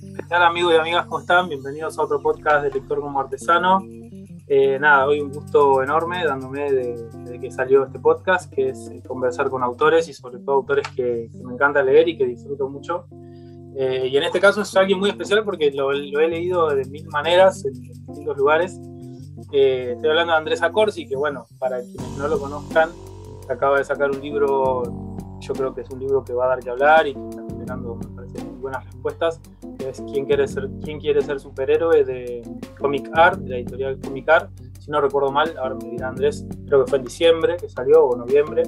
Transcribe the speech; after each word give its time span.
¿Qué 0.00 0.22
tal 0.28 0.42
amigos 0.42 0.72
y 0.72 0.76
amigas? 0.76 1.04
¿Cómo 1.04 1.20
están? 1.20 1.48
Bienvenidos 1.50 1.98
a 1.98 2.02
otro 2.02 2.22
podcast 2.22 2.64
de 2.64 2.70
Lector 2.70 3.00
como 3.00 3.20
Artesano. 3.20 3.84
Eh, 4.46 4.78
nada, 4.80 5.06
hoy 5.06 5.20
un 5.20 5.30
gusto 5.30 5.82
enorme 5.82 6.24
dándome 6.24 6.72
de, 6.72 7.38
que 7.38 7.50
salió 7.50 7.84
este 7.84 7.98
podcast, 7.98 8.50
que 8.50 8.70
es 8.70 8.88
eh, 8.90 9.02
conversar 9.06 9.50
con 9.50 9.62
autores 9.62 10.08
y 10.08 10.14
sobre 10.14 10.38
todo 10.38 10.56
autores 10.56 10.88
que, 10.96 11.28
me 11.44 11.52
encanta 11.52 11.82
leer 11.82 12.08
y 12.08 12.16
que 12.16 12.24
disfruto 12.24 12.66
mucho. 12.70 13.04
Eh, 13.76 14.08
y 14.10 14.16
en 14.16 14.22
este 14.22 14.40
caso 14.40 14.62
es 14.62 14.74
alguien 14.74 14.98
muy 14.98 15.10
especial 15.10 15.44
porque 15.44 15.70
lo, 15.70 15.92
he 15.92 16.28
leído 16.28 16.70
de 16.70 16.86
mil 16.86 17.06
maneras, 17.08 17.62
en, 17.66 17.74
distintos 17.74 18.38
lugares. 18.38 18.80
estoy 19.52 20.08
hablando 20.08 20.32
de 20.32 20.38
Andrés 20.38 20.62
Acorsi, 20.62 21.06
que 21.06 21.16
bueno, 21.16 21.44
para 21.58 21.82
quienes 21.82 22.16
no 22.16 22.26
lo 22.26 22.40
conozcan, 22.40 22.88
acaba 23.50 23.76
de 23.76 23.84
sacar 23.84 24.10
un 24.10 24.20
libro, 24.20 24.82
yo 25.40 25.52
creo 25.52 25.74
que 25.74 25.82
es 25.82 25.90
un 25.90 26.00
libro 26.00 26.24
que 26.24 26.32
va 26.32 26.46
a 26.46 26.48
dar 26.48 26.60
que 26.60 26.70
hablar 26.70 27.06
y 27.06 27.12
que 27.12 27.28
está 27.28 27.42
generando, 27.46 27.98
buenas 28.60 28.84
respuestas, 28.84 29.40
es 29.78 30.02
¿Quién 30.12 30.26
quiere 30.26 30.46
ser, 30.46 30.68
quién 30.82 31.00
quiere 31.00 31.22
ser 31.22 31.40
superhéroe? 31.40 32.04
de 32.04 32.42
Comic 32.78 33.10
Art, 33.14 33.40
de 33.40 33.50
la 33.50 33.56
editorial 33.56 33.98
Comic 34.00 34.28
Art. 34.28 34.50
Si 34.78 34.90
no 34.90 35.00
recuerdo 35.00 35.30
mal, 35.30 35.54
ahora 35.58 35.74
me 35.74 35.90
dirá 35.90 36.08
Andrés, 36.08 36.46
creo 36.66 36.84
que 36.84 36.90
fue 36.90 36.98
en 36.98 37.04
diciembre 37.04 37.56
que 37.56 37.68
salió, 37.68 38.04
o 38.04 38.16
noviembre. 38.16 38.62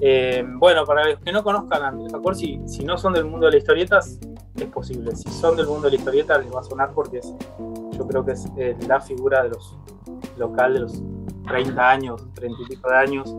Eh, 0.00 0.44
bueno, 0.56 0.84
para 0.84 1.08
los 1.08 1.20
que 1.20 1.32
no 1.32 1.42
conozcan 1.42 1.82
a 1.82 1.88
Andrés 1.88 2.12
Acor, 2.12 2.34
si, 2.34 2.60
si 2.66 2.84
no 2.84 2.98
son 2.98 3.12
del 3.12 3.24
mundo 3.24 3.46
de 3.46 3.52
las 3.52 3.62
historietas, 3.62 4.18
es 4.56 4.66
posible. 4.66 5.14
Si 5.14 5.30
son 5.30 5.56
del 5.56 5.66
mundo 5.66 5.82
de 5.82 5.90
la 5.92 5.96
historieta, 5.96 6.38
les 6.38 6.52
va 6.52 6.60
a 6.60 6.64
sonar 6.64 6.92
porque 6.92 7.18
es, 7.18 7.34
yo 7.92 8.06
creo 8.06 8.24
que 8.24 8.32
es 8.32 8.46
eh, 8.56 8.76
la 8.86 9.00
figura 9.00 9.42
de 9.42 9.50
los 9.50 9.76
local 10.36 10.74
de 10.74 10.80
los 10.80 11.02
30 11.48 11.90
años, 11.90 12.26
30 12.34 12.58
y 12.62 12.66
pico 12.66 12.88
de 12.88 12.96
años. 12.96 13.36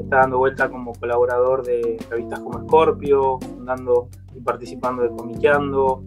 Está 0.00 0.18
dando 0.18 0.38
vuelta 0.38 0.68
como 0.68 0.92
colaborador 0.94 1.64
de 1.64 1.98
revistas 2.10 2.40
como 2.40 2.60
Scorpio, 2.60 3.38
fundando 3.38 4.08
y 4.34 4.40
participando 4.40 5.02
de 5.02 5.10
Comiqueando, 5.10 6.02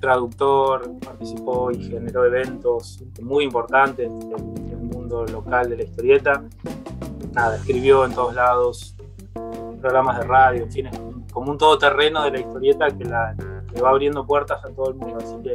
traductor, 0.00 0.90
participó 1.04 1.70
y 1.70 1.82
generó 1.82 2.24
eventos 2.24 3.02
muy 3.22 3.44
importantes 3.44 4.10
en 4.10 4.68
el 4.70 4.78
mundo 4.78 5.24
local 5.26 5.68
de 5.70 5.76
la 5.76 5.82
historieta. 5.84 6.42
Nada, 7.32 7.56
escribió 7.56 8.04
en 8.04 8.14
todos 8.14 8.34
lados, 8.34 8.96
programas 9.80 10.18
de 10.18 10.26
radio, 10.26 10.64
en 10.64 10.72
fin, 10.72 10.88
como 11.32 11.52
un 11.52 11.58
todoterreno 11.58 12.24
de 12.24 12.30
la 12.30 12.40
historieta 12.40 12.88
que, 12.88 13.04
la, 13.04 13.36
va 13.82 13.90
abriendo 13.90 14.26
puertas 14.26 14.64
a 14.64 14.68
todo 14.68 14.90
el 14.90 14.96
mundo. 14.96 15.18
Así 15.18 15.36
que 15.42 15.52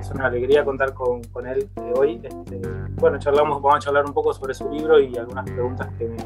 es 0.00 0.10
una 0.10 0.26
alegría 0.26 0.64
contar 0.64 0.94
con, 0.94 1.22
con 1.24 1.46
él 1.46 1.68
hoy. 1.94 2.20
Este, 2.22 2.60
bueno, 2.96 3.18
charlamos, 3.18 3.62
vamos 3.62 3.76
a 3.76 3.80
charlar 3.80 4.04
un 4.06 4.12
poco 4.12 4.32
sobre 4.32 4.54
su 4.54 4.68
libro 4.70 4.98
y 4.98 5.16
algunas 5.16 5.44
preguntas 5.44 5.88
que 5.98 6.08
me, 6.08 6.16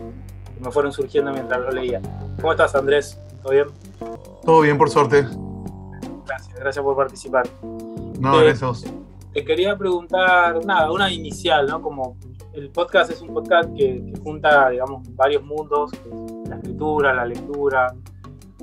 me 0.64 0.70
fueron 0.70 0.92
surgiendo 0.92 1.32
mientras 1.32 1.60
lo 1.60 1.70
leía. 1.70 2.00
¿Cómo 2.40 2.52
estás, 2.52 2.74
Andrés? 2.74 3.20
¿Todo 3.42 3.52
bien? 3.52 3.66
Todo 4.44 4.60
bien, 4.62 4.78
por 4.78 4.90
suerte. 4.90 5.26
Gracias, 6.26 6.58
gracias 6.58 6.82
por 6.82 6.96
participar. 6.96 7.46
No, 8.18 8.38
te, 8.38 8.50
esos. 8.50 8.84
Te 9.32 9.44
quería 9.44 9.76
preguntar, 9.76 10.64
nada, 10.64 10.90
una 10.90 11.10
inicial, 11.12 11.66
¿no? 11.66 11.82
Como 11.82 12.16
el 12.54 12.70
podcast 12.70 13.10
es 13.10 13.20
un 13.20 13.34
podcast 13.34 13.74
que, 13.76 14.12
junta, 14.22 14.70
digamos, 14.70 15.02
varios 15.14 15.42
mundos, 15.42 15.90
la 16.48 16.56
escritura, 16.56 17.12
la 17.12 17.26
lectura, 17.26 17.94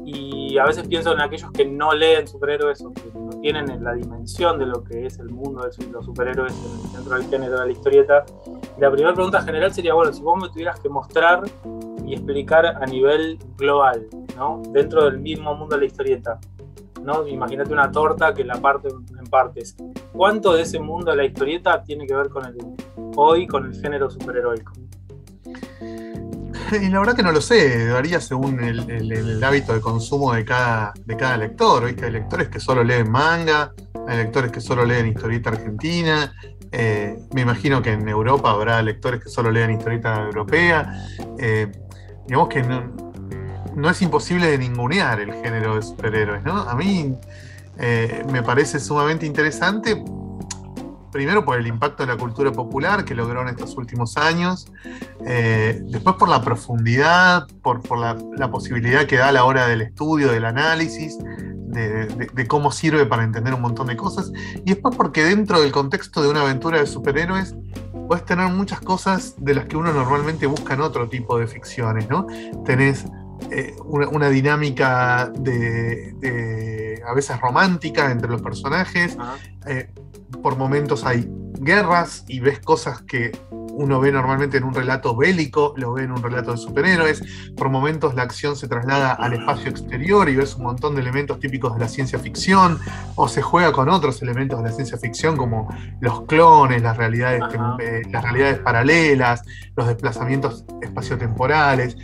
y 0.04 0.58
a 0.58 0.66
veces 0.66 0.88
pienso 0.88 1.14
en 1.14 1.22
aquellos 1.22 1.52
que 1.52 1.66
no 1.66 1.94
leen 1.94 2.28
superhéroes 2.28 2.82
o 2.82 2.94
que 2.94 3.12
no 3.14 3.30
tienen 3.42 3.84
la 3.84 3.94
dimensión 3.94 4.58
de 4.58 4.66
lo 4.66 4.84
que 4.84 5.06
es 5.06 5.20
el 5.20 5.30
mundo 5.30 5.62
de 5.62 5.88
los 5.92 6.06
superhéroes 6.06 6.54
dentro 6.94 7.16
del 7.16 7.28
género 7.28 7.60
de 7.60 7.66
la 7.68 7.72
historieta. 7.72 8.26
la 8.80 8.92
primera 8.92 9.14
pregunta 9.14 9.42
general 9.42 9.74
sería, 9.74 9.94
bueno, 9.94 10.12
si 10.12 10.22
vos 10.22 10.42
me 10.42 10.50
tuvieras 10.50 10.80
que 10.80 10.90
mostrar 10.90 11.44
y 12.12 12.16
explicar 12.16 12.66
a 12.66 12.86
nivel 12.86 13.40
global, 13.56 14.06
¿no? 14.36 14.62
Dentro 14.73 15.06
del 15.06 15.20
mismo 15.20 15.56
mundo 15.56 15.76
de 15.76 15.81
la 15.81 15.88
historieta, 15.88 16.40
¿no? 17.02 17.26
Imagínate 17.26 17.72
una 17.72 17.90
torta 17.90 18.34
que 18.34 18.44
la 18.44 18.56
parte 18.56 18.90
en 18.90 19.28
partes. 19.28 19.78
¿Cuánto 20.12 20.53
de 20.53 20.64
ese 20.64 20.78
mundo 20.80 21.12
de 21.12 21.18
la 21.18 21.23
historieta 21.23 21.81
tiene 21.81 22.06
que 22.06 22.14
ver 22.14 22.28
con 22.28 22.45
el 22.45 22.58
hoy, 23.16 23.48
con 23.48 23.66
el 23.66 23.81
género 23.81 24.09
superheroico? 24.09 24.73
Y 26.81 26.90
la 26.90 27.00
verdad 27.00 27.16
que 27.16 27.24
no 27.24 27.31
lo 27.31 27.40
sé, 27.40 27.91
varía 27.91 28.19
según 28.19 28.62
el, 28.62 29.41
hábito 29.41 29.74
de 29.74 29.80
consumo 29.80 30.34
de 30.34 30.44
cada, 30.44 30.94
de 31.06 31.16
cada 31.16 31.38
lector. 31.38 31.86
Hay 31.86 31.96
lectores 32.12 32.50
que 32.50 32.59
solo 32.59 32.84
leen 32.84 33.09
manga, 33.09 33.74
hay 34.07 34.18
lectores 34.18 34.52
que 34.52 34.59
solo 34.59 34.84
leen 34.84 35.07
historieta 35.07 35.50
argentina. 35.50 36.34
Eh, 36.74 37.19
me 37.34 37.41
imagino 37.41 37.81
que 37.81 37.91
en 37.91 38.07
Europa 38.07 38.52
habrá 38.52 38.81
lectores 38.81 39.22
que 39.22 39.30
solo 39.30 39.52
leen 39.52 39.72
historieta 39.72 40.24
europea. 40.24 40.94
Eh, 41.38 41.72
digamos 42.28 42.50
que 42.50 42.64
no, 42.64 42.84
no 43.76 43.90
es 43.90 44.02
imposible 44.02 44.52
de 44.52 44.58
ningunear 44.58 45.20
el 45.20 45.34
género 45.34 45.76
de 45.76 45.82
superhéroes, 45.82 46.44
¿no? 46.44 46.58
A 46.62 46.76
mí 46.76 47.16
eh, 47.78 48.24
me 48.32 48.44
parece 48.44 48.80
sumamente 48.80 49.26
interesante, 49.26 50.04
primero 51.12 51.44
por 51.44 51.60
el 51.60 51.68
impacto 51.68 52.04
de 52.04 52.08
la 52.14 52.18
cultura 52.18 52.52
popular 52.52 53.06
que 53.06 53.16
logró 53.16 53.42
en 53.42 53.50
estos 53.50 53.76
últimos 53.78 54.18
años, 54.18 54.72
eh, 55.26 55.81
después 55.86 56.16
por 56.16 56.30
la 56.30 56.42
profundidad, 56.42 57.48
por, 57.62 57.81
la, 57.98 58.52
posibilidad 58.52 59.06
que 59.06 59.18
da 59.18 59.30
a 59.30 59.31
la 59.31 59.44
hora 59.46 59.68
del 59.68 59.81
estudio, 59.81 60.31
del 60.31 60.46
análisis, 60.46 61.18
de, 61.20 62.48
cómo 62.48 62.72
sirve 62.72 63.06
para 63.06 63.24
entender 63.24 63.54
un 63.54 63.62
montón 63.62 63.88
de 63.88 63.96
cosas, 63.96 64.31
y 64.66 64.74
después 64.74 64.96
porque 64.96 65.24
dentro 65.24 65.62
del 65.62 65.72
contexto 65.72 66.22
de 66.22 66.30
una 66.30 66.42
aventura 66.42 66.80
de 66.80 66.88
superhéroes, 66.88 67.56
puedes 68.12 68.26
tener 68.26 68.50
muchas 68.50 68.82
cosas 68.82 69.36
de 69.38 69.56
las 69.56 69.68
que 69.68 69.78
uno 69.78 69.94
normalmente 69.94 70.46
busca 70.46 70.74
en 70.74 70.82
otro 70.82 71.08
tipo 71.08 71.40
de 71.40 71.48
ficciones, 71.48 72.10
¿no? 72.10 72.28
Tenés 72.66 73.06
eh, 73.50 73.74
una, 73.86 74.28
dinámica 74.28 75.32
de, 75.34 77.02
a 77.08 77.14
veces 77.14 77.40
romántica 77.40 78.12
entre 78.12 78.30
los 78.30 78.42
personajes. 78.42 79.18
Eh, 79.66 79.94
por 80.44 80.58
momentos 80.58 81.06
hay 81.06 81.26
guerras 81.54 82.26
y 82.28 82.42
ves 82.42 82.60
cosas 82.60 83.02
que 83.04 83.32
uno 83.74 84.00
ve 84.00 84.12
normalmente 84.12 84.58
en 84.58 84.64
un 84.64 84.74
relato 84.74 85.16
bélico, 85.16 85.74
lo 85.78 85.94
ve 85.94 86.04
en 86.04 86.12
un 86.12 86.22
relato 86.22 86.52
de 86.52 86.58
superhéroes. 86.58 87.24
Por 87.56 87.70
momentos 87.70 88.16
la 88.16 88.24
acción 88.24 88.56
se 88.56 88.68
traslada 88.68 89.14
al 89.14 89.34
espacio 89.34 89.70
exterior 89.70 90.30
y 90.30 90.36
ves 90.36 90.56
un 90.56 90.64
montón 90.64 90.96
de 90.96 91.02
elementos 91.02 91.40
típicos 91.40 91.74
de 91.74 91.80
la 91.80 91.88
ciencia 91.88 92.20
ficción, 92.20 92.80
o 93.16 93.28
se 93.28 93.42
juega 93.42 93.72
con 93.72 93.90
otros 93.90 94.22
elementos 94.22 94.62
de 94.62 94.70
la 94.70 94.76
ciencia 94.76 94.98
ficción 94.98 95.38
como 95.38 95.74
los 96.00 96.22
clones, 96.26 96.81
las 96.81 96.98
realidades, 96.98 97.44
eh, 97.80 98.02
las 98.12 98.24
realidades 98.24 98.60
paralelas, 98.60 99.44
los 99.76 99.88
desplazamientos 99.88 100.66
espaciotemporales. 100.81 101.98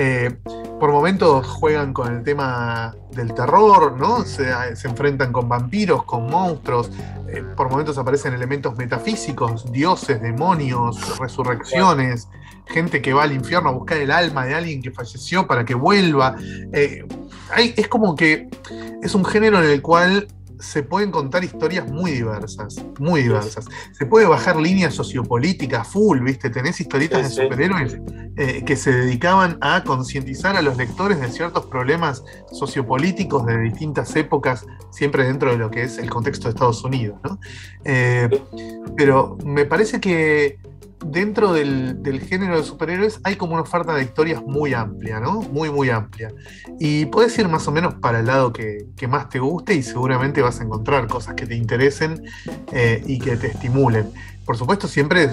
Eh, 0.00 0.30
por 0.78 0.92
momentos 0.92 1.44
juegan 1.44 1.92
con 1.92 2.14
el 2.14 2.22
tema 2.22 2.94
del 3.10 3.34
terror, 3.34 3.98
¿no? 3.98 4.24
Se, 4.24 4.48
enfrentan 4.84 5.32
con 5.32 5.48
vampiros, 5.48 6.04
con 6.04 6.30
monstruos. 6.30 6.88
Eh, 7.28 7.42
por 7.56 7.68
momentos 7.68 7.98
aparecen 7.98 8.32
elementos 8.32 8.76
metafísicos, 8.76 9.72
dioses, 9.72 10.22
demonios, 10.22 11.18
resurrecciones, 11.18 12.28
gente 12.66 13.02
que 13.02 13.12
va 13.12 13.24
al 13.24 13.32
infierno 13.32 13.70
a 13.70 13.72
buscar 13.72 13.98
el 13.98 14.12
alma 14.12 14.46
de 14.46 14.54
alguien 14.54 14.80
que 14.80 14.92
falleció 14.92 15.48
para 15.48 15.64
que 15.64 15.74
vuelva. 15.74 16.36
Eh, 16.72 17.04
es 17.76 17.88
como 17.88 18.14
que 18.14 18.48
es 19.02 19.16
un 19.16 19.24
género 19.24 19.58
en 19.58 19.68
el 19.68 19.82
cual 19.82 20.28
se 20.60 20.82
pueden 20.82 21.10
contar 21.10 21.44
historias 21.44 21.90
muy 21.90 22.12
diversas, 22.12 22.76
muy 22.98 23.22
diversas. 23.22 23.66
Se 23.92 24.06
puede 24.06 24.26
bajar 24.26 24.56
líneas 24.56 24.94
sociopolíticas 24.94 25.88
full, 25.88 26.20
¿viste? 26.20 26.50
Tenés 26.50 26.80
historietas 26.80 27.22
de 27.22 27.42
superhéroes 27.42 27.98
eh, 28.36 28.64
que 28.64 28.76
se 28.76 28.92
dedicaban 28.92 29.58
a 29.60 29.84
concientizar 29.84 30.56
a 30.56 30.62
los 30.62 30.76
lectores 30.76 31.20
de 31.20 31.28
ciertos 31.28 31.66
problemas 31.66 32.24
sociopolíticos 32.52 33.46
de 33.46 33.58
distintas 33.58 34.14
épocas, 34.16 34.66
siempre 34.90 35.24
dentro 35.24 35.50
de 35.50 35.58
lo 35.58 35.70
que 35.70 35.82
es 35.82 35.98
el 35.98 36.10
contexto 36.10 36.48
de 36.48 36.50
Estados 36.50 36.84
Unidos, 36.84 37.18
¿no? 37.24 37.38
Eh, 37.84 38.28
pero 38.96 39.38
me 39.44 39.64
parece 39.64 40.00
que 40.00 40.58
dentro 41.04 41.52
del, 41.52 42.20
género 42.28 42.56
de 42.56 42.64
superhéroes 42.64 43.20
hay 43.24 43.36
como 43.36 43.54
una 43.54 43.62
oferta 43.62 43.94
de 43.94 44.02
historias 44.02 44.42
muy 44.42 44.74
amplia, 44.74 45.20
¿no? 45.20 45.42
Muy, 45.42 45.70
muy 45.70 45.90
amplia. 45.90 46.32
Y 46.78 47.06
puedes 47.06 47.38
ir 47.38 47.48
más 47.48 47.66
o 47.68 47.72
menos 47.72 47.94
para 47.94 48.20
el 48.20 48.26
lado 48.26 48.52
que, 48.52 48.86
más 49.08 49.28
te 49.28 49.38
guste 49.38 49.74
y 49.74 49.82
seguramente 49.82 50.42
vas 50.42 50.60
a 50.60 50.64
encontrar 50.64 51.06
cosas 51.06 51.34
que 51.34 51.46
te 51.46 51.54
interesen 51.54 52.22
eh, 52.72 53.02
y 53.06 53.18
que 53.18 53.36
te 53.36 53.48
estimulen. 53.48 54.10
Por 54.44 54.56
supuesto, 54.56 54.88
siempre 54.88 55.30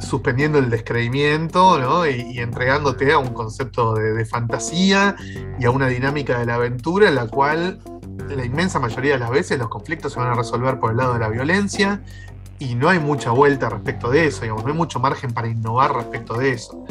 suspendiendo 0.00 0.58
el 0.58 0.70
descreimiento 0.70 1.78
¿no? 1.78 2.06
y, 2.06 2.38
entregándote 2.38 3.12
a 3.12 3.18
un 3.18 3.32
concepto 3.32 3.94
de 3.94 4.24
fantasía 4.24 5.14
y 5.58 5.64
a 5.64 5.70
una 5.70 5.86
dinámica 5.86 6.38
de 6.38 6.46
la 6.46 6.56
aventura 6.56 7.08
en 7.08 7.14
la 7.14 7.28
cual 7.28 7.80
la 8.28 8.44
inmensa 8.44 8.78
mayoría 8.78 9.14
de 9.14 9.18
las 9.18 9.30
veces 9.30 9.58
los 9.58 9.68
conflictos 9.68 10.12
se 10.12 10.18
van 10.18 10.28
a 10.28 10.34
resolver 10.34 10.78
por 10.78 10.90
el 10.90 10.96
lado 10.96 11.14
de 11.14 11.20
la 11.20 11.28
violencia 11.28 12.02
y 12.64 12.74
no 12.74 12.88
hay 12.88 12.98
mucha 12.98 13.30
vuelta 13.30 13.68
respecto 13.68 14.10
de 14.10 14.26
eso, 14.26 14.42
digamos, 14.42 14.64
no 14.64 14.70
hay 14.70 14.76
mucho 14.76 14.98
margen 15.00 15.32
para 15.32 15.48
innovar 15.48 15.94
respecto 15.94 16.34
de 16.34 16.52
eso. 16.52 16.84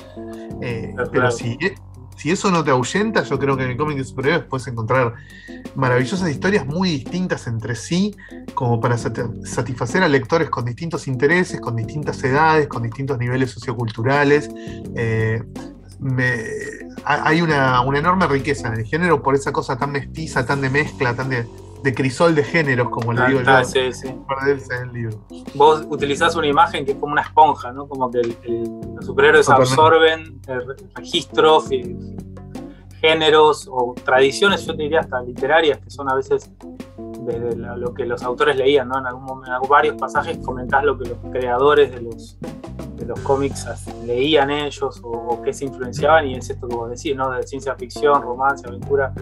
Eh, 0.61 0.93
pero 1.11 1.31
si, 1.31 1.57
si, 2.15 2.31
eso 2.31 2.51
no 2.51 2.63
te 2.63 2.71
ahuyenta, 2.71 3.23
yo 3.23 3.39
creo 3.39 3.57
que 3.57 3.63
en 3.63 3.71
el 3.71 3.77
cómic 3.77 3.97
de 3.97 4.03
superhéroes 4.03 4.45
puedes 4.45 4.67
encontrar 4.67 5.13
maravillosas 5.75 6.29
historias 6.29 6.65
muy 6.65 6.89
distintas 6.89 7.47
entre 7.47 7.75
sí, 7.75 8.15
como 8.53 8.79
para 8.79 8.97
satisfacer 8.97 10.03
a 10.03 10.07
lectores 10.07 10.49
con 10.49 10.65
distintos 10.65 11.07
intereses, 11.07 11.59
con 11.59 11.75
distintas 11.75 12.23
edades, 12.23 12.67
con 12.67 12.83
distintos 12.83 13.17
niveles 13.17 13.51
socioculturales. 13.51 14.49
Eh, 14.95 15.43
hay 17.05 17.41
una, 17.41 17.81
una, 17.81 17.99
enorme 17.99 18.27
riqueza 18.27 18.67
en 18.67 18.75
el 18.75 18.85
género 18.85 19.21
por 19.23 19.35
esa 19.35 19.51
cosa 19.51 19.77
tan 19.77 19.91
mestiza, 19.91 20.45
tan 20.45 20.61
de 20.61 20.69
mezcla, 20.69 21.15
tan 21.15 21.29
de, 21.29 21.47
de 21.83 21.93
crisol 21.93 22.33
de 22.33 22.43
géneros, 22.43 22.89
como 22.89 23.11
le 23.13 23.21
Ah, 23.21 23.27
digo 23.27 23.41
ah, 23.45 23.61
yo, 23.61 23.65
sí, 23.69 23.91
sí. 23.93 24.15
perderse 24.27 24.73
en 24.75 24.83
el 24.89 24.93
libro. 24.93 25.25
Vos 25.53 25.85
utilizás 25.89 26.35
una 26.35 26.47
imagen 26.47 26.85
que 26.85 26.93
es 26.93 26.97
como 26.97 27.11
una 27.11 27.21
esponja, 27.21 27.71
¿no? 27.73 27.87
Como 27.87 28.09
que 28.09 28.19
el- 28.19 28.37
el- 28.43 28.81
los 28.95 29.05
superhéroes 29.05 29.49
absorben 29.49 30.39
eh, 30.47 30.59
re- 30.59 30.75
registros, 30.95 31.71
y 31.71 31.95
géneros 33.01 33.67
o 33.69 33.93
tradiciones, 34.05 34.65
yo 34.65 34.75
te 34.75 34.83
diría 34.83 35.01
hasta 35.01 35.21
literarias, 35.21 35.79
que 35.79 35.89
son 35.89 36.09
a 36.09 36.15
veces 36.15 36.49
desde 37.25 37.55
lo 37.57 37.93
que 37.93 38.05
los 38.05 38.23
autores 38.23 38.55
leían, 38.55 38.87
¿no? 38.87 38.97
En, 38.99 39.05
algún 39.05 39.23
momento, 39.25 39.51
en 39.61 39.69
varios 39.69 39.95
pasajes 39.95 40.37
comentás 40.39 40.83
lo 40.85 40.97
que 40.97 41.09
los 41.09 41.17
creadores 41.31 41.91
de 41.91 42.01
los, 42.01 42.37
de 42.95 43.05
los 43.05 43.19
cómics 43.21 43.65
leían 44.05 44.49
ellos 44.51 45.01
o, 45.03 45.09
o 45.09 45.41
qué 45.41 45.51
se 45.53 45.65
influenciaban, 45.65 46.27
y 46.27 46.35
es 46.35 46.49
esto 46.49 46.67
que 46.67 46.75
vos 46.75 46.89
decís, 46.89 47.13
¿no? 47.15 47.29
De 47.31 47.43
ciencia 47.43 47.75
ficción, 47.75 48.21
romance, 48.21 48.65
aventura. 48.67 49.13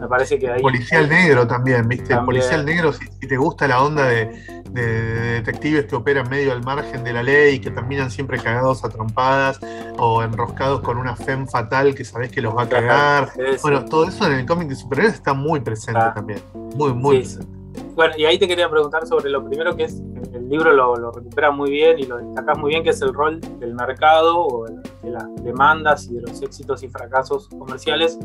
Me 0.00 0.08
parece 0.08 0.38
que 0.38 0.50
ahí. 0.50 0.60
Policial 0.62 1.08
negro 1.08 1.46
también, 1.46 1.88
¿viste? 1.88 2.08
También. 2.08 2.26
Policial 2.26 2.64
negro, 2.64 2.92
si, 2.92 3.06
si 3.06 3.26
te 3.26 3.36
gusta 3.36 3.66
la 3.66 3.82
onda 3.82 4.04
de, 4.06 4.26
de- 4.70 4.86
de 4.86 5.30
detectives 5.32 5.86
que 5.86 5.96
operan 5.96 6.28
medio 6.28 6.52
al 6.52 6.62
margen 6.62 7.02
de 7.02 7.12
la 7.12 7.22
ley 7.22 7.54
y 7.56 7.58
que 7.60 7.70
terminan 7.70 8.10
siempre 8.10 8.38
cagados 8.38 8.84
a 8.84 8.88
trompadas 8.90 9.58
o 9.98 10.22
enroscados 10.22 10.80
con 10.82 10.98
una 10.98 11.16
femme 11.16 11.46
fatal 11.46 11.94
que 11.94 12.04
sabés 12.04 12.30
que 12.30 12.42
los 12.42 12.54
va 12.54 12.62
a 12.64 12.68
cagar. 12.68 13.30
Bueno, 13.62 13.84
todo 13.86 14.04
eso 14.04 14.26
en 14.26 14.32
el 14.34 14.46
cómic 14.46 14.68
de 14.68 14.74
superhéroes 14.76 15.14
está 15.14 15.32
muy 15.32 15.60
presente 15.60 16.00
también. 16.14 16.40
Muy, 16.74 16.92
muy 16.92 17.24
Sí. 17.24 17.36
presente. 17.36 17.56
Bueno, 17.94 18.14
y 18.18 18.26
ahí 18.26 18.38
te 18.38 18.46
quería 18.46 18.68
preguntar 18.68 19.06
sobre 19.06 19.30
lo 19.30 19.42
primero 19.44 19.74
que 19.74 19.84
es, 19.84 20.02
el 20.34 20.48
libro 20.50 20.72
lo, 20.74 20.96
lo 20.96 21.10
recupera 21.12 21.50
muy 21.50 21.70
bien 21.70 21.98
y 21.98 22.02
lo 22.04 22.18
destacás 22.18 22.58
muy 22.58 22.70
bien, 22.70 22.82
que 22.84 22.90
es 22.90 23.00
el 23.00 23.14
rol 23.14 23.40
del 23.58 23.74
mercado 23.74 24.38
o 24.38 24.66
de 24.66 25.10
las 25.10 25.24
demandas 25.42 26.06
y 26.06 26.14
de 26.14 26.20
los 26.22 26.42
éxitos 26.42 26.82
y 26.82 26.88
fracasos 26.88 27.48
comerciales 27.48 28.18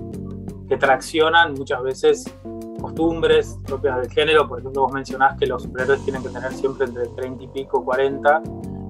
que 0.71 0.77
traccionan 0.77 1.53
muchas 1.53 1.83
veces 1.83 2.23
costumbres 2.79 3.57
propias 3.67 3.99
del 3.99 4.09
género. 4.09 4.47
Por 4.47 4.59
ejemplo, 4.59 4.83
vos 4.83 4.93
mencionás 4.93 5.37
que 5.37 5.45
los 5.45 5.63
superhéroes 5.63 6.01
tienen 6.05 6.23
que 6.23 6.29
tener 6.29 6.49
siempre 6.53 6.85
entre 6.85 7.07
30 7.07 7.43
y 7.43 7.47
pico, 7.49 7.83
40, 7.83 8.41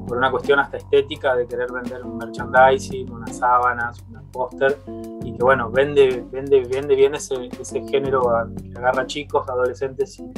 por 0.07 0.15
una 0.15 0.29
cuestión 0.29 0.59
hasta 0.59 0.77
estética 0.77 1.33
de 1.35 1.47
querer 1.47 1.71
vender 1.71 2.03
un 2.03 2.19
merchandising, 2.19 3.11
unas 3.11 3.35
sábanas, 3.35 3.99
un 4.13 4.21
póster, 4.31 4.77
y 5.23 5.33
que 5.33 5.43
bueno, 5.43 5.71
vende, 5.71 6.23
vende, 6.31 6.63
vende 6.65 6.93
bien 6.95 7.15
ese, 7.15 7.49
ese 7.59 7.81
género 7.87 8.29
a- 8.29 8.47
que 8.61 8.77
agarra 8.77 9.07
chicos, 9.07 9.49
adolescentes 9.49 10.19
y, 10.19 10.31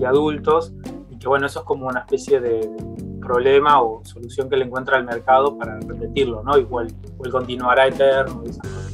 y 0.00 0.04
adultos, 0.04 0.72
y 1.08 1.18
que 1.18 1.28
bueno, 1.28 1.46
eso 1.46 1.60
es 1.60 1.64
como 1.66 1.86
una 1.86 2.00
especie 2.00 2.40
de 2.40 2.68
problema 3.20 3.80
o 3.80 4.04
solución 4.04 4.50
que 4.50 4.56
le 4.56 4.64
encuentra 4.64 4.98
el 4.98 5.04
mercado 5.04 5.56
para 5.56 5.78
repetirlo, 5.78 6.42
¿no? 6.42 6.58
Igual, 6.58 6.88
igual 7.14 7.30
continuará 7.30 7.86
eterno 7.86 8.42
y 8.44 8.48
esas 8.50 8.62
cosas. 8.66 8.89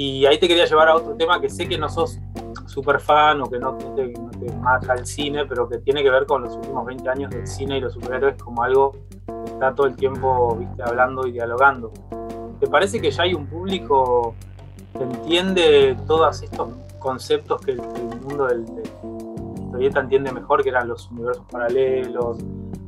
Y 0.00 0.24
ahí 0.26 0.38
te 0.38 0.46
quería 0.46 0.64
llevar 0.64 0.86
a 0.90 0.94
otro 0.94 1.16
tema 1.16 1.40
que 1.40 1.50
sé 1.50 1.68
que 1.68 1.76
no 1.76 1.88
sos 1.88 2.20
súper 2.66 3.00
fan 3.00 3.42
o 3.42 3.50
que 3.50 3.58
no 3.58 3.76
te, 3.76 4.12
no 4.12 4.30
te 4.30 4.92
el 4.96 5.04
cine, 5.04 5.44
pero 5.44 5.68
que 5.68 5.78
tiene 5.78 6.04
que 6.04 6.10
ver 6.10 6.24
con 6.24 6.42
los 6.42 6.54
últimos 6.54 6.86
20 6.86 7.10
años 7.10 7.30
del 7.32 7.44
cine 7.48 7.78
y 7.78 7.80
los 7.80 7.94
superhéroes 7.94 8.40
como 8.40 8.62
algo 8.62 8.92
que 8.92 9.50
está 9.50 9.74
todo 9.74 9.88
el 9.88 9.96
tiempo 9.96 10.54
¿viste? 10.54 10.84
hablando 10.84 11.26
y 11.26 11.32
dialogando. 11.32 11.92
¿Te 12.60 12.68
parece 12.68 13.00
que 13.00 13.10
ya 13.10 13.24
hay 13.24 13.34
un 13.34 13.48
público 13.48 14.36
que 14.96 15.02
entiende 15.02 15.96
todos 16.06 16.44
estos 16.44 16.68
conceptos 17.00 17.60
que 17.60 17.72
el, 17.72 17.80
el 17.80 18.20
mundo 18.20 18.46
del, 18.46 18.66
de 18.66 18.82
la 18.84 19.64
historieta 19.64 19.98
entiende 19.98 20.30
mejor, 20.30 20.62
que 20.62 20.68
eran 20.68 20.86
los 20.86 21.10
universos 21.10 21.44
paralelos, 21.50 22.38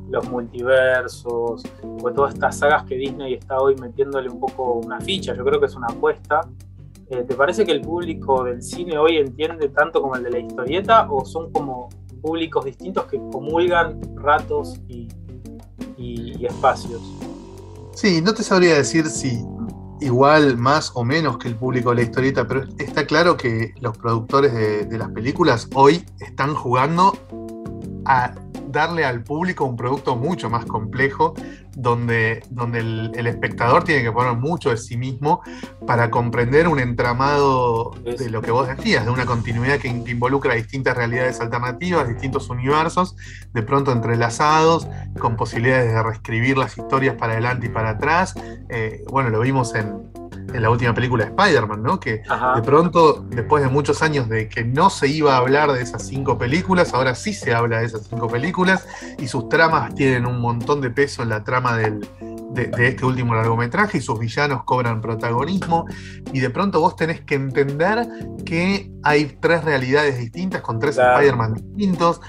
los 0.09 0.29
multiversos, 0.29 1.63
o 1.83 2.11
todas 2.13 2.35
estas 2.35 2.57
sagas 2.57 2.83
que 2.83 2.95
Disney 2.95 3.33
está 3.33 3.59
hoy 3.59 3.75
metiéndole 3.75 4.29
un 4.29 4.39
poco 4.39 4.75
una 4.75 5.01
ficha? 5.01 5.33
Yo 5.33 5.43
creo 5.43 5.59
que 5.59 5.65
es 5.65 5.75
una 5.75 5.87
apuesta. 5.87 6.39
Eh, 7.11 7.25
¿Te 7.27 7.35
parece 7.35 7.65
que 7.65 7.73
el 7.73 7.81
público 7.81 8.45
del 8.45 8.63
cine 8.63 8.97
hoy 8.97 9.17
entiende 9.17 9.67
tanto 9.67 10.01
como 10.01 10.15
el 10.15 10.23
de 10.23 10.29
la 10.29 10.39
historieta 10.39 11.11
o 11.11 11.25
son 11.25 11.51
como 11.51 11.89
públicos 12.21 12.63
distintos 12.63 13.03
que 13.05 13.17
comulgan 13.17 13.99
ratos 14.15 14.79
y, 14.87 15.09
espacios? 16.45 17.01
Sí, 17.93 18.21
no 18.21 18.33
te 18.33 18.41
sabría 18.41 18.75
decir 18.75 19.05
si 19.05 19.45
igual, 19.99 20.57
más 20.57 20.91
o 20.95 21.03
menos 21.03 21.37
que 21.37 21.49
el 21.49 21.55
público 21.55 21.89
de 21.89 21.97
la 21.97 22.01
historieta, 22.03 22.47
pero 22.47 22.63
está 22.79 23.05
claro 23.05 23.37
que 23.37 23.75
los 23.81 23.95
productores 23.97 24.53
de 24.89 24.97
las 24.97 25.09
películas 25.09 25.69
hoy 25.75 26.03
están 26.19 26.55
jugando 26.55 27.13
a 28.05 28.33
darle 28.71 29.05
al 29.05 29.23
público 29.23 29.65
un 29.65 29.75
producto 29.75 30.15
mucho 30.15 30.49
más 30.49 30.65
complejo, 30.65 31.33
donde, 31.75 32.43
donde 32.49 32.79
el, 32.79 33.11
el 33.15 33.27
espectador 33.27 33.83
tiene 33.83 34.03
que 34.03 34.11
poner 34.11 34.33
mucho 34.33 34.69
de 34.69 34.77
sí 34.77 34.97
mismo 34.97 35.41
para 35.87 36.09
comprender 36.09 36.67
un 36.67 36.79
entramado 36.79 37.91
de 38.03 38.29
lo 38.29 38.41
que 38.41 38.51
vos 38.51 38.67
decías, 38.67 39.05
de 39.05 39.11
una 39.11 39.25
continuidad 39.25 39.79
que, 39.79 40.03
que 40.03 40.11
involucra 40.11 40.55
distintas 40.55 40.95
realidades 40.97 41.39
alternativas, 41.39 42.07
distintos 42.07 42.49
universos, 42.49 43.15
de 43.53 43.63
pronto 43.63 43.91
entrelazados, 43.91 44.87
con 45.19 45.35
posibilidades 45.35 45.93
de 45.93 46.03
reescribir 46.03 46.57
las 46.57 46.77
historias 46.77 47.15
para 47.15 47.33
adelante 47.33 47.67
y 47.67 47.69
para 47.69 47.91
atrás. 47.91 48.35
Eh, 48.69 49.03
bueno, 49.09 49.29
lo 49.29 49.39
vimos 49.39 49.73
en, 49.75 50.10
en 50.53 50.61
la 50.61 50.69
última 50.69 50.93
película 50.93 51.25
de 51.25 51.31
Spider-Man, 51.31 51.83
¿no? 51.83 51.99
Que 51.99 52.21
Ajá. 52.27 52.55
de 52.55 52.61
pronto, 52.61 53.23
después 53.29 53.63
de 53.63 53.69
muchos 53.69 54.01
años 54.01 54.27
de 54.29 54.47
que 54.49 54.63
no 54.63 54.89
se 54.89 55.07
iba 55.07 55.33
a 55.35 55.37
hablar 55.37 55.71
de 55.71 55.81
esas 55.81 56.05
cinco 56.07 56.37
películas, 56.37 56.93
ahora 56.93 57.15
sí 57.15 57.33
se 57.33 57.53
habla 57.53 57.79
de 57.79 57.85
esas 57.85 58.07
cinco 58.07 58.27
películas 58.27 58.87
y 59.17 59.27
sus 59.27 59.49
tramas 59.49 59.93
tienen 59.95 60.25
un 60.25 60.39
montón 60.41 60.81
de 60.81 60.89
peso 60.89 61.23
en 61.23 61.29
la 61.29 61.43
trama 61.43 61.77
del- 61.77 62.07
de, 62.51 62.67
de 62.67 62.87
este 62.89 63.05
último 63.05 63.33
largometraje 63.33 63.99
y 63.99 64.01
sus 64.01 64.19
villanos 64.19 64.65
cobran 64.65 64.99
protagonismo 64.99 65.85
y 66.33 66.41
de 66.41 66.49
pronto 66.49 66.81
vos 66.81 66.97
tenés 66.97 67.21
que 67.21 67.35
entender 67.35 68.05
que 68.45 68.91
hay 69.03 69.37
tres 69.39 69.63
realidades 69.63 70.17
distintas 70.17 70.61
con 70.61 70.77
tres 70.77 70.95
Claro. 70.95 71.13
Spider-Man 71.19 71.53
distintos. 71.53 72.19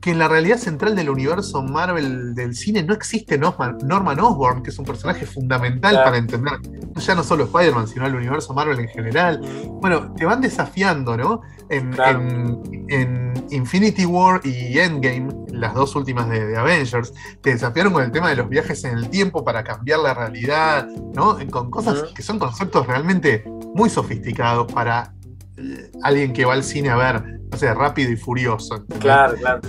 Que 0.00 0.12
en 0.12 0.18
la 0.20 0.28
realidad 0.28 0.58
central 0.58 0.94
del 0.94 1.10
universo 1.10 1.60
Marvel 1.62 2.34
del 2.34 2.54
cine 2.54 2.84
no 2.84 2.94
existe 2.94 3.36
Norman, 3.36 3.78
Norman 3.84 4.20
Osborn, 4.20 4.62
que 4.62 4.70
es 4.70 4.78
un 4.78 4.84
personaje 4.84 5.26
fundamental 5.26 5.90
Claro. 5.90 6.04
para 6.04 6.18
entender 6.18 6.52
ya 6.96 7.14
no 7.16 7.24
solo 7.24 7.44
Spider-Man, 7.44 7.88
sino 7.88 8.06
el 8.06 8.14
universo 8.14 8.54
Marvel 8.54 8.78
en 8.78 8.88
general. 8.88 9.40
Bueno, 9.80 10.12
te 10.14 10.24
van 10.24 10.40
desafiando, 10.40 11.16
¿no? 11.16 11.40
En, 11.68 11.90
Claro. 11.92 12.20
en- 12.20 12.86
en 12.88 13.44
Infinity 13.50 14.06
War 14.06 14.40
y 14.44 14.78
Endgame, 14.78 15.28
las 15.52 15.74
dos 15.74 15.94
últimas 15.96 16.28
de, 16.28 16.46
de 16.46 16.56
Avengers, 16.56 17.12
te 17.42 17.50
desafiaron 17.50 17.92
con 17.92 18.02
el 18.04 18.10
tema 18.12 18.28
de 18.30 18.36
los 18.36 18.48
viajes 18.48 18.84
en 18.84 18.96
el 18.96 19.08
tiempo 19.10 19.44
para 19.44 19.64
cambiar 19.64 19.98
la 19.98 20.14
realidad, 20.14 20.86
¿no? 21.14 21.36
Con 21.50 21.70
cosas 21.70 22.04
que 22.14 22.22
son 22.22 22.38
conceptos 22.38 22.86
realmente 22.86 23.44
muy 23.74 23.90
sofisticados 23.90 24.72
para 24.72 25.12
eh, 25.56 25.90
alguien 26.02 26.32
que 26.32 26.44
va 26.44 26.54
al 26.54 26.62
cine 26.62 26.88
a 26.90 26.96
ver, 26.96 27.37
sé, 27.56 27.72
rápido 27.72 28.10
y 28.10 28.16
furioso. 28.16 28.76
¿entendés? 28.76 28.98
Claro, 29.00 29.34
claro. 29.36 29.60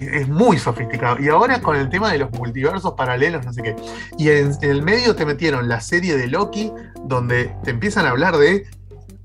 Es 0.00 0.28
muy 0.28 0.58
sofisticado. 0.58 1.20
Y 1.20 1.28
ahora 1.28 1.60
con 1.60 1.76
el 1.76 1.88
tema 1.88 2.12
de 2.12 2.18
los 2.18 2.30
multiversos 2.32 2.94
paralelos, 2.94 3.44
no 3.44 3.52
sé 3.52 3.62
qué. 3.62 3.76
Y 4.18 4.28
en, 4.28 4.52
en 4.60 4.70
el 4.70 4.82
medio 4.82 5.14
te 5.16 5.24
metieron 5.24 5.68
la 5.68 5.80
serie 5.80 6.16
de 6.16 6.26
Loki, 6.26 6.72
donde 7.04 7.54
te 7.64 7.70
empiezan 7.70 8.06
a 8.06 8.10
hablar 8.10 8.36
de 8.36 8.66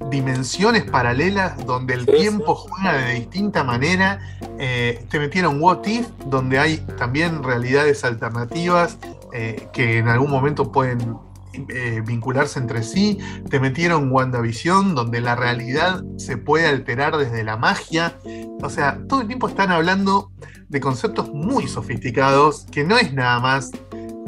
dimensiones 0.09 0.83
paralelas, 0.83 1.65
donde 1.65 1.93
el 1.93 2.05
Sí, 2.05 2.11
tiempo 2.13 2.55
juega 2.55 2.93
de 2.93 3.13
distinta 3.15 3.63
manera. 3.63 4.19
Eh, 4.57 5.05
te 5.09 5.19
metieron 5.19 5.61
What 5.61 5.85
If, 5.85 6.07
donde 6.25 6.59
hay 6.59 6.77
también 6.97 7.43
realidades 7.43 8.03
alternativas 8.03 8.97
eh, 9.33 9.67
que 9.73 9.97
en 9.97 10.07
algún 10.07 10.31
momento 10.31 10.71
pueden 10.71 11.17
eh, 11.69 12.01
vincularse 12.05 12.59
entre 12.59 12.83
sí. 12.83 13.17
Te 13.49 13.59
metieron 13.59 14.11
WandaVision, 14.11 14.95
donde 14.95 15.21
la 15.21 15.35
realidad 15.35 16.03
se 16.17 16.37
puede 16.37 16.67
alterar 16.67 17.17
desde 17.17 17.43
la 17.43 17.57
magia. 17.57 18.17
O 18.61 18.69
sea, 18.69 18.99
todo 19.07 19.21
el 19.21 19.27
tiempo 19.27 19.47
están 19.47 19.71
hablando 19.71 20.31
de 20.69 20.79
conceptos 20.79 21.33
muy 21.33 21.67
sofisticados, 21.67 22.65
que 22.71 22.83
no 22.83 22.97
es 22.97 23.13
nada 23.13 23.39
más 23.39 23.71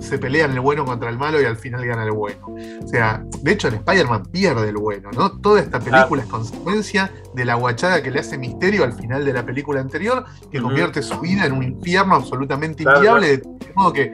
se 0.02 0.18
pelean 0.18 0.52
el 0.52 0.60
bueno 0.60 0.84
contra 0.84 1.10
el 1.10 1.18
malo 1.18 1.42
y 1.42 1.46
al 1.46 1.58
final 1.58 1.86
gana 1.86 2.04
el 2.04 2.12
bueno. 2.12 2.48
O 2.84 2.88
sea, 2.88 3.24
de 3.42 3.52
hecho 3.52 3.68
en 3.68 3.76
Spider-Man 3.76 4.24
pierde 4.32 4.70
el 4.70 4.78
bueno, 4.78 5.12
¿no? 5.12 5.32
Toda 5.40 5.62
esta 5.62 5.80
película 5.80 6.24
es 6.24 6.28
consecuencia 6.28 7.12
de 7.36 7.46
la 7.46 7.56
guachada 7.56 8.02
que 8.02 8.12
le 8.12 8.20
hace 8.20 8.38
Misterio 8.38 8.84
al 8.84 8.94
final 8.94 9.24
de 9.24 9.34
la 9.34 9.46
película 9.46 9.80
anterior, 9.80 10.26
que 10.52 10.60
convierte 10.60 11.02
su 11.02 11.20
vida 11.20 11.46
en 11.46 11.54
un 11.54 11.64
infierno 11.64 12.16
absolutamente 12.16 12.84
Claro, 12.84 12.98
inviable, 12.98 13.38
de 13.38 13.74
modo 13.76 13.94
que 13.94 14.12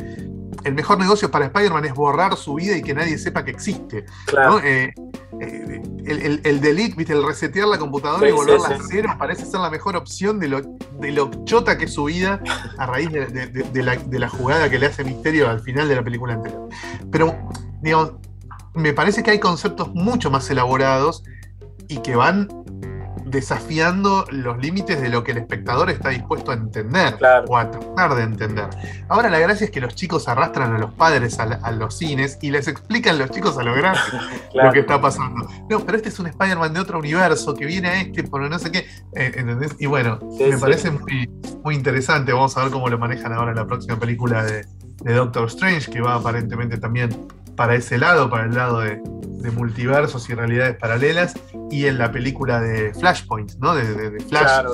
el 0.63 0.73
mejor 0.73 0.97
negocio 0.99 1.29
para 1.31 1.45
Spider-Man 1.45 1.85
es 1.85 1.93
borrar 1.93 2.35
su 2.35 2.55
vida 2.55 2.75
y 2.75 2.81
que 2.81 2.93
nadie 2.93 3.17
sepa 3.17 3.43
que 3.45 3.51
existe. 3.51 4.05
claro. 4.25 4.53
¿no? 4.53 4.59
Eh, 4.59 4.93
eh, 5.39 5.81
el, 6.05 6.21
el- 6.21 6.41
el 6.43 6.61
delete, 6.61 6.95
¿viste? 6.95 7.13
el 7.13 7.25
resetear 7.25 7.67
la 7.67 7.77
computadora 7.77 8.21
Sí, 8.25 8.29
y 8.29 8.31
volverla 8.31 8.67
sí, 8.69 8.73
a 8.73 8.79
cero 8.89 9.15
parece 9.19 9.45
ser 9.45 9.59
la 9.59 9.69
mejor 9.69 9.95
opción 9.95 10.39
de 10.39 10.47
lo, 10.47 10.61
de 10.61 11.11
lo 11.11 11.29
chota 11.45 11.77
que 11.77 11.85
es 11.85 11.93
su 11.93 12.05
vida 12.05 12.41
a 12.77 12.85
raíz 12.85 13.11
de, 13.11 13.27
de- 13.27 13.47
de- 13.47 13.63
de 13.63 13.83
la, 13.83 13.95
de 13.97 14.19
la 14.19 14.29
jugada 14.29 14.69
que 14.69 14.79
le 14.79 14.87
hace 14.87 15.03
Misterio 15.03 15.49
al 15.49 15.59
final 15.61 15.87
de 15.87 15.95
la 15.95 16.03
película 16.03 16.33
anterior. 16.33 16.67
Pero, 17.11 17.35
digamos, 17.81 18.13
me 18.73 18.93
parece 18.93 19.21
que 19.23 19.31
hay 19.31 19.39
conceptos 19.39 19.93
mucho 19.93 20.31
más 20.31 20.49
elaborados 20.49 21.23
y 21.87 21.97
que 21.99 22.15
van 22.15 22.47
desafiando 23.29 24.25
los 24.31 24.57
límites 24.57 25.01
de 25.01 25.09
lo 25.09 25.23
que 25.23 25.31
el 25.31 25.39
espectador 25.39 25.89
está 25.89 26.09
dispuesto 26.09 26.51
a 26.51 26.53
entender 26.53 27.17
o 27.47 27.57
a 27.57 27.69
tratar 27.69 28.15
de 28.15 28.23
entender. 28.23 28.69
Ahora 29.09 29.29
la 29.29 29.39
gracia 29.39 29.65
es 29.65 29.71
que 29.71 29.81
los 29.81 29.95
chicos 29.95 30.27
arrastran 30.27 30.73
a 30.73 30.77
los 30.77 30.93
padres 30.93 31.37
a, 31.39 31.71
los 31.71 31.97
cines 31.97 32.37
y 32.41 32.51
les 32.51 32.67
explican 32.67 33.17
los 33.17 33.29
chicos 33.31 33.57
a 33.57 33.63
los 33.63 33.75
grandes 33.75 34.01
lo 34.53 34.71
que 34.71 34.79
está 34.79 34.99
pasando. 34.99 35.47
No, 35.69 35.79
pero 35.81 35.97
este 35.97 36.09
es 36.09 36.19
un 36.19 36.27
Spider-Man 36.27 36.73
de 36.73 36.79
otro 36.79 36.99
universo 36.99 37.53
que 37.53 37.65
viene 37.65 37.87
a 37.89 38.01
este 38.01 38.23
por 38.23 38.41
no 38.49 38.59
sé 38.59 38.71
qué. 38.71 38.79
Eh, 39.13 39.33
¿entendés? 39.35 39.75
Y 39.79 39.85
bueno, 39.85 40.19
me 40.39 40.57
parece 40.57 40.91
muy, 40.91 41.29
muy 41.63 41.75
interesante. 41.75 42.31
Vamos 42.31 42.55
a 42.57 42.63
ver 42.63 42.71
cómo 42.71 42.87
lo 42.87 42.97
manejan 42.97 43.33
ahora 43.33 43.51
en 43.51 43.57
la 43.57 43.67
próxima 43.67 43.99
película 43.99 44.43
de, 44.43 44.65
de 45.03 45.13
Doctor 45.13 45.47
Strange, 45.47 45.91
que 45.91 46.01
va 46.01 46.15
aparentemente 46.15 46.77
también 46.77 47.09
para 47.57 47.75
ese 47.75 47.97
lado, 47.97 48.29
para 48.29 48.45
el 48.45 48.55
lado 48.55 48.79
de, 48.79 49.01
multiversos 49.47 50.29
y 50.29 50.33
realidades 50.33 50.75
paralelas, 50.75 51.33
y 51.71 51.85
en 51.85 51.97
la 51.97 52.11
película 52.11 52.59
de 52.59 52.93
Flashpoint, 52.93 53.53
¿no? 53.59 53.75
De, 53.75 54.19
Flash, 54.27 54.65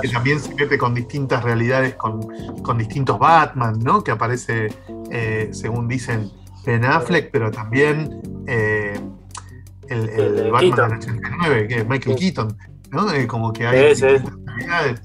que 0.00 0.08
también 0.08 0.40
se 0.40 0.54
mete 0.54 0.78
con 0.78 0.94
distintas 0.94 1.44
realidades, 1.44 1.96
con, 1.96 2.78
distintos 2.78 3.18
Batman, 3.18 3.78
¿no? 3.80 4.02
Que 4.02 4.10
aparece, 4.10 4.68
eh, 5.10 5.50
según 5.52 5.86
dicen, 5.86 6.30
Ben 6.64 6.82
Affleck, 6.82 7.30
pero 7.30 7.50
también 7.50 8.22
eh, 8.46 8.98
el, 9.88 10.50
Batman 10.50 10.88
del 10.88 10.98
89, 10.98 11.68
que 11.68 11.74
es 11.80 11.86
Michael 11.86 12.16
Keaton, 12.16 12.56
¿no? 12.90 13.12
Eh, 13.12 13.26
como 13.26 13.52
que 13.52 13.66
hay 13.66 13.90
distintas 13.90 14.32
realidades. 14.46 15.02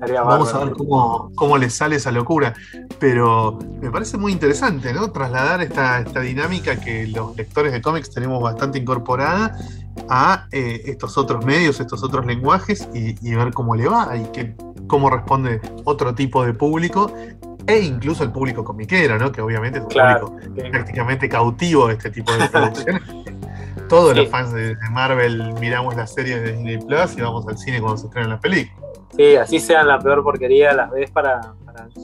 Vamos 0.00 0.52
a 0.54 0.64
ver 0.64 0.74
cómo, 0.74 1.30
cómo 1.34 1.58
les 1.58 1.74
sale 1.74 1.96
esa 1.96 2.12
locura. 2.12 2.54
Pero 2.98 3.58
me 3.80 3.90
parece 3.90 4.16
muy 4.18 4.32
interesante, 4.32 4.92
¿no? 4.92 5.10
Trasladar 5.10 5.62
esta, 5.62 6.00
esta 6.00 6.20
dinámica 6.20 6.80
que 6.80 7.06
los 7.06 7.36
lectores 7.36 7.72
de 7.72 7.80
cómics 7.80 8.10
tenemos 8.10 8.42
bastante 8.42 8.78
incorporada 8.78 9.56
a 10.08 10.46
eh, 10.52 10.82
estos 10.86 11.16
otros 11.18 11.44
medios, 11.44 11.80
estos 11.80 12.02
otros 12.02 12.26
lenguajes 12.26 12.88
y, 12.94 13.34
ver 13.34 13.52
cómo 13.52 13.74
le 13.74 13.88
va 13.88 14.16
y 14.16 14.24
que, 14.26 14.54
cómo 14.86 15.10
responde 15.10 15.60
otro 15.84 16.14
tipo 16.14 16.44
de 16.44 16.54
público 16.54 17.12
e 17.66 17.80
incluso 17.80 18.22
el 18.22 18.30
público 18.30 18.64
comiquero, 18.64 19.18
¿no? 19.18 19.32
Que 19.32 19.40
obviamente 19.40 19.78
es 19.78 19.84
un 19.84 19.90
público 19.90 20.36
prácticamente 20.70 21.28
cautivo 21.28 21.88
de 21.88 21.94
este 21.94 22.10
tipo 22.10 22.32
de 22.32 22.48
producciones. 22.52 23.02
Todos 23.88 24.16
los 24.16 24.28
fans 24.28 24.52
de, 24.52 24.76
Marvel 24.90 25.54
miramos 25.60 25.96
las 25.96 26.12
series 26.12 26.42
de 26.42 26.52
Disney 26.52 26.78
Plus 26.78 27.16
y 27.16 27.20
vamos 27.20 27.46
al 27.46 27.58
cine 27.58 27.80
cuando 27.80 27.98
se 27.98 28.06
estrenan 28.06 28.30
las 28.30 28.40
películas. 28.40 28.85
Sí, 29.16 29.34
así 29.34 29.58
sean 29.58 29.88
la 29.88 29.98
peor 29.98 30.22
porquería, 30.22 30.74
las 30.74 30.90
ves 30.90 31.10
para, 31.10 31.40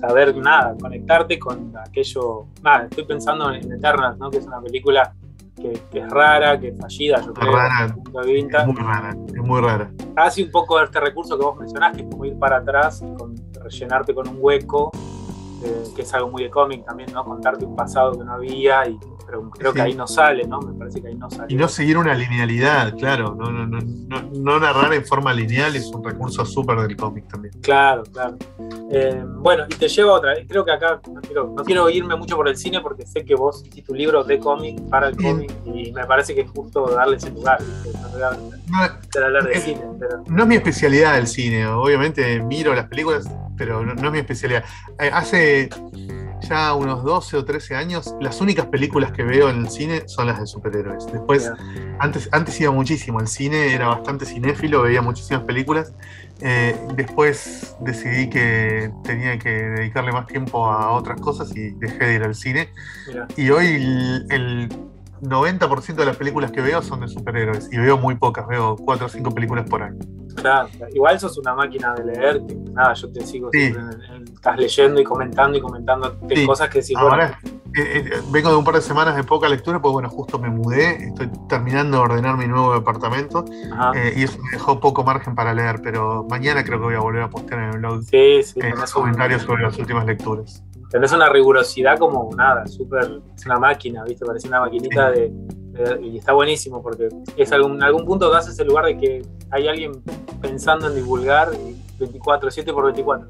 saber 0.00 0.34
nada, 0.36 0.74
conectarte 0.80 1.38
con 1.38 1.72
aquello. 1.76 2.46
Nada, 2.62 2.84
estoy 2.84 3.04
pensando 3.04 3.52
en 3.52 3.70
Eternals, 3.70 4.18
¿no? 4.18 4.30
Que 4.30 4.38
es 4.38 4.46
una 4.46 4.60
película 4.60 5.12
que, 5.54 5.72
es 5.92 6.10
rara, 6.10 6.58
que 6.58 6.68
es 6.68 6.78
fallida, 6.78 7.20
yo 7.20 7.34
creo. 7.34 7.52
Rara, 7.52 7.86
es 7.86 8.66
muy 8.66 8.76
rara, 8.76 9.16
es 9.28 9.42
muy 9.42 9.60
rara. 9.60 9.90
Hace 10.16 10.42
un 10.42 10.50
poco 10.50 10.80
este 10.80 11.00
recurso 11.00 11.38
que 11.38 11.44
vos 11.44 11.58
mencionás, 11.58 11.94
que 11.94 12.02
es 12.02 12.08
como 12.08 12.24
ir 12.24 12.38
para 12.38 12.56
atrás, 12.56 13.04
con, 13.18 13.34
rellenarte 13.62 14.14
con 14.14 14.28
un 14.28 14.36
hueco, 14.40 14.90
eh, 15.64 15.84
que 15.94 16.02
es 16.02 16.14
algo 16.14 16.30
muy 16.30 16.44
de 16.44 16.50
cómic 16.50 16.84
también, 16.84 17.12
¿no? 17.12 17.24
Contarte 17.24 17.66
un 17.66 17.76
pasado 17.76 18.12
que 18.12 18.24
no 18.24 18.32
había 18.32 18.88
y 18.88 18.98
pero 19.32 19.50
creo 19.50 19.72
que 19.72 19.80
ahí 19.80 19.94
no 19.94 20.06
sale, 20.06 20.46
¿no? 20.46 20.60
Me 20.60 20.78
parece 20.78 21.00
que 21.00 21.08
ahí 21.08 21.14
no 21.14 21.30
sale. 21.30 21.46
Y 21.48 21.54
no 21.56 21.66
seguir 21.66 21.96
una 21.96 22.14
linealidad, 22.14 22.94
claro. 22.98 23.34
No, 23.34 23.50
no, 23.50 23.66
no, 23.66 23.80
no 24.30 24.60
narrar 24.60 24.92
en 24.92 25.06
forma 25.06 25.32
lineal 25.32 25.74
es 25.74 25.86
un 25.86 26.04
recurso 26.04 26.44
súper 26.44 26.80
del 26.80 26.96
cómic 26.96 27.26
también. 27.28 27.54
Claro, 27.62 28.02
claro. 28.12 28.36
Eh, 28.90 29.24
bueno, 29.38 29.64
y 29.70 29.74
te 29.74 29.88
llevo 29.88 30.10
a 30.10 30.14
otra. 30.16 30.34
Creo 30.46 30.66
que 30.66 30.72
acá 30.72 31.00
no 31.10 31.20
quiero, 31.22 31.54
no 31.56 31.64
quiero 31.64 31.88
irme 31.88 32.14
mucho 32.14 32.36
por 32.36 32.46
el 32.46 32.58
cine 32.58 32.80
porque 32.82 33.06
sé 33.06 33.24
que 33.24 33.34
vos 33.34 33.64
hiciste 33.66 33.90
un 33.90 33.96
libro 33.96 34.22
de 34.22 34.38
cómic 34.38 34.78
para 34.90 35.08
el 35.08 35.16
cómic 35.16 35.50
y 35.64 35.92
me 35.92 36.04
parece 36.04 36.34
que 36.34 36.42
es 36.42 36.50
justo 36.50 36.86
darle 36.88 37.16
ese 37.16 37.30
lugar. 37.30 37.58
No, 38.68 39.24
hablar 39.24 39.44
de 39.44 39.60
cine, 39.60 39.80
no 40.26 40.42
es 40.42 40.48
mi 40.48 40.56
especialidad 40.56 41.16
el 41.18 41.26
cine. 41.26 41.66
Obviamente 41.66 42.42
miro 42.42 42.74
las 42.74 42.86
películas, 42.86 43.24
pero 43.56 43.82
no, 43.82 43.94
es 43.94 44.12
mi 44.12 44.18
especialidad. 44.18 44.62
Eh, 44.98 45.10
hace 45.10 45.70
ya 46.48 46.74
unos 46.74 47.04
12 47.04 47.36
o 47.36 47.44
13 47.44 47.76
años, 47.76 48.14
las 48.20 48.40
únicas 48.40 48.66
películas 48.66 49.12
que 49.12 49.22
veo 49.22 49.48
en 49.50 49.60
el 49.60 49.70
cine 49.70 50.02
son 50.06 50.26
las 50.26 50.40
de 50.40 50.46
superhéroes. 50.46 51.06
Después, 51.06 51.50
antes, 51.98 52.28
antes 52.32 52.60
iba 52.60 52.70
muchísimo 52.72 53.18
al 53.18 53.28
cine, 53.28 53.74
era 53.74 53.88
bastante 53.88 54.26
cinéfilo, 54.26 54.82
veía 54.82 55.02
muchísimas 55.02 55.44
películas. 55.44 55.92
Eh, 56.40 56.76
después 56.96 57.76
decidí 57.80 58.28
que 58.28 58.90
tenía 59.04 59.38
que 59.38 59.50
dedicarle 59.50 60.12
más 60.12 60.26
tiempo 60.26 60.66
a 60.66 60.90
otras 60.90 61.20
cosas 61.20 61.56
y 61.56 61.70
dejé 61.70 62.04
de 62.04 62.14
ir 62.14 62.22
al 62.24 62.34
cine. 62.34 62.68
Y 63.36 63.50
hoy 63.50 64.24
el 64.28 64.68
90% 65.22 65.94
de 65.94 66.04
las 66.04 66.16
películas 66.16 66.50
que 66.50 66.60
veo 66.60 66.82
son 66.82 67.00
de 67.00 67.08
superhéroes 67.08 67.72
y 67.72 67.78
veo 67.78 67.96
muy 67.96 68.16
pocas, 68.16 68.46
veo 68.48 68.76
4 68.76 69.06
o 69.06 69.08
5 69.08 69.30
películas 69.30 69.68
por 69.68 69.82
año. 69.82 70.00
Claro, 70.34 70.68
igual 70.92 71.20
sos 71.20 71.38
una 71.38 71.54
máquina 71.54 71.94
de 71.94 72.04
leer, 72.04 72.42
que 72.46 72.54
nada, 72.54 72.94
yo 72.94 73.12
te 73.12 73.24
sigo 73.24 73.50
estás 73.52 74.56
leyendo 74.56 75.00
y 75.00 75.04
comentando 75.04 75.56
y 75.56 75.60
comentando 75.60 76.18
cosas 76.46 76.68
que 76.68 76.82
si 76.82 76.94
Ahora, 76.96 77.38
eh, 77.44 78.10
eh, 78.12 78.22
vengo 78.30 78.50
de 78.50 78.56
un 78.56 78.64
par 78.64 78.74
de 78.74 78.80
semanas 78.80 79.14
de 79.14 79.22
poca 79.22 79.48
lectura, 79.48 79.80
pues 79.80 79.92
bueno, 79.92 80.08
justo 80.08 80.38
me 80.38 80.50
mudé, 80.50 81.06
estoy 81.06 81.30
terminando 81.48 81.98
de 81.98 82.02
ordenar 82.02 82.36
mi 82.36 82.48
nuevo 82.48 82.74
departamento 82.74 83.44
eh, 83.94 84.14
y 84.16 84.24
eso 84.24 84.38
me 84.42 84.50
dejó 84.50 84.80
poco 84.80 85.04
margen 85.04 85.36
para 85.36 85.54
leer, 85.54 85.80
pero 85.82 86.26
mañana 86.28 86.64
creo 86.64 86.80
que 86.80 86.86
voy 86.86 86.94
a 86.94 87.00
volver 87.00 87.22
a 87.22 87.30
postear 87.30 87.60
en 87.60 87.70
el 87.70 87.78
blog 87.78 88.02
sí, 88.02 88.40
comentarios 88.92 89.42
sobre 89.42 89.62
las 89.62 89.78
últimas 89.78 90.06
lecturas 90.06 90.64
tenés 90.92 91.10
una 91.12 91.28
rigurosidad 91.30 91.98
como 91.98 92.30
nada, 92.36 92.66
súper, 92.66 93.22
es 93.34 93.46
una 93.46 93.58
máquina, 93.58 94.04
¿viste? 94.04 94.26
Parece 94.26 94.46
una 94.46 94.60
maquinita 94.60 95.10
de, 95.10 95.32
y 96.02 96.18
está 96.18 96.34
buenísimo 96.34 96.82
porque 96.82 97.08
es 97.34 97.50
algún, 97.50 97.82
algún 97.82 98.04
punto 98.04 98.28
das 98.30 98.46
ese 98.46 98.62
lugar 98.62 98.84
de 98.84 98.98
que 98.98 99.22
hay 99.50 99.68
alguien 99.68 100.02
pensando 100.42 100.88
en 100.88 100.94
divulgar 100.94 101.50
24, 101.98 102.50
7 102.50 102.72
por 102.74 102.84
24. 102.84 103.26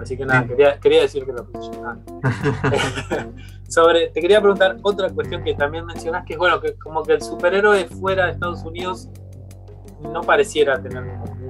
Así 0.00 0.16
que 0.16 0.24
nada, 0.24 0.46
quería, 0.46 0.78
quería 0.78 1.00
decir 1.00 1.26
que 1.26 1.32
lo 1.32 1.44
Sobre, 3.68 4.10
te 4.10 4.20
quería 4.20 4.40
preguntar 4.40 4.76
otra 4.82 5.10
cuestión 5.10 5.42
que 5.42 5.54
también 5.54 5.84
mencionás, 5.86 6.24
que 6.24 6.34
es 6.34 6.38
bueno, 6.38 6.60
que 6.60 6.74
como 6.74 7.02
que 7.02 7.14
el 7.14 7.22
superhéroe 7.22 7.86
fuera 7.86 8.26
de 8.26 8.32
Estados 8.32 8.62
Unidos 8.62 9.08
no 10.02 10.20
pareciera 10.20 10.80
tener 10.80 11.02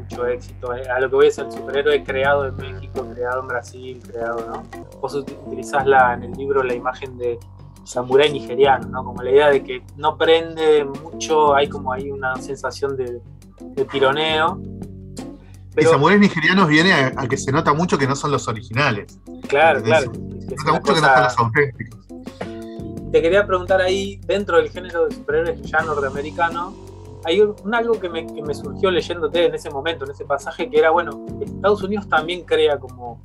mucho 0.08 0.26
éxito. 0.26 0.70
A 0.70 1.00
lo 1.00 1.10
que 1.10 1.16
voy 1.16 1.26
es 1.26 1.38
el 1.38 1.50
superhéroe 1.50 2.02
creado 2.04 2.46
en 2.46 2.56
México, 2.56 3.06
creado 3.14 3.40
en 3.40 3.48
Brasil, 3.48 4.02
creado, 4.06 4.46
¿no? 4.46 4.62
Vos 5.00 5.14
utilizás 5.14 5.86
la, 5.86 6.14
en 6.14 6.24
el 6.24 6.32
libro 6.32 6.62
la 6.62 6.74
imagen 6.74 7.16
de 7.18 7.38
samurái 7.84 8.32
nigeriano, 8.32 8.88
¿no? 8.88 9.04
Como 9.04 9.22
la 9.22 9.30
idea 9.30 9.50
de 9.50 9.62
que 9.62 9.82
no 9.96 10.16
prende 10.16 10.84
mucho, 10.84 11.54
hay 11.54 11.68
como 11.68 11.92
ahí 11.92 12.10
una 12.10 12.36
sensación 12.36 12.96
de, 12.96 13.20
tironeo. 13.90 14.60
Pero, 15.74 15.88
y 15.88 15.92
samuráis 15.92 16.20
nigerianos 16.20 16.68
viene 16.68 16.92
a, 16.92 17.28
que 17.28 17.36
se 17.36 17.52
nota 17.52 17.72
mucho 17.74 17.98
que 17.98 18.06
no 18.06 18.16
son 18.16 18.30
los 18.30 18.48
originales. 18.48 19.18
Claro, 19.48 19.82
claro. 19.82 20.12
Se 20.12 20.54
nota 20.54 20.72
mucho 20.72 20.94
que 20.94 21.00
no 21.00 21.06
son 21.06 21.22
los 21.22 21.38
auténticos. 21.38 22.00
Te 23.12 23.22
quería 23.22 23.46
preguntar 23.46 23.80
ahí, 23.80 24.20
dentro 24.26 24.56
del 24.56 24.70
género 24.70 25.06
de 25.06 25.14
superhéroes 25.14 25.62
ya 25.62 25.80
norteamericano, 25.82 26.74
hay 27.26 27.40
un, 27.40 27.74
algo 27.74 27.98
que 27.98 28.08
me, 28.08 28.24
que 28.24 28.40
me, 28.40 28.54
surgió 28.54 28.88
leyéndote 28.88 29.46
en 29.46 29.54
ese 29.54 29.68
momento, 29.68 30.04
en 30.04 30.12
ese 30.12 30.24
pasaje, 30.24 30.70
que 30.70 30.78
era, 30.78 30.90
bueno, 30.90 31.26
Estados 31.40 31.82
Unidos 31.82 32.08
también 32.08 32.44
crea 32.44 32.78
como, 32.78 33.20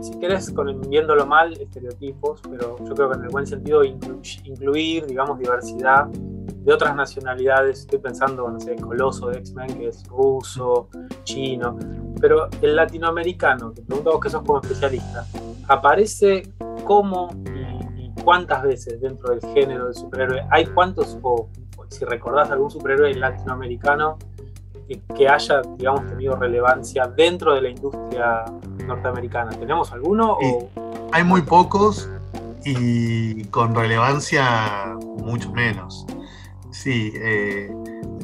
si 0.00 0.18
querés, 0.18 0.50
con, 0.50 0.80
viéndolo 0.88 1.26
mal, 1.26 1.52
estereotipos, 1.60 2.40
pero 2.50 2.78
yo 2.82 2.94
creo 2.94 3.10
que 3.10 3.18
en 3.18 3.24
el 3.24 3.28
buen 3.28 3.46
sentido 3.46 3.84
incluir, 3.84 5.04
digamos, 5.04 5.38
diversidad 5.38 6.06
de 6.06 6.72
otras 6.72 6.96
nacionalidades. 6.96 7.80
Estoy 7.80 7.98
pensando, 7.98 8.48
no 8.48 8.58
sé, 8.58 8.76
Coloso 8.76 9.28
de 9.28 9.38
X-Men, 9.40 9.78
que 9.78 9.88
es 9.88 10.08
ruso, 10.08 10.88
chino, 11.24 11.76
pero 12.22 12.48
el 12.62 12.74
latinoamericano, 12.74 13.72
te 13.72 13.82
pregunto 13.82 14.12
vos 14.12 14.20
que 14.20 14.30
sos 14.30 14.42
como 14.42 14.60
especialista, 14.60 15.26
¿aparece 15.68 16.44
y 17.94 18.22
cuántas 18.22 18.62
veces 18.62 19.00
dentro 19.02 19.34
del 19.34 19.40
género 19.52 19.84
del 19.84 19.94
superhéroe? 19.94 20.46
¿Hay 20.50 20.64
cuántos 20.64 21.18
o 21.22 21.50
si 21.88 22.04
recordás 22.04 22.50
algún 22.50 22.70
superhéroe 22.70 23.14
latinoamericano 23.14 24.18
que, 25.16 25.28
haya, 25.28 25.62
digamos, 25.76 26.06
tenido 26.06 26.36
relevancia 26.36 27.06
dentro 27.06 27.54
de 27.54 27.62
la 27.62 27.68
industria 27.70 28.44
norteamericana. 28.86 29.50
¿Tenemos 29.52 29.92
alguno? 29.92 30.38
Hay 31.12 31.24
muy 31.24 31.42
pocos 31.42 32.08
y 32.64 33.44
con 33.44 33.74
relevancia 33.74 34.94
mucho 35.22 35.50
menos. 35.52 36.06
Sí, 36.70 37.12
eh, 37.14 37.72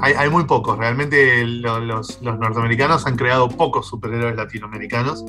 hay, 0.00 0.28
muy 0.28 0.44
pocos. 0.44 0.76
Realmente 0.76 1.46
los, 1.46 2.20
norteamericanos 2.20 3.06
han 3.06 3.16
creado 3.16 3.48
pocos 3.48 3.86
superhéroes 3.86 4.36
latinoamericanos 4.36 5.24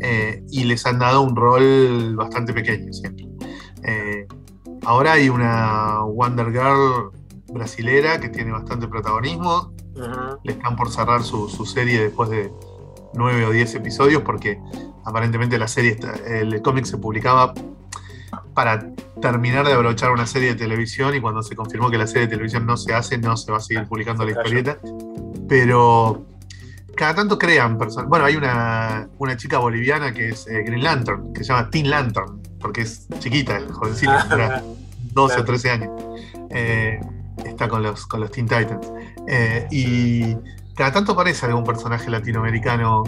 eh, 0.00 0.42
y 0.50 0.64
les 0.64 0.84
han 0.86 0.98
dado 0.98 1.22
un 1.22 1.36
rol 1.36 2.16
bastante 2.16 2.52
pequeño 2.52 2.92
siempre. 2.92 3.26
Eh, 3.84 4.26
ahora 4.84 5.12
hay 5.12 5.28
una 5.28 6.00
Wonder 6.02 6.50
Girl 6.50 7.12
brasilera 7.54 8.20
que 8.20 8.28
tiene 8.28 8.52
bastante 8.52 8.88
protagonismo. 8.88 9.72
Le 10.42 10.52
están 10.52 10.76
por 10.76 10.90
cerrar 10.90 11.22
su, 11.22 11.48
serie 11.64 12.00
después 12.00 12.28
de 12.28 12.52
nueve 13.14 13.46
o 13.46 13.50
diez 13.50 13.74
episodios 13.74 14.22
porque 14.22 14.60
aparentemente 15.04 15.58
la 15.58 15.68
serie, 15.68 15.96
el 16.26 16.60
cómic 16.60 16.84
se 16.84 16.98
publicaba 16.98 17.54
para 18.52 18.90
terminar 19.20 19.64
de 19.66 19.72
abrochar 19.72 20.10
una 20.10 20.26
serie 20.26 20.50
de 20.50 20.54
televisión 20.56 21.14
y 21.14 21.20
cuando 21.20 21.42
se 21.42 21.54
confirmó 21.54 21.90
que 21.90 21.98
la 21.98 22.06
serie 22.06 22.22
de 22.22 22.28
televisión 22.28 22.66
no 22.66 22.76
se 22.76 22.92
hace, 22.92 23.16
no 23.18 23.36
se 23.36 23.50
va 23.50 23.58
a 23.58 23.60
seguir 23.60 23.86
publicando 23.86 24.24
la 24.24 24.32
historieta. 24.32 24.78
Pero 25.48 26.26
cada 26.96 27.14
tanto 27.14 27.38
crean 27.38 27.78
personas. 27.78 28.08
Bueno, 28.08 28.24
hay 28.24 28.36
una, 28.36 29.08
una 29.18 29.36
chica 29.36 29.58
boliviana 29.58 30.12
que 30.12 30.30
es 30.30 30.46
eh, 30.46 30.62
Green 30.62 30.82
Lantern, 30.82 31.32
que 31.32 31.44
se 31.44 31.52
llama 31.52 31.70
Teen 31.70 31.90
Lantern, 31.90 32.40
porque 32.60 32.82
es 32.82 33.06
chiquita, 33.18 33.56
el 33.56 33.72
jovencito, 33.72 34.12
ah, 34.12 34.62
12 35.12 35.40
o 35.40 35.44
13 35.44 35.70
años. 35.70 35.90
Eh, 36.50 37.00
está 37.44 37.68
con 37.68 37.82
los, 37.82 38.06
con 38.06 38.20
los 38.20 38.30
Teen 38.30 38.46
Titans. 38.46 38.92
Eh, 39.26 39.66
y 39.70 40.36
cada 40.74 40.92
tanto 40.92 41.12
aparece 41.12 41.46
algún 41.46 41.64
personaje 41.64 42.10
latinoamericano 42.10 43.04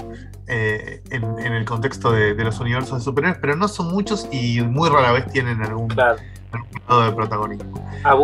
en, 0.47 1.53
el 1.53 1.65
contexto 1.65 2.13
de, 2.13 2.35
los 2.35 2.61
universos 2.61 2.99
de 2.99 3.05
superhéroes, 3.05 3.39
pero 3.41 3.57
no 3.57 3.67
son 3.67 3.89
muchos 3.89 4.29
y 4.31 4.61
muy 4.63 4.89
rara 4.89 5.13
vez 5.13 5.27
tienen 5.33 5.63
algún, 5.63 5.89
grado 5.89 6.17
de 7.05 7.13
protagonismo. 7.13 7.85
Ah, 8.05 8.17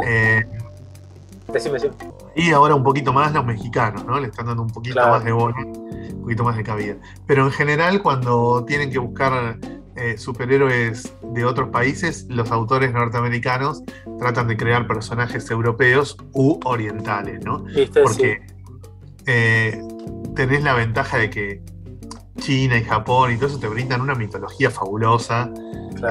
y 2.35 2.50
ahora 2.52 2.75
un 2.75 2.82
poquito 2.82 3.12
más 3.12 3.32
los 3.32 3.44
mexicanos, 3.44 4.04
¿no? 4.04 4.18
Le 4.18 4.28
están 4.28 4.47
dando 4.47 4.62
un 4.62 4.71
poquito 4.71 5.00
más 5.00 5.23
de 5.25 5.32
bola, 5.32 5.56
un 5.59 6.21
poquito 6.23 6.44
más 6.44 6.56
de 6.56 6.62
cabida. 6.62 6.94
Pero 7.26 7.44
en 7.44 7.50
general, 7.50 8.02
cuando 8.02 8.64
tienen 8.64 8.90
que 8.90 8.99
buscar 8.99 9.59
eh, 9.96 10.16
superhéroes 10.16 11.12
de 11.22 11.44
otros 11.44 11.68
países, 11.68 12.26
los 12.28 12.50
autores 12.50 12.92
norteamericanos 12.92 13.82
tratan 14.18 14.49
de 14.49 14.56
crear 14.56 14.87
personajes 14.87 15.50
europeos 15.50 16.16
u 16.32 16.58
orientales, 16.64 17.44
¿no? 17.44 17.64
Porque 18.02 18.40
eh, 19.26 19.82
tenés 20.34 20.62
la 20.62 20.75
ventaja 20.75 21.18
de 21.18 21.30
que 21.30 21.62
China 22.37 22.78
y 22.78 22.84
Japón 22.84 23.32
y 23.32 23.37
todo 23.37 23.49
eso 23.49 23.61
te 23.61 23.68
brindan 23.68 24.00
una 24.00 24.14
mitología 24.14 24.70
fabulosa 24.70 25.50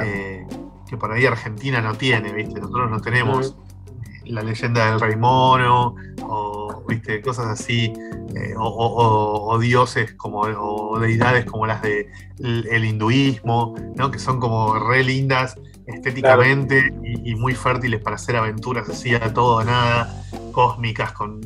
eh, 0.04 0.46
que 0.88 0.98
por 0.98 1.12
ahí 1.12 1.26
Argentina 1.26 1.82
no 1.82 1.96
tiene, 1.96 2.32
¿viste? 2.34 2.60
Nosotros 2.60 2.90
no 2.90 3.02
tenemos 3.02 3.56
la 4.26 4.44
leyenda 4.44 4.92
del 4.92 5.00
rey 5.00 5.16
mono, 5.16 5.96
o 6.24 6.84
¿viste? 6.88 7.22
cosas 7.22 7.48
así, 7.48 7.94
eh, 8.36 8.54
o, 8.58 9.58
dioses 9.60 10.14
como, 10.14 10.42
o 10.42 11.00
deidades 11.00 11.46
como 11.46 11.66
las 11.66 11.82
del 11.82 12.08
el 12.40 12.86
hinduismo, 12.86 13.76
¿no? 13.96 14.12
que 14.12 14.20
son 14.20 14.40
como 14.40 14.78
re 14.80 15.04
lindas 15.04 15.56
estéticamente 15.88 16.94
y, 17.04 17.36
muy 17.36 17.56
fértiles 17.56 18.02
para 18.02 18.16
hacer 18.16 18.36
aventuras 18.36 18.90
así 18.90 19.14
a 19.16 19.34
todo 19.34 19.64
nada, 19.64 20.24
cósmicas, 20.52 21.12
con, 21.14 21.42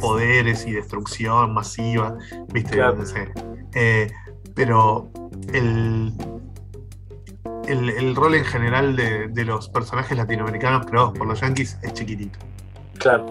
poderes 0.00 0.64
y 0.66 0.72
destrucción 0.72 1.52
masiva, 1.52 2.16
¿viste? 2.52 2.80
Eh, 3.74 4.10
pero 4.54 5.10
el, 5.52 6.12
el, 7.68 8.16
rol 8.16 8.34
en 8.34 8.44
general 8.44 8.96
de, 8.96 9.44
los 9.44 9.68
personajes 9.68 10.16
latinoamericanos 10.16 10.86
creados 10.86 11.16
por 11.16 11.26
los 11.26 11.40
yankees 11.40 11.78
es 11.82 11.92
chiquitito. 11.92 12.38
Claro, 12.98 13.26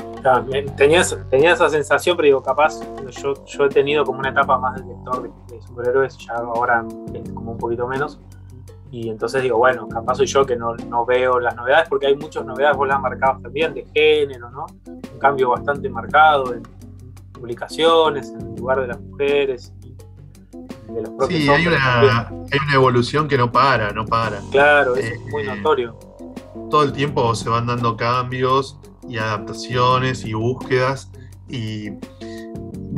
tenía, 0.77 1.01
esa 1.01 1.70
sensación, 1.70 2.15
pero 2.15 2.25
digo, 2.25 2.44
capaz 2.44 2.79
yo, 3.22 3.46
yo 3.46 3.65
he 3.65 3.70
tenido 3.70 4.06
como 4.06 4.20
una 4.20 4.29
etapa 4.29 4.58
más 4.58 4.75
de 4.75 4.88
lector 4.88 5.29
de, 5.48 5.62
superhéroes, 5.62 6.17
ya 6.20 6.36
ahora 6.36 6.86
es 7.13 7.29
como 7.32 7.51
un 7.51 7.58
poquito 7.58 7.88
menos. 7.88 8.20
Y 8.89 9.10
entonces 9.10 9.44
digo, 9.44 9.58
bueno, 9.58 9.89
capaz 9.89 10.15
soy 10.15 10.27
yo 10.27 10.46
que 10.46 10.56
no, 10.56 10.74
no 10.75 11.06
veo 11.06 11.41
las 11.41 11.53
novedades, 11.58 11.89
porque 11.89 12.08
hay 12.08 12.15
muchas 12.15 12.46
novedades, 12.46 12.77
vos 12.77 12.88
las 12.88 13.01
marcado 13.01 13.41
también, 13.41 13.74
de 13.74 13.86
género, 13.94 14.50
¿no? 14.50 14.65
Un 14.86 15.20
cambio 15.20 15.50
bastante 15.50 15.89
marcado 15.89 16.53
en 16.53 16.63
publicaciones, 17.34 18.29
en 18.29 18.41
el 18.41 18.56
lugar 18.56 18.79
de 18.79 18.88
las 18.88 19.01
mujeres, 19.01 19.74
Sí, 21.27 21.50
hay 21.50 21.68
una, 21.68 22.30
evolución 22.74 23.27
que 23.27 23.38
no 23.38 23.51
para, 23.51 23.92
no 23.92 24.06
para. 24.06 24.39
Claro, 24.51 24.96
eso 24.96 25.13
es 25.13 25.20
muy 25.32 25.44
eh, 25.44 25.56
notorio. 25.56 25.98
Todo 26.70 26.84
el 26.84 26.94
tiempo 26.94 27.34
se 27.36 27.50
van 27.50 27.68
dando 27.68 27.96
cambios 27.96 28.80
y 29.08 29.18
adaptaciones 29.18 30.25
y 30.25 30.34
búsquedas 30.34 31.12
y 31.50 31.92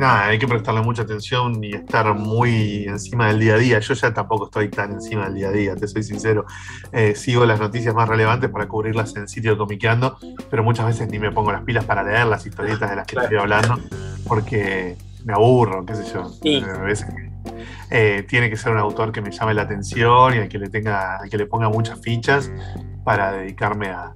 nada, 0.00 0.26
hay 0.28 0.38
que 0.38 0.48
prestarle 0.48 0.80
mucha 0.80 1.02
atención 1.02 1.62
y 1.62 1.74
estar 1.74 2.12
muy 2.14 2.84
encima 2.84 3.28
del 3.28 3.38
día 3.38 3.54
a 3.54 3.58
día. 3.58 3.78
Yo 3.78 3.94
ya 3.94 4.12
tampoco 4.12 4.46
estoy 4.46 4.68
tan 4.68 4.92
encima 4.92 5.24
del 5.26 5.34
día 5.34 5.48
a 5.48 5.52
día, 5.52 5.76
te 5.76 5.86
soy 5.86 6.02
sincero. 6.02 6.46
Eh, 6.92 7.14
sigo 7.14 7.44
las 7.46 7.60
noticias 7.60 7.94
más 7.94 8.08
relevantes 8.08 8.50
para 8.50 8.66
cubrirlas 8.66 9.14
en 9.16 9.28
sitio 9.28 9.56
comiqueando, 9.56 10.18
pero 10.50 10.64
muchas 10.64 10.86
veces 10.86 11.08
ni 11.08 11.18
me 11.18 11.30
pongo 11.30 11.52
las 11.52 11.62
pilas 11.62 11.84
para 11.84 12.02
leer 12.02 12.26
las 12.26 12.44
historietas 12.44 12.90
de 12.90 12.96
las 12.96 13.06
que 13.06 13.16
estoy 13.20 13.36
hablando, 13.36 13.78
porque 14.26 14.96
me 15.24 15.34
aburro, 15.34 15.84
qué 15.84 15.94
sé 15.94 16.04
yo. 16.12 16.22
A 16.64 16.82
veces 16.82 17.06
eh, 17.90 18.24
tiene 18.28 18.50
que 18.50 18.56
ser 18.56 18.72
un 18.72 18.78
autor 18.78 19.12
que 19.12 19.20
me 19.20 19.30
llame 19.30 19.54
la 19.54 19.62
atención 19.62 20.34
y 20.34 20.38
al 20.38 20.48
que 20.48 20.58
le 20.58 20.68
tenga, 20.68 21.20
que 21.30 21.36
le 21.36 21.46
ponga 21.46 21.68
muchas 21.68 22.00
fichas 22.00 22.50
para 23.04 23.32
dedicarme 23.32 23.90
a, 23.90 24.14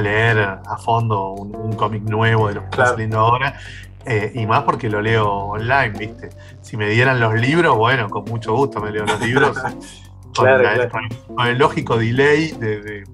leer 0.00 0.38
a 0.38 0.76
fondo 0.78 1.32
un, 1.32 1.72
cómic 1.74 2.02
nuevo 2.02 2.48
de 2.48 2.54
los 2.54 2.64
que 2.64 2.70
está 2.70 2.86
saliendo 2.86 3.18
ahora. 3.18 3.58
Eh, 4.04 4.32
y 4.34 4.46
más 4.46 4.64
porque 4.64 4.90
lo 4.90 5.00
leo 5.00 5.28
online, 5.28 5.90
¿viste? 5.90 6.30
Si 6.60 6.76
me 6.76 6.88
dieran 6.88 7.20
los 7.20 7.34
libros, 7.34 7.76
bueno, 7.76 8.10
con 8.10 8.24
mucho 8.24 8.54
gusto 8.54 8.80
me 8.80 8.90
leo 8.90 9.04
los 9.04 9.20
libros. 9.20 9.56
con, 10.36 11.46
el 11.46 11.58
lógico 11.58 11.96
delay 11.96 12.52
de 12.52 13.04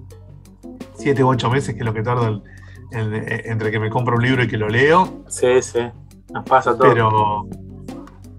7 0.95 1.23
u 1.23 1.29
8 1.29 1.49
meses, 1.49 1.73
que 1.73 1.79
es 1.79 1.85
lo 1.85 1.93
que 1.93 2.01
tardo 2.01 2.41
entre 2.91 3.71
que 3.71 3.79
me 3.79 3.89
compro 3.89 4.15
un 4.15 4.23
libro 4.23 4.43
y 4.43 4.47
que 4.47 4.57
lo 4.57 4.67
leo. 4.67 5.23
Sí, 5.27 5.61
sí, 5.61 5.79
nos 6.31 6.43
pasa 6.45 6.75
todo. 6.75 6.89
Pero, 6.89 7.47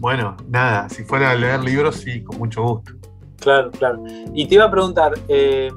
bueno, 0.01 0.35
nada, 0.49 0.89
si 0.89 1.05
fuera 1.05 1.31
a 1.31 1.35
leer 1.35 1.61
libros, 1.61 1.97
sí, 1.97 2.25
con 2.25 2.39
mucho 2.39 2.63
gusto. 2.63 2.93
Claro, 3.39 3.71
claro. 3.71 4.03
Y 4.33 4.47
te 4.47 4.55
iba 4.55 4.65
a 4.65 4.71
preguntar, 4.71 5.13
eh, 5.29 5.71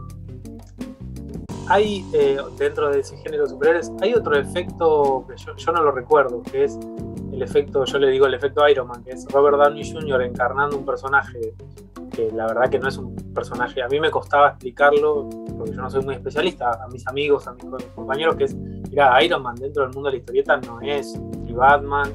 hay 1.68 2.06
eh, 2.14 2.38
dentro 2.58 2.90
de 2.90 3.02
ese 3.02 3.18
género 3.18 3.48
superhéroes, 3.48 3.92
hay 4.02 4.14
otro 4.14 4.38
efecto 4.38 5.26
que 5.28 5.36
yo, 5.36 5.72
no 5.74 5.84
lo 5.84 5.92
recuerdo, 5.92 6.42
que 6.42 6.64
es 6.64 6.80
el 7.34 7.42
efecto, 7.42 7.84
yo 7.84 8.00
le 8.00 8.12
digo 8.12 8.26
el 8.26 8.34
efecto 8.34 8.68
Iron 8.70 8.88
Man, 8.88 9.04
que 9.04 9.12
es 9.12 9.26
Robert 9.30 9.58
Downey 9.58 9.92
Jr. 9.92 10.22
encarnando 10.22 10.78
un 10.78 10.86
personaje 10.86 11.54
que 12.12 12.32
la 12.32 12.46
verdad 12.48 12.70
que 12.70 12.80
no 12.80 12.88
es 12.88 12.98
un 12.98 13.16
personaje, 13.34 13.82
a 13.82 13.88
mí 13.90 14.00
me 14.00 14.10
costaba 14.10 14.50
explicarlo, 14.50 15.30
porque 15.58 15.72
yo 15.72 15.82
no 15.82 15.90
soy 15.90 16.06
muy 16.06 16.16
especialista, 16.16 16.82
a 16.82 16.88
mis 16.88 17.06
amigos, 17.08 17.46
a 17.48 17.54
mis 17.54 17.66
compañeros, 17.96 18.36
que 18.38 18.46
es, 18.46 18.56
mira, 18.56 19.22
Iron 19.22 19.44
Man 19.44 19.56
dentro 19.56 19.84
del 19.84 19.94
mundo 19.94 20.10
de 20.10 20.14
la 20.14 20.20
historieta 20.20 20.58
no 20.58 20.80
es 20.80 21.20
ni 21.42 21.52
Batman, 21.52 22.12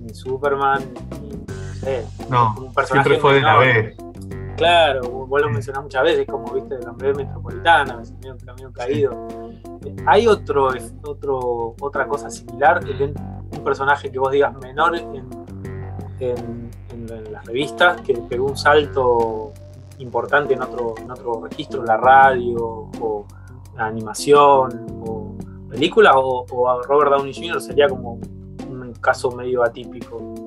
ni 0.00 0.12
Superman, 0.12 0.82
no, 2.28 2.54
un 2.58 2.74
personaje 2.74 3.08
siempre 3.08 3.18
fue 3.18 3.34
de 3.34 3.40
la 3.40 3.58
B. 3.58 3.96
Claro, 4.56 5.02
vos 5.26 5.40
lo 5.40 5.50
mencionás 5.50 5.82
muchas 5.82 6.02
veces, 6.02 6.26
como 6.26 6.52
viste, 6.52 6.78
la 6.78 6.92
B 6.92 7.12
metropolitana, 7.12 7.98
un 7.98 8.38
camión 8.38 8.72
caído. 8.72 9.28
¿Hay 10.06 10.26
otro, 10.26 10.70
otro, 11.02 11.74
otra 11.78 12.08
cosa 12.08 12.30
similar? 12.30 12.80
Un 12.84 13.64
personaje 13.64 14.10
que 14.10 14.18
vos 14.18 14.32
digas 14.32 14.56
menor 14.56 14.96
en, 14.96 15.28
en, 16.20 16.70
las 17.30 17.44
revistas, 17.44 18.00
que 18.00 18.14
pegó 18.14 18.46
un 18.46 18.56
salto 18.56 19.52
importante 19.98 20.54
en 20.54 20.62
otro, 20.62 20.94
en 20.98 21.10
otro 21.10 21.44
registro, 21.44 21.84
la 21.84 21.98
radio, 21.98 22.88
o 23.00 23.26
la 23.76 23.86
animación, 23.86 24.86
o 25.06 25.36
película, 25.68 26.18
o, 26.18 26.46
o 26.50 26.82
Robert 26.82 27.10
Downey 27.10 27.34
Jr. 27.34 27.60
sería 27.60 27.88
como 27.88 28.18
un 28.68 28.94
caso 29.00 29.30
medio 29.32 29.62
atípico. 29.62 30.45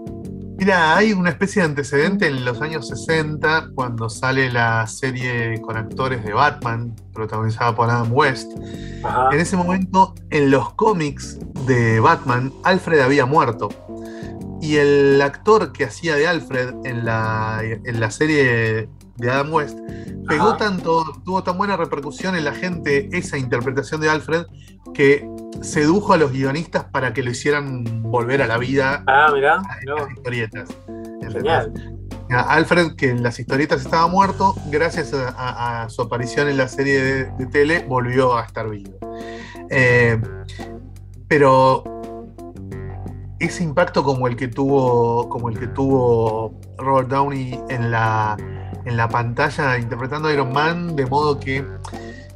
Mira, 0.60 0.98
hay 0.98 1.14
una 1.14 1.30
especie 1.30 1.62
de 1.62 1.70
antecedente 1.70 2.28
en 2.28 2.44
los 2.44 2.62
años 2.62 2.90
60, 2.90 3.70
cuando 3.74 4.10
sale 4.10 4.52
la 4.52 4.86
serie 4.88 5.62
con 5.62 5.78
actores 5.78 6.22
de 6.26 6.34
Batman, 6.34 6.94
protagonizada 7.14 7.74
por 7.74 7.90
Adam 7.90 8.12
West. 8.12 8.52
En 9.32 9.40
ese 9.40 9.56
momento, 9.56 10.14
en 10.30 10.52
los 10.52 10.74
cómics 10.74 11.40
de 11.66 12.02
Batman, 12.02 12.52
Alfred 12.66 13.00
había 13.00 13.26
muerto. 13.26 13.70
Y 14.62 14.76
el 14.76 15.22
actor 15.22 15.72
que 15.72 15.86
hacía 15.86 16.16
de 16.16 16.28
Alfred 16.28 16.74
en 16.84 17.06
la, 17.06 17.62
en 17.64 18.00
la 18.02 18.12
serie 18.12 18.90
de 19.16 19.32
Adam 19.32 19.54
West 19.54 19.80
pegó 20.28 20.58
tanto, 20.58 21.22
tuvo 21.24 21.42
tan 21.42 21.58
buena 21.58 21.78
repercusión 21.78 22.36
en 22.36 22.44
la 22.44 22.54
gente 22.54 23.10
esa 23.14 23.38
interpretación 23.38 24.02
de 24.02 24.10
Alfred 24.10 24.46
que 24.94 25.26
sedujo 25.62 26.14
a 26.14 26.18
los 26.18 26.32
guionistas 26.32 26.86
para 26.86 27.14
que 27.14 27.24
lo 27.24 27.32
hicieran 27.32 27.84
volver 28.04 28.42
a 28.42 28.48
la 28.48 28.58
vida 28.58 29.04
ah, 29.08 29.32
mirá, 29.34 29.62
las 29.84 30.12
historietas. 30.12 30.70
Alfred, 32.30 32.96
que 32.96 33.10
en 33.10 33.24
las 33.24 33.40
historietas 33.40 33.82
estaba 33.82 34.08
muerto, 34.08 34.56
gracias 34.68 35.14
a, 35.14 35.88
su 35.90 36.02
aparición 36.04 36.48
en 36.48 36.58
la 36.58 36.68
serie 36.68 37.02
de, 37.26 37.46
tele, 37.48 37.86
volvió 37.88 38.38
a 38.38 38.44
estar 38.44 38.70
vivo. 38.70 39.00
Eh, 39.70 40.20
pero 41.28 41.84
ese 43.40 43.64
impacto 43.64 44.04
como 44.04 44.28
el 44.28 44.36
que 44.36 44.48
tuvo, 44.48 45.28
como 45.30 45.50
el 45.50 45.60
que 45.60 45.68
tuvo 45.68 46.60
Robert 46.78 47.10
Downey 47.10 47.60
en 47.70 47.92
la, 47.92 48.38
en 48.86 48.98
la 48.98 49.10
pantalla 49.10 49.78
interpretando 49.78 50.28
a 50.28 50.34
Iron 50.34 50.54
Man, 50.54 50.96
de 50.96 51.06
modo 51.06 51.40
que 51.40 51.66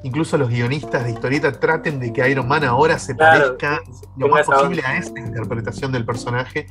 incluso 0.04 0.38
los 0.38 0.50
guionistas 0.50 1.06
de 1.06 1.12
historieta 1.12 1.52
traten 1.52 2.00
de 2.00 2.12
que 2.14 2.30
Iron 2.30 2.48
Man 2.48 2.64
ahora 2.64 3.00
se 3.00 3.16
parezca 3.16 3.82
lo 4.18 4.28
más 4.28 4.46
posible 4.46 4.82
a 4.86 4.98
esa 4.98 5.18
interpretación 5.18 5.92
del 5.92 6.06
personaje. 6.06 6.68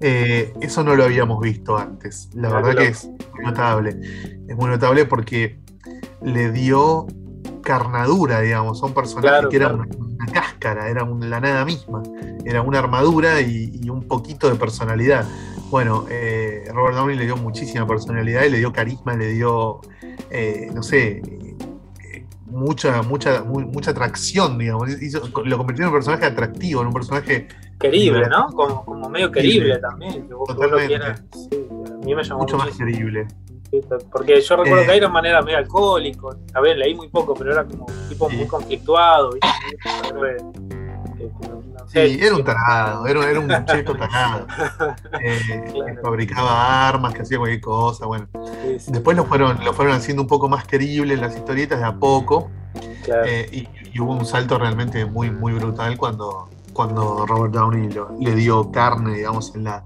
Eh, 0.00 0.52
eso 0.60 0.84
no 0.84 0.94
lo 0.94 1.04
habíamos 1.04 1.40
visto 1.40 1.76
antes. 1.76 2.28
La 2.34 2.50
verdad 2.50 2.76
que 2.76 2.88
es 2.88 3.08
muy 3.32 3.44
notable. 3.44 3.98
Es 4.48 4.56
muy 4.56 4.68
notable 4.68 5.06
porque 5.06 5.58
le 6.22 6.52
dio 6.52 7.06
carnadura, 7.62 8.40
digamos, 8.40 8.82
a 8.82 8.86
un 8.86 8.94
personaje 8.94 9.48
que 9.48 9.56
era 9.56 9.72
una, 9.72 9.86
máscara, 10.32 10.88
era 10.88 11.04
la 11.04 11.40
nada 11.40 11.64
misma, 11.64 12.02
era 12.44 12.62
una 12.62 12.78
armadura 12.78 13.40
y, 13.40 13.88
un 13.88 14.06
poquito 14.06 14.48
de 14.50 14.56
personalidad. 14.56 15.26
Bueno, 15.70 16.06
eh, 16.10 16.68
Robert 16.72 16.96
Downey 16.96 17.16
le 17.16 17.24
dio 17.24 17.36
muchísima 17.36 17.86
personalidad 17.86 18.44
y 18.44 18.50
le 18.50 18.58
dio 18.58 18.72
carisma, 18.72 19.16
le 19.16 19.28
dio, 19.28 19.80
eh, 20.30 20.70
no 20.74 20.82
sé, 20.82 21.22
mucha, 22.54 23.02
mucha, 23.02 23.42
mucha 23.42 23.90
atracción, 23.90 24.56
digamos. 24.58 24.88
lo 25.44 25.58
convirtió 25.58 25.84
en 25.84 25.88
un 25.88 25.94
personaje 25.94 26.26
atractivo, 26.26 26.80
en 26.80 26.86
un 26.86 26.92
personaje. 26.94 27.48
Querible, 27.78 28.28
¿no? 28.28 28.46
Como, 28.48 29.08
medio 29.10 29.30
querible 29.30 29.78
también. 29.78 30.28
Totalmente. 30.28 30.94
a 30.94 31.16
mí 32.04 32.14
me 32.14 32.22
llamó 32.22 32.40
mucho 32.40 32.56
más 32.56 32.76
querible. 32.76 33.26
Porque 34.12 34.40
yo 34.40 34.56
recuerdo 34.56 34.86
que 34.86 34.96
Iron 34.96 35.12
Man 35.12 35.26
era 35.26 35.42
medio 35.42 35.58
alcohólico, 35.58 36.36
a 36.54 36.60
ver, 36.60 36.76
leí 36.78 36.94
muy 36.94 37.08
poco, 37.08 37.34
pero 37.34 37.52
era 37.52 37.64
como 37.64 37.86
un 37.86 38.08
tipo 38.08 38.30
muy 38.30 38.46
conflictuado, 38.46 39.30
Sí, 41.86 42.18
era 42.20 42.34
un 42.34 42.44
tarado, 42.44 43.06
era, 43.06 43.30
era 43.30 43.40
un 43.40 43.48
cheto 43.66 43.94
tarado. 43.98 44.46
Eh, 45.20 45.98
fabricaba 46.02 46.88
armas, 46.88 47.14
que 47.14 47.22
hacía 47.22 47.38
cualquier 47.38 47.60
cosa, 47.60 48.06
bueno. 48.06 48.28
Después 48.86 49.16
lo 49.16 49.24
fueron, 49.24 49.64
lo 49.64 49.72
fueron 49.72 49.94
haciendo 49.94 50.22
un 50.22 50.28
poco 50.28 50.48
más 50.48 50.66
querible 50.66 51.14
en 51.14 51.20
las 51.20 51.36
historietas 51.36 51.78
de 51.78 51.84
a 51.84 51.94
poco. 51.94 52.50
Eh, 53.26 53.48
y, 53.52 53.68
hubo 54.00 54.12
un 54.12 54.26
salto 54.26 54.58
realmente 54.58 55.04
muy, 55.04 55.30
muy 55.30 55.52
brutal 55.52 55.96
cuando, 55.96 56.48
cuando 56.72 57.24
Robert 57.26 57.54
Downey 57.54 57.88
le 58.18 58.34
dio 58.34 58.72
carne, 58.72 59.14
digamos, 59.14 59.54
en 59.54 59.64
la, 59.64 59.84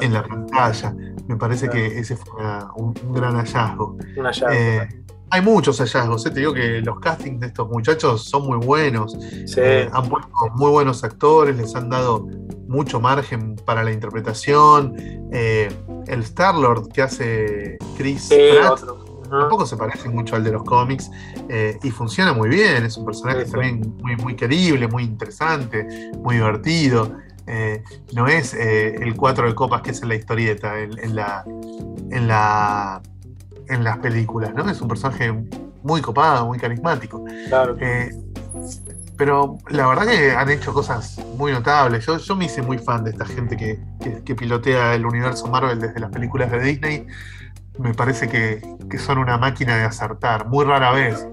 en 0.00 0.12
la 0.12 0.22
pantalla. 0.22 0.94
Me 1.26 1.36
parece 1.36 1.70
que 1.70 1.98
ese 1.98 2.16
fue 2.16 2.42
un, 2.76 2.94
gran 3.14 3.36
hallazgo. 3.36 3.96
Un 4.16 4.26
hallazgo. 4.26 4.52
Eh, 4.52 5.02
hay 5.32 5.40
muchos 5.40 5.78
hallazgos, 5.78 6.26
¿eh? 6.26 6.30
te 6.30 6.40
digo 6.40 6.52
que 6.52 6.82
los 6.82 7.00
castings 7.00 7.40
de 7.40 7.46
estos 7.46 7.68
muchachos 7.68 8.24
son 8.24 8.46
muy 8.46 8.58
buenos. 8.58 9.16
Eh, 9.56 9.88
han 9.90 10.08
puesto 10.08 10.30
muy 10.56 10.70
buenos 10.70 11.02
actores, 11.04 11.56
les 11.56 11.74
han 11.74 11.88
dado 11.88 12.28
mucho 12.68 13.00
margen 13.00 13.56
para 13.56 13.82
la 13.82 13.92
interpretación. 13.92 14.94
el 15.32 16.22
Star-Lord 16.22 16.88
que 16.92 17.02
hace 17.02 17.78
Chris 17.96 18.28
Pratt 18.28 18.80
tampoco 19.30 19.64
se 19.64 19.78
parece 19.78 20.10
mucho 20.10 20.36
al 20.36 20.44
de 20.44 20.52
los 20.52 20.64
cómics 20.64 21.10
y 21.82 21.90
funciona 21.90 22.34
muy 22.34 22.50
bien. 22.50 22.84
Es 22.84 22.98
un 22.98 23.06
personaje 23.06 23.46
también 23.46 23.96
muy, 24.02 24.16
muy 24.16 24.36
querible, 24.36 24.86
muy 24.86 25.04
interesante, 25.04 26.12
muy 26.22 26.34
divertido. 26.34 27.10
Eh, 27.46 27.82
no 28.14 28.28
es 28.28 28.54
eh, 28.54 28.94
el 28.94 29.16
4 29.16 29.48
de 29.48 29.54
copas 29.54 29.82
que 29.82 29.90
es 29.90 30.02
en 30.02 30.08
la 30.08 30.14
historieta, 30.14 30.78
en, 30.78 31.14
la, 31.14 31.44
en, 31.46 32.28
la, 32.28 33.02
en 33.72 33.84
las 33.84 33.98
películas, 33.98 34.54
¿no? 34.54 34.68
Es 34.68 34.80
un 34.80 34.88
personaje 34.88 35.32
muy 35.82 36.00
copado, 36.00 36.46
muy 36.46 36.58
carismático. 36.58 37.24
Eh, 37.80 38.10
pero 39.16 39.58
la 39.68 39.86
verdad 39.86 40.06
que 40.06 40.32
han 40.32 40.50
hecho 40.50 40.72
cosas 40.72 41.18
muy 41.36 41.52
notables. 41.52 42.06
Yo, 42.06 42.18
yo 42.18 42.36
me 42.36 42.46
hice 42.46 42.62
muy 42.62 42.78
fan 42.78 43.04
de 43.04 43.10
esta 43.10 43.24
gente 43.24 43.56
que, 43.56 43.78
que, 44.24 44.34
pilotea 44.34 44.94
el 44.94 45.06
universo 45.06 45.46
Marvel 45.48 45.80
desde 45.80 46.00
las 46.00 46.10
películas 46.10 46.50
de 46.50 46.60
Disney. 46.60 47.06
Me 47.78 47.94
parece 47.94 48.28
que, 48.28 48.60
que 48.90 48.98
son 48.98 49.18
una 49.18 49.38
máquina 49.38 49.76
de 49.76 49.84
acertar, 49.84 50.48
muy 50.48 50.64
rara 50.64 50.92
vez 50.92 51.26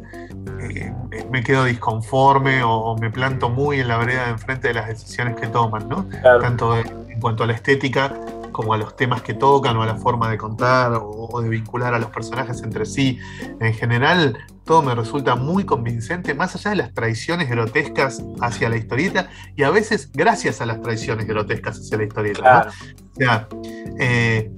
me 1.29 1.43
quedo 1.43 1.65
disconforme 1.65 2.63
o, 2.63 2.95
me 2.97 3.09
planto 3.09 3.49
muy 3.49 3.79
en 3.79 3.87
la 3.87 3.97
vereda 3.97 4.25
de 4.25 4.31
enfrente 4.31 4.67
de 4.69 4.73
las 4.73 4.87
decisiones 4.87 5.35
que 5.35 5.47
toman, 5.47 5.87
¿no? 5.87 6.07
Tanto 6.41 6.77
en 6.77 7.19
cuanto 7.19 7.43
a 7.43 7.47
la 7.47 7.53
estética 7.53 8.13
como 8.59 8.73
a 8.73 8.77
los 8.77 8.93
temas 8.97 9.21
que 9.21 9.33
tocan 9.33 9.77
o 9.77 9.83
a 9.83 9.85
la 9.85 9.95
forma 9.95 10.29
de 10.29 10.37
contar 10.37 10.91
o, 11.01 11.41
de 11.41 11.47
vincular 11.47 11.93
a 11.93 11.97
los 11.97 12.09
personajes 12.09 12.61
entre 12.61 12.85
sí. 12.85 13.17
En 13.61 13.73
general, 13.73 14.37
todo 14.65 14.81
me 14.81 14.93
resulta 14.93 15.35
muy 15.35 15.63
convincente, 15.63 16.33
más 16.33 16.55
allá 16.55 16.71
de 16.71 16.75
las 16.75 16.93
traiciones 16.93 17.49
grotescas 17.49 18.21
hacia 18.41 18.67
la 18.67 18.75
historieta 18.75 19.29
y 19.55 19.63
a 19.63 19.69
veces 19.69 20.11
gracias 20.11 20.59
a 20.59 20.65
las 20.65 20.81
traiciones 20.81 21.25
grotescas 21.25 21.79
hacia 21.79 21.99
la 21.99 22.03
historieta. 22.03 22.67
O 23.13 23.15
sea, 23.15 23.47
eh, 23.97 24.51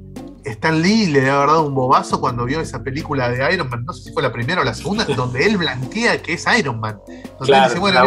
Stan 0.45 0.81
Lee 0.81 1.05
le 1.05 1.29
haber 1.29 1.49
dado 1.49 1.67
un 1.67 1.75
bobazo 1.75 2.19
cuando 2.19 2.45
vio 2.45 2.59
esa 2.59 2.81
película 2.81 3.29
de 3.29 3.53
Iron 3.53 3.69
Man, 3.69 3.85
no 3.85 3.93
sé 3.93 4.05
si 4.05 4.13
fue 4.13 4.23
la 4.23 4.31
primera 4.31 4.61
o 4.61 4.63
la 4.63 4.73
segunda, 4.73 5.05
donde 5.15 5.45
él 5.45 5.57
blanquea 5.57 6.23
que 6.23 6.33
es 6.33 6.45
Iron 6.57 6.79
Man. 6.79 6.99
Donde 7.37 7.55
él 7.55 7.63
dice, 7.65 7.77
bueno, 7.77 7.99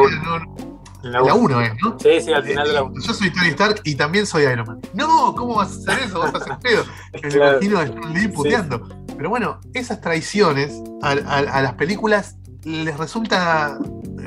la 1.05 1.35
1 1.35 1.61
es, 1.61 1.73
¿no? 1.83 1.99
Sí, 1.99 2.21
sí, 2.21 2.33
al 2.33 2.45
final 2.45 2.67
de 2.67 2.73
la 2.73 2.83
1. 2.83 3.01
Yo 3.01 3.15
soy 3.15 3.31
Tony 3.31 3.49
Stark 3.49 3.81
y 3.85 3.95
también 3.95 4.27
soy 4.27 4.45
Iron 4.45 4.67
Man. 4.67 4.81
No, 4.93 5.35
¿cómo 5.35 5.57
vas 5.57 5.73
a 5.87 5.93
hacer 5.93 6.05
eso? 6.07 6.19
Vas 6.21 6.35
a 6.35 6.39
hacer 6.39 6.59
pedo. 6.63 6.85
Me 7.13 7.29
imagino 7.29 7.79
a 7.79 7.85
Stan 7.85 8.15
Lee 8.15 8.29
puteando. 8.29 8.89
Pero 9.17 9.31
bueno, 9.31 9.61
esas 9.75 10.01
traiciones 10.01 10.83
a, 11.03 11.15
las 11.15 11.75
películas 11.75 12.37
les 12.65 12.97
resulta, 12.97 13.79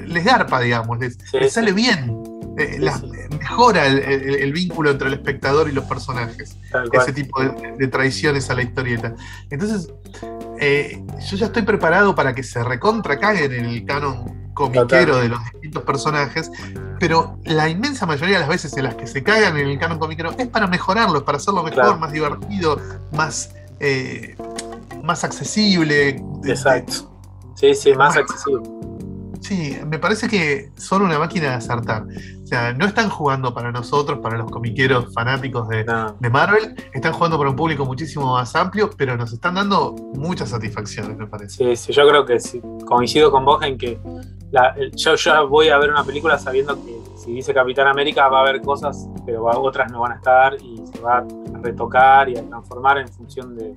les 0.06 0.24
garpa, 0.24 0.62
digamos, 0.62 1.00
les, 1.00 1.18
sale 1.52 1.72
bien. 1.72 2.16
Eh, 2.60 2.80
mejora 3.38 3.86
el, 3.86 4.52
vínculo 4.52 4.90
entre 4.90 5.10
el 5.10 5.14
espectador 5.14 5.70
y 5.70 5.74
los 5.74 5.86
personajes. 5.86 6.58
Ese 6.92 7.14
tipo 7.14 7.42
de, 7.42 7.88
traiciones 7.88 8.50
a 8.50 8.56
la 8.56 8.64
historieta. 8.64 9.16
Entonces, 9.50 9.92
eh, 10.60 11.04
yo 11.30 11.38
ya 11.38 11.48
estoy 11.48 11.64
preparado 11.64 12.16
para 12.16 12.34
que 12.34 12.44
se 12.44 12.64
recontra 12.64 13.20
caguen 13.20 13.54
en 13.54 13.66
el 13.66 13.86
canon 13.86 14.47
comiquero 14.58 15.18
de 15.18 15.30
los 15.30 15.40
distintos 15.52 15.84
personajes, 15.84 16.52
pero 17.00 17.38
la 17.46 17.70
inmensa 17.70 18.06
mayoría 18.08 18.36
de 18.36 18.40
las 18.42 18.50
veces 18.50 18.76
en 18.76 18.86
las 18.86 18.96
que 18.96 19.06
se 19.06 19.24
cagan 19.24 19.56
en 19.56 19.68
el 19.68 19.78
canon 19.78 20.00
comiquero 20.00 20.32
es 20.38 20.48
para 20.48 20.66
mejorarlo, 20.66 21.20
es 21.20 21.24
para 21.24 21.38
hacerlo 21.38 21.64
mejor, 21.64 22.00
más 22.00 22.12
divertido, 22.12 22.82
más, 23.12 23.54
eh, 23.80 24.36
más 25.04 25.24
accesible. 25.24 26.22
Exacto. 26.44 27.14
Sí, 27.56 27.76
sí, 27.76 27.94
más 27.94 28.18
accesible. 28.18 28.68
Sí, 29.42 29.78
me 29.86 30.00
parece 30.00 30.28
que 30.28 30.72
son 30.76 31.04
una 31.04 31.20
máquina 31.20 31.50
de 31.50 31.54
acertar. 31.54 32.06
O 32.44 32.48
sea, 32.48 32.74
no 32.74 32.86
están 32.86 33.10
jugando 33.10 33.54
para 33.54 33.72
nosotros, 33.72 34.20
para 34.20 34.38
los 34.38 34.50
comiqueros 34.50 35.14
fanáticos 35.14 35.70
de, 35.70 35.86
Marvel, 36.32 36.76
están 36.94 37.14
jugando 37.14 37.38
para 37.38 37.52
un 37.52 37.56
público 37.56 37.86
muchísimo 37.86 38.34
más 38.34 38.56
amplio, 38.56 38.90
pero 38.98 39.16
nos 39.16 39.32
están 39.32 39.56
dando 39.56 39.94
muchas 40.16 40.50
satisfacciones, 40.50 41.16
me 41.18 41.28
parece. 41.28 41.58
Sí, 41.58 41.76
sí, 41.76 41.94
yo 41.94 42.08
creo 42.08 42.26
que 42.26 42.40
sí. 42.40 42.62
Coincido 42.86 43.32
con 43.32 43.46
vos 43.46 43.62
en 43.64 43.78
que 43.78 44.00
yo 44.96 45.16
ya 45.16 45.42
voy 45.42 45.70
a 45.70 45.78
ver 45.78 45.90
una 45.90 46.04
película 46.04 46.38
sabiendo 46.38 46.76
que 46.76 46.98
si 47.18 47.34
dice 47.34 47.54
Capitán 47.54 47.88
América 47.88 48.28
va 48.28 48.40
a 48.40 48.42
haber 48.42 48.62
cosas, 48.62 49.10
pero 49.26 49.46
otras 49.46 49.92
no 49.92 50.02
van 50.02 50.14
a 50.14 50.16
estar 50.16 50.56
y 50.62 50.78
se 50.86 51.00
va 51.00 51.18
a 51.18 51.26
retocar 51.62 52.30
y 52.30 52.38
a 52.38 52.48
transformar 52.48 53.00
en 53.00 53.08
función 53.10 53.56
de 53.56 53.74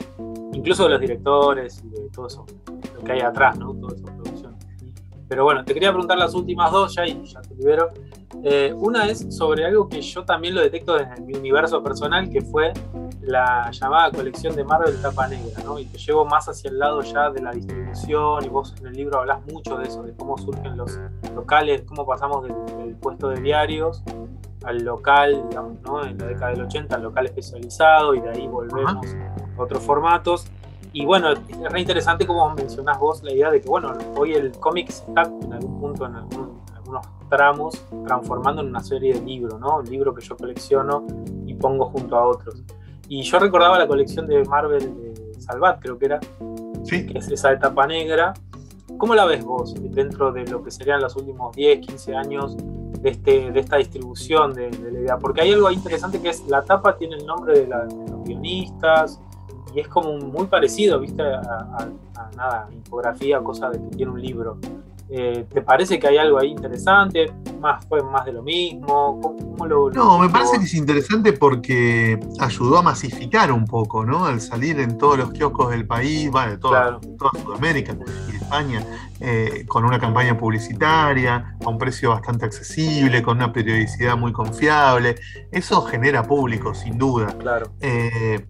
incluso 0.53 0.85
de 0.85 0.91
los 0.91 1.01
directores 1.01 1.83
y 1.85 1.89
de 1.89 2.09
todo 2.11 2.27
eso, 2.27 2.47
lo 2.95 3.03
que 3.03 3.13
hay 3.13 3.21
atrás, 3.21 3.59
¿no? 3.59 3.73
Todo 3.75 3.95
eso 3.95 4.11
pero 5.31 5.45
bueno, 5.45 5.65
te 5.65 5.73
quería 5.73 5.91
preguntar 5.91 6.19
las 6.19 6.35
últimas 6.35 6.73
dos 6.73 6.93
ya 6.97 7.07
y 7.07 7.25
ya 7.25 7.41
te 7.41 7.55
libero. 7.55 7.93
Eh, 8.43 8.75
una 8.77 9.07
es 9.07 9.33
sobre 9.33 9.65
algo 9.65 9.89
que 9.89 10.03
yo 10.03 10.25
también 10.25 10.57
lo 10.57 10.61
detecto 10.61 10.97
desde 10.97 11.21
mi 11.21 11.35
universo 11.35 11.81
personal, 11.85 12.29
que 12.29 12.41
fue 12.41 12.73
la 13.23 13.71
llamada 13.71 14.11
colección 14.11 14.57
de 14.57 14.65
Marvel 14.65 15.01
Tapa 15.01 15.29
Negra, 15.29 15.63
¿no? 15.65 15.79
Y 15.79 15.85
te 15.85 15.99
llevo 15.99 16.25
más 16.25 16.49
hacia 16.49 16.71
el 16.71 16.79
lado 16.79 17.03
ya 17.03 17.31
de 17.31 17.43
la 17.43 17.53
distribución, 17.53 18.45
y 18.45 18.49
vos 18.49 18.75
en 18.81 18.87
el 18.87 18.95
libro 18.95 19.21
hablas 19.21 19.45
mucho 19.47 19.77
de 19.77 19.89
eso, 19.89 20.03
de 20.03 20.15
cómo 20.15 20.39
surgen 20.39 20.77
los 20.77 20.99
locales, 21.35 21.83
cómo 21.83 22.07
pasamos 22.07 22.45
del, 22.45 22.97
puesto 22.97 23.29
de 23.29 23.41
diarios 23.41 24.03
al 24.65 24.85
local, 24.85 25.45
digamos, 25.49 25.81
¿no? 25.83 26.05
En 26.05 26.19
la 26.19 26.27
década 26.27 26.51
del 26.53 26.63
80, 26.63 26.95
al 26.95 27.03
local 27.03 27.27
especializado, 27.27 28.15
y 28.15 28.21
de 28.21 28.31
ahí 28.31 28.47
volvemos 28.47 29.07
a 29.57 29.63
otros 29.63 29.83
formatos. 29.83 30.47
Y 30.93 31.07
bueno, 31.07 31.31
es 31.31 31.73
re 31.73 31.81
interesante 31.81 32.27
como 32.27 32.51
mencionás 32.55 32.99
vos 32.99 33.23
la 33.23 33.33
idea 33.33 33.51
de 33.51 33.61
que, 33.61 33.69
bueno, 33.69 33.93
hoy 34.17 34.35
el 34.35 34.53
cómic 34.59 34.89
está 34.89 35.23
en 35.23 35.53
algún 35.53 35.81
punto, 35.81 36.07
en, 36.07 36.17
algunos 36.17 37.07
tramos, 37.29 37.83
transformando 38.07 38.61
en 38.61 38.69
una 38.69 38.81
serie 38.81 39.15
de 39.15 39.21
libros, 39.21 39.59
¿no? 39.61 39.79
Un 39.79 39.89
libro 39.89 40.13
que 40.15 40.23
yo 40.23 40.37
colecciono 40.37 41.07
y 41.47 41.55
pongo 41.55 41.87
junto 41.87 42.17
a 42.17 42.27
otros. 42.27 42.63
Y 43.11 43.23
yo 43.23 43.41
recordaba 43.41 43.77
la 43.77 43.89
colección 43.89 44.27
de 44.29 44.45
Marvel 44.45 44.95
de 44.97 45.35
Salvat, 45.41 45.81
creo 45.81 45.99
que 45.99 46.07
era, 46.07 46.21
¿Sí? 46.85 47.05
que 47.07 47.19
es 47.19 47.29
esa 47.29 47.53
etapa 47.53 47.87
negra. 47.87 48.33
¿Cómo 48.99 49.17
la 49.17 49.25
ves 49.25 49.45
vos 49.45 49.75
dentro 49.93 50.31
de 50.31 50.47
lo 50.47 50.63
que 50.63 50.71
serían 50.71 51.01
los 51.01 51.17
últimos 51.17 51.55
10, 51.57 51.87
15 51.87 52.15
años 52.15 52.57
de, 52.57 53.11
este, 53.11 53.51
de 53.51 53.59
esta 53.59 53.79
distribución 53.79 54.55
de, 54.55 54.71
la 54.71 55.01
idea? 55.01 55.19
Porque 55.19 55.41
hay 55.41 55.53
algo 55.53 55.67
ahí 55.67 55.75
interesante 55.75 56.23
que 56.23 56.29
es 56.29 56.47
la 56.47 56.63
tapa 56.63 56.97
tiene 56.97 57.17
el 57.17 57.27
nombre 57.27 57.55
de, 57.55 57.67
de 57.67 58.11
los 58.11 58.25
guionistas, 58.25 59.21
y 59.75 59.81
es 59.81 59.89
como 59.89 60.17
muy 60.19 60.47
parecido, 60.47 61.01
¿viste? 61.01 61.23
A, 61.23 61.89
nada, 62.37 62.69
infografía, 62.73 63.41
cosa 63.41 63.71
de 63.71 63.81
que 63.81 63.97
tiene 63.97 64.13
un 64.13 64.21
libro. 64.21 64.59
Eh, 65.13 65.45
¿Te 65.53 65.61
parece 65.61 65.99
que 65.99 66.07
hay 66.07 66.19
algo 66.19 66.39
ahí 66.39 66.51
interesante? 66.51 67.33
¿Más, 67.59 67.85
¿Fue 67.87 68.01
más 68.03 68.25
de 68.25 68.33
lo 68.33 68.43
mismo? 68.43 69.21
¿Cómo, 69.21 69.67
lo, 69.67 69.91
no, 69.91 70.19
me 70.19 70.29
parece 70.29 70.59
que 70.59 70.65
es 70.65 70.75
interesante 70.75 71.33
porque 71.33 72.19
ayudó 72.39 72.79
a 72.79 72.83
masificar 72.83 73.51
un 73.51 73.65
poco, 73.65 74.07
¿no? 74.07 74.25
Al 74.25 74.41
salir 74.41 74.79
en 74.79 74.97
todos 74.99 75.19
los 75.19 75.33
kioscos 75.33 75.71
del 75.71 75.85
país, 75.85 76.31
de 76.33 76.59
toda, 76.59 77.01
toda 77.19 77.31
Sudamérica 77.43 77.97
y 78.31 78.37
España, 78.37 78.85
eh, 79.19 79.65
con 79.67 79.85
una 79.85 79.99
campaña 79.99 80.39
publicitaria, 80.39 81.57
a 81.65 81.69
un 81.69 81.77
precio 81.77 82.11
bastante 82.11 82.45
accesible, 82.45 83.21
con 83.21 83.39
una 83.39 83.53
periodicidad 83.53 84.17
muy 84.17 84.33
confiable. 84.33 85.17
Eso 85.51 85.83
genera 85.83 86.23
público, 86.23 86.73
sin 86.73 86.97
duda. 86.97 87.37
Claro. 87.37 87.73
Eh, 87.81 88.47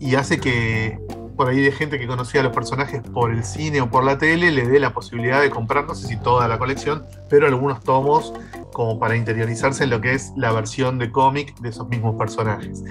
y 0.00 0.14
hace 0.14 0.40
que 0.40 0.98
por 1.38 1.48
ahí 1.48 1.62
de 1.62 1.70
gente 1.70 2.00
que 2.00 2.08
conocía 2.08 2.40
a 2.40 2.44
los 2.44 2.52
personajes 2.52 3.00
por 3.14 3.30
el 3.30 3.44
cine 3.44 3.80
o 3.80 3.88
por 3.88 4.02
la 4.02 4.18
tele 4.18 4.50
le 4.50 4.66
dé 4.66 4.80
la 4.80 4.92
posibilidad 4.92 5.40
de 5.40 5.50
comprar, 5.50 5.86
no 5.86 5.94
sé 5.94 6.08
si 6.08 6.16
toda 6.16 6.48
la 6.48 6.58
colección, 6.58 7.06
pero 7.30 7.46
algunos 7.46 7.80
tomos 7.84 8.34
como 8.72 8.98
para 8.98 9.16
interiorizarse 9.16 9.84
en 9.84 9.90
lo 9.90 10.00
que 10.00 10.14
es 10.14 10.32
la 10.36 10.50
versión 10.50 10.98
de 10.98 11.12
cómic 11.12 11.56
de 11.60 11.68
esos 11.68 11.88
mismos 11.88 12.16
personajes. 12.16 12.82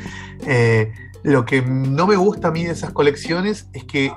Eh, 0.45 0.93
lo 1.23 1.43
que 1.43 1.61
no 1.61 2.07
me 2.07 2.15
gusta 2.15 2.47
a 2.47 2.51
mí 2.51 2.63
de 2.63 2.71
esas 2.71 2.91
colecciones 2.91 3.67
es 3.73 3.83
que 3.83 4.13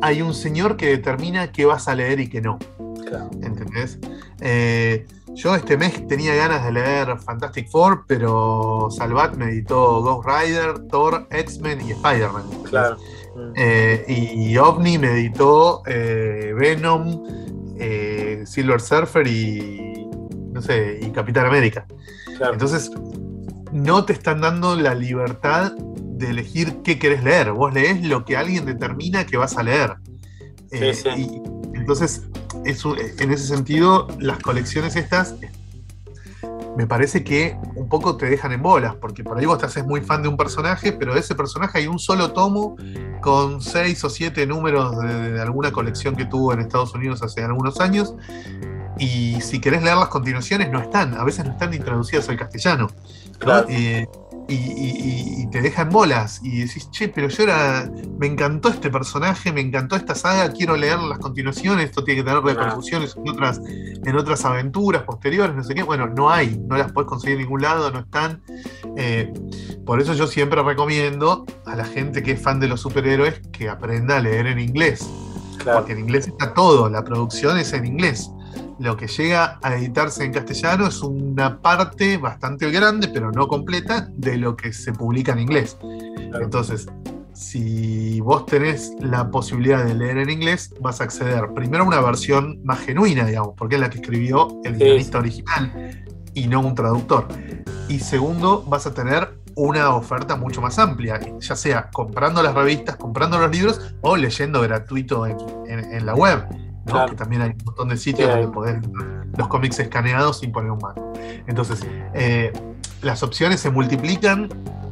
hay 0.00 0.22
un 0.22 0.34
señor 0.34 0.76
que 0.76 0.86
determina 0.86 1.50
qué 1.50 1.64
vas 1.66 1.88
a 1.88 1.96
leer 1.96 2.20
y 2.20 2.28
qué 2.28 2.40
no. 2.40 2.60
¿Entendés? 3.42 3.98
Eh, 4.40 5.04
yo 5.34 5.54
este 5.54 5.76
mes 5.76 6.06
tenía 6.06 6.34
ganas 6.34 6.64
de 6.64 6.72
leer 6.72 7.18
Fantastic 7.18 7.70
Four, 7.70 8.04
pero 8.06 8.88
Salvat 8.90 9.34
me 9.34 9.46
editó 9.46 10.02
Ghost 10.02 10.28
Rider, 10.28 10.86
Thor, 10.90 11.26
X-Men 11.30 11.80
y 11.80 11.92
Spider-Man. 11.92 12.44
Claro. 12.64 12.98
Eh, 13.56 14.04
y, 14.08 14.56
OVNI 14.56 14.98
me 14.98 15.08
editó 15.12 15.82
eh, 15.86 16.52
Venom, 16.56 17.24
Silver 18.44 18.80
Surfer 18.80 19.26
y. 19.26 20.06
no 20.52 20.60
sé, 20.62 20.98
y 21.02 21.10
Capitán 21.10 21.46
América. 21.46 21.86
Entonces, 22.52 22.90
no 23.72 24.04
te 24.04 24.12
están 24.12 24.40
dando 24.40 24.76
la 24.76 24.94
libertad 24.94 25.72
de 25.72 26.30
elegir 26.30 26.78
qué 26.82 26.98
querés 26.98 27.22
leer. 27.22 27.52
Vos 27.52 27.72
lees 27.72 28.02
lo 28.04 28.24
que 28.24 28.36
alguien 28.36 28.66
determina 28.66 29.26
que 29.26 29.36
vas 29.36 29.56
a 29.56 29.62
leer. 29.62 29.94
Sí, 30.70 30.92
sí. 30.92 31.40
entonces, 31.74 32.24
en 32.64 33.32
ese 33.32 33.46
sentido, 33.46 34.06
las 34.18 34.38
colecciones 34.40 34.96
estas 34.96 35.34
me 36.78 36.86
parece 36.86 37.24
que 37.24 37.56
un 37.74 37.88
poco 37.88 38.16
te 38.16 38.26
dejan 38.26 38.52
en 38.52 38.62
bolas, 38.62 38.94
porque 38.94 39.24
por 39.24 39.36
ahí 39.36 39.46
vos 39.46 39.58
te 39.58 39.66
haces 39.66 39.84
muy 39.84 40.00
fan 40.00 40.22
de 40.22 40.28
un 40.28 40.36
personaje, 40.36 40.92
pero 40.92 41.12
de 41.12 41.18
ese 41.18 41.34
personaje 41.34 41.78
hay 41.78 41.88
un 41.88 41.98
solo 41.98 42.30
tomo 42.30 42.76
con 43.20 43.60
seis 43.60 44.04
o 44.04 44.08
siete 44.08 44.46
números 44.46 44.96
de, 44.96 45.42
alguna 45.42 45.72
colección 45.72 46.14
que 46.14 46.24
tuvo 46.24 46.52
en 46.52 46.60
Estados 46.60 46.94
Unidos 46.94 47.20
hace 47.24 47.42
algunos 47.42 47.80
años. 47.80 48.14
Y 48.96 49.40
si 49.40 49.60
querés 49.60 49.82
leer 49.82 49.96
las 49.96 50.06
continuaciones, 50.06 50.70
no 50.70 50.78
están, 50.78 51.14
a 51.14 51.24
veces 51.24 51.44
no 51.46 51.50
están 51.50 51.74
introducidas 51.74 52.28
al 52.28 52.36
castellano. 52.36 52.86
Claro. 53.40 53.66
Eh, 53.68 54.06
y, 54.48 55.46
te 55.50 55.62
deja 55.62 55.82
en 55.82 55.90
bolas 55.90 56.40
y 56.42 56.60
decís, 56.60 56.90
che, 56.90 57.08
pero 57.08 57.28
yo 57.28 57.42
era, 57.42 57.90
me 58.18 58.26
encantó 58.26 58.68
este 58.68 58.90
personaje, 58.90 59.50
me 59.50 59.62
encantó 59.62 59.96
esta 59.96 60.14
saga, 60.14 60.52
quiero 60.52 60.76
leer 60.76 60.98
las 60.98 61.18
continuaciones, 61.18 61.86
esto 61.86 62.04
tiene 62.04 62.20
que 62.20 62.28
tener 62.28 62.42
repercusiones 62.42 63.16
en 63.16 63.28
otras, 63.28 63.60
en 63.64 64.16
otras 64.16 64.44
aventuras 64.44 65.02
posteriores, 65.04 65.56
no 65.56 65.64
sé 65.64 65.74
qué. 65.74 65.82
Bueno, 65.82 66.06
no 66.06 66.30
hay, 66.30 66.62
no 66.68 66.76
las 66.76 66.92
puedes 66.92 67.08
conseguir 67.08 67.36
en 67.36 67.44
ningún 67.44 67.62
lado, 67.62 67.90
no 67.90 68.00
están. 68.00 68.42
Eh, 68.96 69.32
por 69.86 70.00
eso 70.00 70.12
yo 70.12 70.26
siempre 70.26 70.62
recomiendo 70.62 71.46
a 71.64 71.76
la 71.76 71.84
gente 71.84 72.22
que 72.22 72.32
es 72.32 72.42
fan 72.42 72.60
de 72.60 72.68
los 72.68 72.80
superhéroes 72.80 73.40
que 73.52 73.68
aprenda 73.70 74.18
a 74.18 74.20
leer 74.20 74.46
en 74.46 74.58
inglés. 74.58 75.08
Porque 75.64 75.92
en 75.92 76.00
inglés 76.00 76.28
está 76.28 76.54
todo, 76.54 76.88
la 76.88 77.04
producción 77.04 77.58
es 77.58 77.72
en 77.72 77.84
inglés 77.84 78.30
lo 78.78 78.96
que 78.96 79.08
llega 79.08 79.58
a 79.62 79.74
editarse 79.74 80.24
en 80.24 80.32
castellano 80.32 80.86
es 80.86 81.02
una 81.02 81.60
parte 81.60 82.16
bastante 82.16 82.70
grande, 82.70 83.08
pero 83.08 83.32
no 83.32 83.48
completa, 83.48 84.08
de 84.12 84.36
lo 84.36 84.56
que 84.56 84.72
se 84.72 84.92
publica 84.92 85.32
en 85.32 85.40
inglés. 85.40 85.76
Entonces, 86.40 86.86
si 87.32 88.20
vos 88.20 88.46
tenés 88.46 88.92
la 89.00 89.30
posibilidad 89.30 89.84
de 89.84 89.94
leer 89.94 90.18
en 90.18 90.30
inglés, 90.30 90.74
vas 90.80 91.00
a 91.00 91.04
acceder 91.04 91.52
primero 91.54 91.84
a 91.84 91.86
una 91.86 92.00
versión 92.00 92.60
más 92.64 92.80
genuina, 92.80 93.24
digamos, 93.24 93.54
porque 93.56 93.76
es 93.76 93.80
la 93.80 93.90
que 93.90 93.98
escribió 93.98 94.48
el 94.64 94.76
guionista 94.76 95.18
original 95.18 96.04
y 96.34 96.46
no 96.46 96.60
un 96.60 96.74
traductor. 96.74 97.26
Y 97.88 98.00
segundo, 98.00 98.64
vas 98.68 98.86
a 98.86 98.94
tener 98.94 99.38
una 99.56 99.94
oferta 99.94 100.36
mucho 100.36 100.60
más 100.60 100.78
amplia, 100.78 101.18
ya 101.40 101.56
sea 101.56 101.90
comprando 101.90 102.44
las 102.44 102.54
revistas, 102.54 102.94
comprando 102.94 103.40
los 103.40 103.50
libros 103.50 103.94
o 104.02 104.16
leyendo 104.16 104.60
gratuito 104.60 105.26
en 105.26 106.06
la 106.06 106.14
web 106.14 106.67
que 107.08 107.16
también 107.16 107.42
hay 107.42 107.50
un 107.50 107.64
montón 107.64 107.88
de 107.88 107.96
sitios 107.96 108.28
donde 108.28 108.48
poder 108.48 108.80
los 109.36 109.48
cómics 109.48 109.78
escaneados 109.78 110.40
sin 110.40 110.52
poner 110.52 110.70
un 110.70 110.78
mano. 110.78 111.12
Entonces, 111.46 111.86
eh, 112.14 112.52
las 113.02 113.22
opciones 113.22 113.60
se 113.60 113.70
multiplican 113.70 114.48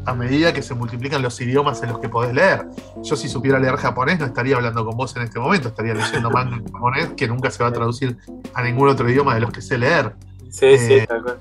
a 0.06 0.14
medida 0.14 0.52
que 0.52 0.62
se 0.62 0.74
multiplican 0.74 1.20
los 1.20 1.40
idiomas 1.40 1.82
en 1.82 1.88
los 1.88 1.98
que 1.98 2.08
podés 2.08 2.32
leer. 2.32 2.66
Yo 3.02 3.16
si 3.16 3.28
supiera 3.28 3.58
leer 3.58 3.76
japonés 3.76 4.20
no 4.20 4.26
estaría 4.26 4.54
hablando 4.54 4.84
con 4.84 4.96
vos 4.96 5.16
en 5.16 5.22
este 5.22 5.40
momento, 5.40 5.68
estaría 5.68 5.94
leyendo 5.94 6.30
manga 6.30 6.56
en 6.56 6.64
japonés 6.64 7.08
que 7.16 7.26
nunca 7.26 7.50
se 7.50 7.62
va 7.62 7.70
a 7.70 7.72
traducir 7.72 8.16
a 8.54 8.62
ningún 8.62 8.88
otro 8.88 9.10
idioma 9.10 9.34
de 9.34 9.40
los 9.40 9.50
que 9.50 9.60
sé 9.60 9.76
leer. 9.76 10.14
Sí, 10.48 10.78
sí, 10.78 10.94
eh, 10.94 11.06
tal 11.08 11.22
cual. 11.24 11.40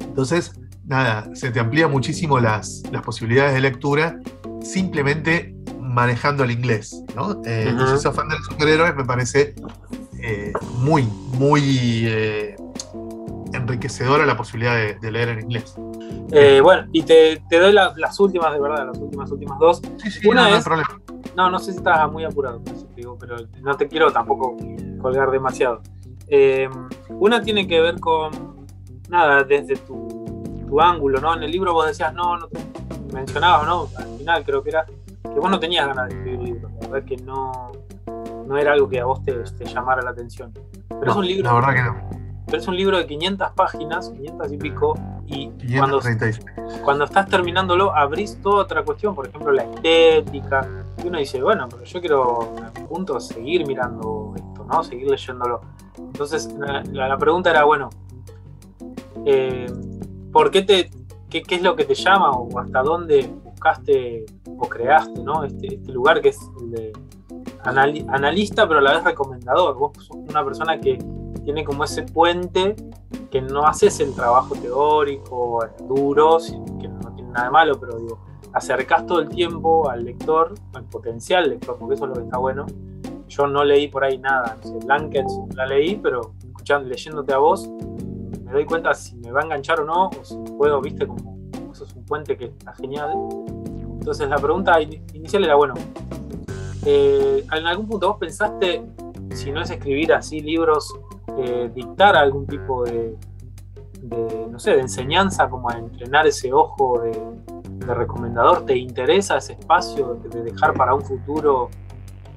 Entonces, 0.00 0.52
nada, 0.84 1.28
se 1.34 1.52
te 1.52 1.60
amplía 1.60 1.86
muchísimo 1.86 2.40
las, 2.40 2.82
las 2.90 3.02
posibilidades 3.02 3.54
de 3.54 3.60
lectura 3.60 4.18
simplemente 4.60 5.54
manejando 5.88 6.44
el 6.44 6.50
inglés, 6.50 7.02
¿no? 7.14 7.40
Eh, 7.44 7.74
si 7.78 7.98
sos 7.98 8.14
fan 8.14 8.28
de 8.28 8.36
los 8.36 8.46
superhéroes, 8.46 8.94
me 8.94 9.04
parece 9.04 9.54
eh, 10.20 10.52
muy, 10.78 11.04
muy 11.32 12.04
eh, 12.06 12.56
enriquecedora 13.52 14.26
la 14.26 14.36
posibilidad 14.36 14.74
de, 14.76 15.10
leer 15.10 15.30
en 15.30 15.40
inglés. 15.40 15.74
bueno, 16.62 16.86
y 16.92 17.02
te, 17.02 17.42
doy 17.50 17.72
las 17.72 18.20
últimas, 18.20 18.52
de 18.52 18.60
verdad, 18.60 18.86
las 18.86 18.98
últimas, 18.98 19.30
últimas 19.30 19.58
dos. 19.58 19.82
Sí, 20.02 20.10
sí, 20.10 20.28
Una 20.28 20.48
no, 20.48 20.56
es, 20.56 20.64
problema. 20.64 21.00
No, 21.36 21.50
no 21.50 21.58
sé 21.58 21.72
si 21.72 21.78
estás 21.78 22.10
muy 22.10 22.24
apurado, 22.24 22.60
pero 23.18 23.36
no 23.60 23.76
te 23.76 23.88
quiero 23.88 24.12
tampoco 24.12 24.56
colgar 25.00 25.30
demasiado. 25.30 25.82
una 27.10 27.42
tiene 27.42 27.66
que 27.66 27.80
ver 27.80 27.98
con, 27.98 28.66
nada, 29.08 29.42
desde 29.44 29.76
tu, 29.76 30.64
tu, 30.68 30.80
ángulo, 30.80 31.20
¿no? 31.20 31.34
En 31.34 31.42
el 31.42 31.50
libro 31.50 31.72
vos 31.72 31.86
decías, 31.86 32.12
no, 32.12 32.36
no 32.36 32.48
te 32.48 32.58
mencionabas, 33.12 33.66
¿no? 33.66 33.88
Al 33.96 34.18
final 34.18 34.44
creo 34.44 34.62
que 34.62 34.70
era 34.70 34.84
que 35.32 35.40
vos 35.40 35.50
no 35.50 35.60
tenías 35.60 35.86
ganas 35.86 36.08
de 36.08 36.14
escribir 36.14 36.40
libros, 36.40 36.72
la 36.80 36.88
verdad 36.88 37.06
que 37.06 37.16
no, 37.18 37.72
no 38.46 38.56
era 38.56 38.72
algo 38.72 38.88
que 38.88 39.00
a 39.00 39.04
vos 39.04 39.22
te, 39.24 39.64
llamara 39.64 40.02
la 40.02 40.10
atención. 40.10 40.52
Pero 40.88 41.10
es 41.10 41.16
un 41.16 41.26
libro. 41.26 41.44
La 41.44 41.54
verdad 41.54 41.74
que 41.74 41.82
no. 41.82 42.10
Pero 42.46 42.58
es 42.58 42.68
un 42.68 42.76
libro 42.76 42.96
de 42.96 43.06
500 43.06 43.52
páginas, 43.52 44.08
500 44.08 44.52
y 44.52 44.56
pico, 44.56 44.94
y 45.26 45.50
cuando, 45.76 46.00
cuando 46.82 47.04
estás 47.04 47.28
terminándolo 47.28 47.94
abrís 47.94 48.40
toda 48.40 48.62
otra 48.62 48.82
cuestión, 48.82 49.14
por 49.14 49.26
ejemplo 49.26 49.52
la 49.52 49.64
estética, 49.64 50.66
y 51.04 51.08
uno 51.08 51.18
dice, 51.18 51.42
bueno, 51.42 51.68
pero 51.68 51.84
yo 51.84 52.00
quiero 52.00 52.54
a 52.56 52.78
mi 52.78 52.86
punto 52.86 53.20
seguir 53.20 53.66
mirando 53.66 54.32
esto, 54.34 54.64
¿no? 54.64 54.82
Seguir 54.82 55.10
leyéndolo. 55.10 55.60
Entonces 55.98 56.48
la, 56.90 57.18
pregunta 57.18 57.50
era, 57.50 57.64
bueno, 57.64 57.90
eh, 59.26 59.66
¿por 60.32 60.50
qué 60.50 60.62
te, 60.62 60.90
qué, 61.28 61.42
qué, 61.42 61.56
es 61.56 61.62
lo 61.62 61.76
que 61.76 61.84
te 61.84 61.94
llama 61.94 62.30
o 62.30 62.58
hasta 62.58 62.82
dónde 62.82 63.30
buscaste 63.58 64.24
o 64.46 64.68
creaste, 64.68 65.22
¿no? 65.22 65.42
Este, 65.42 65.74
este 65.74 65.92
lugar 65.92 66.20
que 66.20 66.28
es 66.28 66.38
el 66.60 66.70
de 66.70 66.92
analista, 67.64 68.66
pero 68.68 68.78
a 68.78 68.82
la 68.82 68.92
vez 68.94 69.04
recomendador. 69.04 69.76
Vos 69.76 69.92
sos 69.96 70.10
una 70.10 70.44
persona 70.44 70.78
que 70.78 70.98
tiene 71.44 71.64
como 71.64 71.84
ese 71.84 72.02
puente 72.02 72.76
que 73.30 73.42
no 73.42 73.66
haces 73.66 73.98
el 74.00 74.14
trabajo 74.14 74.54
teórico, 74.54 75.66
duro, 75.86 76.38
que 76.80 76.88
no 76.88 77.14
tiene 77.14 77.30
nada 77.32 77.46
de 77.46 77.50
malo, 77.50 77.80
pero 77.80 77.98
digo, 77.98 78.18
acercás 78.52 79.06
todo 79.06 79.20
el 79.20 79.28
tiempo 79.28 79.90
al 79.90 80.04
lector, 80.04 80.54
al 80.74 80.84
potencial 80.84 81.50
lector, 81.50 81.76
porque 81.78 81.94
eso 81.94 82.04
es 82.04 82.10
lo 82.10 82.14
que 82.14 82.22
está 82.22 82.38
bueno. 82.38 82.64
Yo 83.28 83.46
no 83.46 83.64
leí 83.64 83.88
por 83.88 84.04
ahí 84.04 84.18
nada, 84.18 84.56
no 84.56 84.70
sé, 84.70 84.86
Blankets 84.86 85.38
la 85.54 85.66
leí, 85.66 85.96
pero 85.96 86.32
escuchando, 86.46 86.88
leyéndote 86.88 87.34
a 87.34 87.38
vos, 87.38 87.68
me 88.44 88.52
doy 88.52 88.64
cuenta 88.64 88.94
si 88.94 89.16
me 89.16 89.30
va 89.30 89.40
a 89.40 89.44
enganchar 89.44 89.80
o 89.80 89.84
no, 89.84 90.06
o 90.08 90.24
si 90.24 90.36
puedo, 90.56 90.80
viste, 90.80 91.06
como 91.06 91.27
es 91.84 91.94
un 91.94 92.04
puente 92.04 92.36
que 92.36 92.46
está 92.46 92.74
genial. 92.74 93.12
Entonces 93.98 94.28
la 94.28 94.36
pregunta 94.36 94.80
inicial 94.80 95.44
era, 95.44 95.54
bueno, 95.54 95.74
eh, 96.84 97.44
¿en 97.52 97.66
algún 97.66 97.86
punto 97.86 98.08
vos 98.08 98.18
pensaste, 98.18 98.82
si 99.34 99.52
no 99.52 99.60
es 99.60 99.70
escribir 99.70 100.12
así 100.12 100.40
libros, 100.40 100.94
eh, 101.36 101.70
dictar 101.74 102.16
algún 102.16 102.46
tipo 102.46 102.84
de, 102.84 103.16
no 104.50 104.58
sé, 104.58 104.72
de 104.72 104.80
enseñanza 104.80 105.48
como 105.48 105.68
a 105.68 105.74
entrenar 105.74 106.26
ese 106.26 106.52
ojo 106.52 107.00
de, 107.00 107.12
recomendador? 107.86 108.66
¿Te 108.66 108.76
interesa 108.76 109.38
ese 109.38 109.54
espacio 109.54 110.14
de, 110.14 110.42
dejar 110.42 110.74
para 110.74 110.94
un 110.94 111.02
futuro 111.02 111.70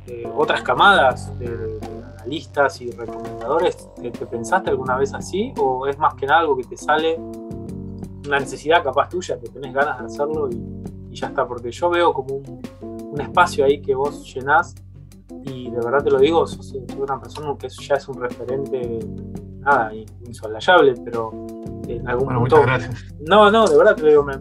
eh, 0.08 0.30
otras 0.36 0.62
camadas 0.62 1.38
de, 1.40 1.80
analistas 2.18 2.82
y 2.82 2.92
recomendadores? 2.92 3.90
¿Te, 3.96 4.12
pensaste 4.12 4.70
alguna 4.70 4.98
vez 4.98 5.14
así? 5.14 5.54
¿O 5.58 5.88
es 5.88 5.98
más 5.98 6.14
que 6.16 6.26
nada 6.26 6.42
algo 6.42 6.58
que 6.58 6.64
te 6.64 6.78
sale, 6.78 7.20
una 8.28 8.40
necesidad 8.40 8.84
capaz 8.84 9.10
tuya, 9.10 9.40
que 9.40 9.50
tenés 9.50 9.74
ganas 9.74 10.00
de 10.00 10.06
hacerlo 10.06 10.50
y 10.50 10.82
y 11.12 11.16
ya 11.16 11.28
está, 11.28 11.46
porque 11.46 11.72
yo 11.72 11.90
veo 11.90 12.14
como 12.14 12.36
un, 12.36 12.62
espacio 13.20 13.66
ahí 13.66 13.82
que 13.82 13.94
vos 13.94 14.34
llenás 14.34 14.74
y 15.44 15.70
de 15.70 15.78
verdad 15.82 16.02
te 16.02 16.10
lo 16.10 16.18
digo, 16.18 16.48
sos, 16.48 16.74
una 16.98 17.20
persona 17.20 17.54
que 17.60 17.68
ya 17.68 17.96
es 17.96 18.08
un 18.08 18.22
referente, 18.22 19.00
nada, 19.60 19.92
insolayable, 20.26 20.96
pero 21.04 21.32
en 21.88 22.08
algún 22.08 22.46
gracias. 22.46 23.14
No, 23.20 23.52
no, 23.52 23.68
de 23.68 23.78
verdad 23.78 23.96
te 23.96 24.04
lo 24.04 24.08
digo, 24.08 24.24
me, 24.24 24.36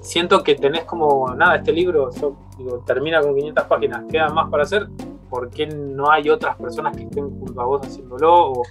siento 0.00 0.42
que 0.42 0.56
tenés 0.56 0.84
como, 0.84 1.32
nada, 1.34 1.56
este 1.56 1.72
libro 1.72 2.10
digo, 2.58 2.82
termina 2.84 3.20
con 3.20 3.36
500 3.36 3.64
páginas, 3.64 4.04
queda 4.10 4.28
más 4.30 4.50
para 4.50 4.64
hacer, 4.64 4.88
¿por 5.30 5.48
qué 5.50 5.66
no 5.68 6.10
hay 6.10 6.28
otras 6.28 6.56
personas 6.56 6.96
que 6.96 7.04
estén 7.04 7.38
junto 7.38 7.60
a 7.60 7.64
vos 7.64 7.82
haciéndolo? 7.86 8.50
O, 8.50 8.62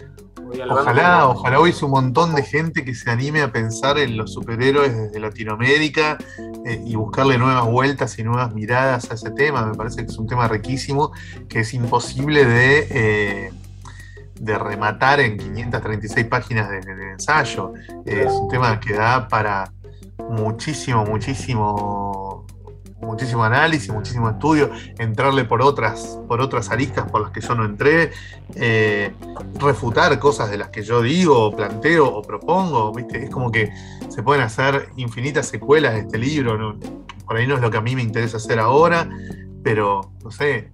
Ojalá, 0.69 1.27
ojalá 1.27 1.59
hubiese 1.59 1.85
un 1.85 1.91
montón 1.91 2.35
de 2.35 2.43
gente 2.43 2.83
que 2.85 2.93
se 2.93 3.09
anime 3.09 3.41
a 3.41 3.51
pensar 3.51 3.97
en 3.97 4.17
los 4.17 4.33
superhéroes 4.33 4.95
desde 4.95 5.19
Latinoamérica 5.19 6.17
eh, 6.65 6.81
y 6.85 6.95
buscarle 6.95 7.37
nuevas 7.37 7.65
vueltas 7.65 8.17
y 8.19 8.23
nuevas 8.23 8.53
miradas 8.53 9.09
a 9.11 9.15
ese 9.15 9.31
tema. 9.31 9.65
Me 9.65 9.75
parece 9.75 10.05
que 10.05 10.11
es 10.11 10.17
un 10.17 10.27
tema 10.27 10.47
riquísimo, 10.47 11.11
que 11.49 11.61
es 11.61 11.73
imposible 11.73 12.45
de, 12.45 12.87
eh, 12.89 13.51
rematar 14.57 15.19
en 15.19 15.37
536 15.37 16.25
páginas 16.27 16.69
de, 16.69 16.79
ensayo. 17.11 17.73
es 18.05 18.31
un 18.31 18.49
tema 18.49 18.79
que 18.79 18.93
da 18.93 19.27
para 19.27 19.71
muchísimo, 20.29 21.05
muchísimo, 21.05 22.24
muchísimo 23.15 23.45
análisis, 23.45 23.89
muchísimo 23.93 24.29
estudio, 24.29 24.69
entrarle 24.99 25.45
por 25.45 25.61
otras, 25.61 26.19
por 26.27 26.41
otras 26.41 26.69
aristas 26.69 27.09
por 27.09 27.21
las 27.21 27.31
que 27.31 27.39
yo 27.39 27.55
no 27.55 27.63
entré, 27.63 28.11
eh, 28.55 29.13
refutar 29.57 30.19
cosas 30.19 30.51
de 30.51 30.57
las 30.57 30.67
que 30.67 30.83
yo 30.83 31.01
digo, 31.01 31.45
o 31.45 31.55
planteo 31.55 32.07
o 32.07 32.21
propongo, 32.21 32.91
¿viste? 32.91 33.23
Es 33.23 33.29
como 33.29 33.49
que 33.53 33.71
se 34.09 34.21
pueden 34.21 34.43
hacer 34.43 34.89
infinitas 34.97 35.47
secuelas 35.47 35.93
de 35.93 36.01
este 36.01 36.17
libro, 36.17 36.77
por 37.25 37.37
ahí 37.37 37.47
no 37.47 37.55
es 37.55 37.61
lo 37.61 37.71
que 37.71 37.77
a 37.77 37.81
mí 37.81 37.95
me 37.95 38.01
interesa 38.01 38.35
hacer 38.35 38.59
ahora, 38.59 39.07
pero 39.65 40.11
no 40.23 40.29
sé, 40.29 40.69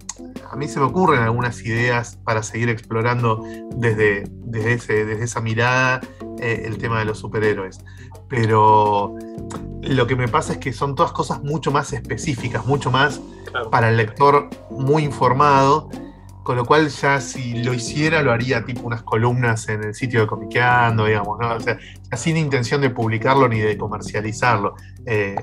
a 0.50 0.54
mí 0.54 0.68
se 0.68 0.78
me 0.78 0.84
ocurren 0.84 1.22
algunas 1.22 1.64
ideas 1.64 2.18
para 2.24 2.42
seguir 2.42 2.68
explorando 2.68 3.42
desde, 3.74 4.24
desde, 4.44 5.24
esa 5.24 5.40
mirada 5.40 6.02
eh, 6.38 6.64
el 6.66 6.76
tema 6.76 6.98
de 6.98 7.06
los 7.06 7.18
superhéroes. 7.18 7.78
Pero 8.28 9.16
lo 9.80 10.06
que 10.06 10.14
me 10.14 10.28
pasa 10.28 10.52
es 10.52 10.58
que 10.58 10.74
son 10.74 10.94
todas 10.94 11.12
cosas 11.12 11.42
mucho 11.42 11.70
más 11.70 11.94
específicas, 11.94 12.66
mucho 12.66 12.90
más 12.90 13.22
para 13.70 13.88
el 13.88 13.96
lector 13.96 14.50
muy 14.68 15.04
informado, 15.04 15.88
con 16.42 16.56
lo 16.56 16.66
cual 16.66 16.90
ya 16.90 17.18
si 17.22 17.62
lo 17.62 17.72
hiciera 17.72 18.20
lo 18.20 18.30
haría 18.30 18.66
tipo 18.66 18.82
unas 18.82 19.02
columnas 19.02 19.70
en 19.70 19.84
el 19.84 19.94
sitio 19.94 20.20
de 20.20 20.26
Comiqueando, 20.26 21.06
digamos, 21.06 21.38
¿no? 21.40 21.54
O 21.54 21.60
sea, 21.60 21.78
sin 22.14 22.36
intención 22.36 22.82
de 22.82 22.90
publicarlo 22.90 23.48
ni 23.48 23.58
de 23.58 23.78
comercializarlo. 23.78 24.74
Eh, 25.06 25.36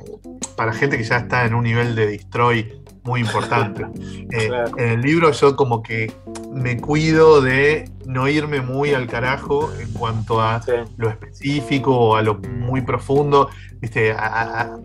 para 0.56 0.72
gente 0.72 0.98
que 0.98 1.04
ya 1.04 1.18
está 1.18 1.46
en 1.46 1.56
un 1.56 1.64
nivel 1.64 1.96
de 1.96 2.06
destroy 2.06 2.84
muy 3.04 3.22
importante. 3.22 3.86
Eh, 4.32 4.52
en 4.78 4.90
el 4.90 5.02
libro 5.02 5.32
yo 5.32 5.56
como 5.56 5.82
que 5.82 6.12
me 6.54 6.80
cuido 6.80 7.42
de 7.42 7.90
no 8.06 8.28
irme 8.28 8.62
muy 8.62 8.94
al 8.94 9.08
carajo 9.08 9.72
en 9.80 9.92
cuanto 9.92 10.40
a 10.40 10.62
lo 10.98 11.10
específico 11.10 11.96
o 11.96 12.16
a 12.16 12.22
lo 12.22 12.36
muy 12.36 12.82
profundo, 12.82 13.50
¿viste? 13.80 14.12
A, 14.12 14.78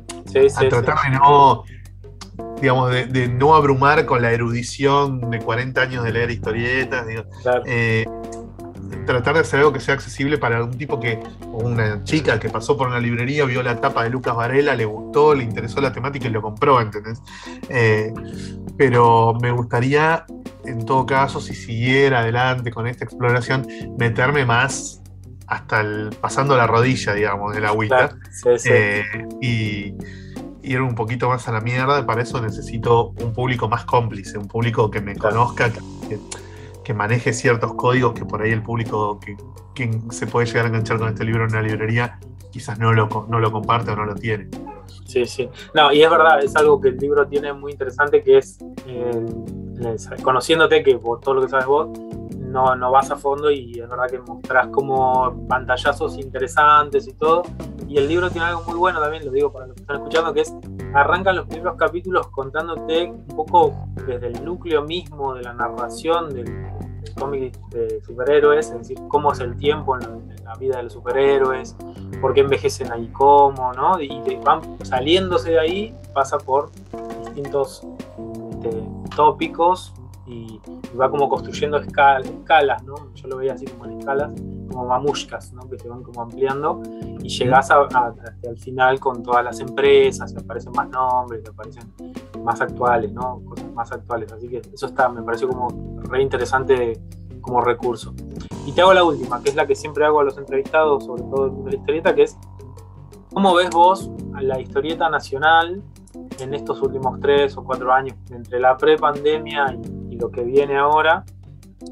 tratar 0.70 0.96
de 1.02 1.10
no 1.10 1.64
digamos, 2.60 2.90
de, 2.90 3.28
no 3.28 3.54
abrumar 3.54 4.06
con 4.06 4.22
la 4.22 4.32
erudición 4.32 5.30
de 5.30 5.38
40 5.40 5.82
años 5.82 6.04
de 6.04 6.12
leer 6.12 6.30
historietas. 6.30 7.06
Eh, 7.66 8.06
tratar 9.06 9.34
de 9.34 9.40
hacer 9.40 9.60
algo 9.60 9.72
que 9.72 9.80
sea 9.80 9.94
accesible 9.94 10.38
para 10.38 10.62
un 10.62 10.76
tipo 10.76 10.98
que, 10.98 11.20
o 11.46 11.58
una 11.58 12.02
chica 12.04 12.38
que 12.38 12.48
pasó 12.48 12.76
por 12.76 12.88
una 12.88 12.98
librería, 12.98 13.44
vio 13.44 13.62
la 13.62 13.80
tapa 13.80 14.04
de 14.04 14.10
Lucas 14.10 14.34
Varela, 14.34 14.74
le 14.74 14.84
gustó, 14.84 15.34
le 15.34 15.44
interesó 15.44 15.80
la 15.80 15.92
temática 15.92 16.26
y 16.26 16.30
lo 16.30 16.42
compró, 16.42 16.80
¿entendés? 16.80 17.22
Eh, 17.68 18.12
pero 18.76 19.34
me 19.40 19.50
gustaría, 19.50 20.24
en 20.64 20.84
todo 20.84 21.06
caso, 21.06 21.40
si 21.40 21.54
siguiera 21.54 22.20
adelante 22.20 22.70
con 22.70 22.86
esta 22.86 23.04
exploración, 23.04 23.66
meterme 23.98 24.44
más 24.44 25.00
hasta 25.46 25.80
el, 25.80 26.10
pasando 26.20 26.56
la 26.56 26.66
rodilla, 26.66 27.14
digamos, 27.14 27.54
de 27.54 27.60
la 27.60 27.68
agüita. 27.68 28.16
Eh, 28.64 29.04
y 29.40 29.94
ir 30.62 30.80
un 30.80 30.94
poquito 30.94 31.28
más 31.28 31.46
a 31.48 31.52
la 31.52 31.60
mierda, 31.60 32.04
para 32.06 32.22
eso 32.22 32.40
necesito 32.40 33.10
un 33.20 33.32
público 33.32 33.68
más 33.68 33.84
cómplice, 33.84 34.38
un 34.38 34.48
público 34.48 34.90
que 34.90 35.00
me 35.00 35.14
conozca, 35.14 35.70
que, 35.70 36.18
que 36.84 36.94
maneje 36.94 37.32
ciertos 37.32 37.74
códigos 37.74 38.12
que 38.12 38.24
por 38.24 38.42
ahí 38.42 38.52
el 38.52 38.62
público 38.62 39.18
que 39.18 39.36
quien 39.74 40.10
se 40.12 40.26
puede 40.26 40.46
llegar 40.46 40.66
a 40.66 40.68
enganchar 40.68 40.98
con 40.98 41.08
este 41.08 41.24
libro 41.24 41.44
en 41.44 41.50
una 41.50 41.62
librería 41.62 42.18
quizás 42.50 42.78
no 42.78 42.92
lo, 42.92 43.26
no 43.28 43.40
lo 43.40 43.50
comparte 43.50 43.90
o 43.90 43.96
no 43.96 44.04
lo 44.04 44.14
tiene. 44.14 44.48
Sí, 45.06 45.26
sí. 45.26 45.48
No, 45.74 45.92
y 45.92 46.02
es 46.02 46.10
verdad, 46.10 46.42
es 46.42 46.54
algo 46.56 46.80
que 46.80 46.88
el 46.88 46.96
libro 46.96 47.26
tiene 47.26 47.52
muy 47.52 47.72
interesante 47.72 48.22
que 48.22 48.38
es, 48.38 48.58
eh, 48.86 49.26
conociéndote 50.22 50.82
que 50.82 50.96
por 50.98 51.20
todo 51.20 51.34
lo 51.34 51.42
que 51.42 51.48
sabes 51.48 51.66
vos, 51.66 51.88
no, 52.54 52.76
no 52.76 52.92
vas 52.92 53.10
a 53.10 53.16
fondo 53.16 53.50
y 53.50 53.80
es 53.80 53.88
verdad 53.88 54.06
que 54.08 54.20
mostrás 54.20 54.68
como 54.68 55.46
pantallazos 55.48 56.16
interesantes 56.16 57.08
y 57.08 57.12
todo. 57.14 57.42
Y 57.88 57.98
el 57.98 58.06
libro 58.06 58.30
tiene 58.30 58.46
algo 58.46 58.62
muy 58.62 58.78
bueno 58.78 59.00
también, 59.00 59.24
lo 59.24 59.32
digo 59.32 59.52
para 59.52 59.66
los 59.66 59.74
que 59.74 59.82
están 59.82 59.96
escuchando, 59.96 60.32
que 60.32 60.42
es 60.42 60.54
arrancan 60.94 61.34
los 61.34 61.46
primeros 61.48 61.76
capítulos 61.76 62.28
contándote 62.28 63.10
un 63.10 63.26
poco 63.26 63.74
desde 64.06 64.28
el 64.28 64.44
núcleo 64.44 64.82
mismo 64.82 65.34
de 65.34 65.42
la 65.42 65.52
narración 65.52 66.32
del, 66.32 66.46
cómic 67.18 67.56
de 67.68 68.00
superhéroes, 68.02 68.70
es 68.70 68.78
decir, 68.78 68.98
cómo 69.08 69.32
es 69.32 69.40
el 69.40 69.56
tiempo 69.56 69.96
en 69.96 70.34
la, 70.44 70.54
vida 70.54 70.76
de 70.76 70.84
los 70.84 70.92
superhéroes, 70.92 71.76
por 72.20 72.34
qué 72.34 72.40
envejecen 72.40 72.92
ahí 72.92 73.08
cómo, 73.08 73.72
¿no? 73.72 74.00
Y 74.00 74.20
van 74.44 74.60
saliéndose 74.84 75.50
de 75.50 75.60
ahí, 75.60 75.94
pasa 76.12 76.38
por 76.38 76.70
distintos 77.24 77.86
este, 78.52 78.82
tópicos 79.14 79.92
y, 80.26 80.60
va 80.98 81.10
como 81.10 81.28
construyendo 81.28 81.78
escalas, 81.78 82.82
¿no? 82.84 83.12
Yo 83.14 83.28
lo 83.28 83.36
veía 83.38 83.54
así 83.54 83.66
como 83.66 83.86
en 83.86 83.98
escalas, 83.98 84.32
como 84.70 84.86
mamushkas, 84.86 85.52
¿no? 85.52 85.68
Que 85.68 85.78
se 85.78 85.88
van 85.88 86.02
como 86.02 86.22
ampliando 86.22 86.82
y 87.20 87.28
llegas 87.28 87.70
a, 87.70 88.14
el 88.42 88.58
final 88.58 89.00
con 89.00 89.22
todas 89.22 89.44
las 89.44 89.60
empresas, 89.60 90.32
y 90.32 90.38
aparecen 90.38 90.72
más 90.72 90.88
nombres, 90.88 91.42
y 91.44 91.48
aparecen 91.48 91.92
más 92.42 92.60
actuales, 92.60 93.12
¿no? 93.12 93.42
Cosas 93.44 93.72
más 93.72 93.92
actuales. 93.92 94.32
Así 94.32 94.48
que 94.48 94.62
eso 94.72 94.86
está, 94.86 95.08
me 95.08 95.22
pareció 95.22 95.48
como 95.48 95.68
re 96.04 96.22
interesante 96.22 97.00
como 97.40 97.60
recurso. 97.60 98.14
Y 98.66 98.72
te 98.72 98.80
hago 98.80 98.94
la 98.94 99.04
última, 99.04 99.42
que 99.42 99.50
es 99.50 99.54
la 99.54 99.66
que 99.66 99.74
siempre 99.74 100.04
hago 100.06 100.20
a 100.20 100.24
los 100.24 100.38
entrevistados, 100.38 101.04
sobre 101.04 101.22
todo 101.22 101.48
en 101.48 101.64
la 101.66 101.76
historieta, 101.76 102.14
que 102.14 102.22
es 102.22 102.38
¿cómo 103.32 103.54
ves 103.54 103.68
vos 103.70 104.10
a 104.34 104.40
la 104.40 104.60
historieta 104.60 105.10
nacional 105.10 105.82
en 106.38 106.54
estos 106.54 106.80
últimos 106.80 107.20
tres 107.20 107.56
o 107.56 107.64
cuatro 107.64 107.92
años, 107.92 108.16
entre 108.30 108.60
la 108.60 108.76
pre-pandemia 108.76 109.76
y 109.82 109.93
y 110.14 110.18
lo 110.18 110.30
que 110.30 110.44
viene 110.44 110.78
ahora, 110.78 111.24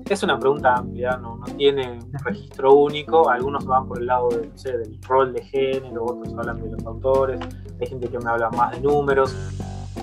es 0.09 0.23
una 0.23 0.39
pregunta 0.39 0.75
amplia, 0.77 1.17
no, 1.17 1.37
no 1.37 1.47
tiene 1.57 1.91
un 1.91 2.13
registro 2.25 2.73
único, 2.73 3.29
algunos 3.29 3.65
van 3.67 3.89
por 3.89 3.99
el 3.99 4.07
lado 4.07 4.29
de, 4.29 4.47
no 4.47 4.57
sé, 4.57 4.79
del 4.79 5.03
rol 5.03 5.33
de 5.33 5.43
género, 5.43 6.05
otros 6.05 6.33
hablan 6.35 6.63
de 6.63 6.71
los 6.71 6.87
autores, 6.87 7.41
hay 7.81 7.87
gente 7.87 8.09
que 8.09 8.19
me 8.19 8.31
habla 8.31 8.49
más 8.51 8.73
de 8.73 8.81
números. 8.81 9.35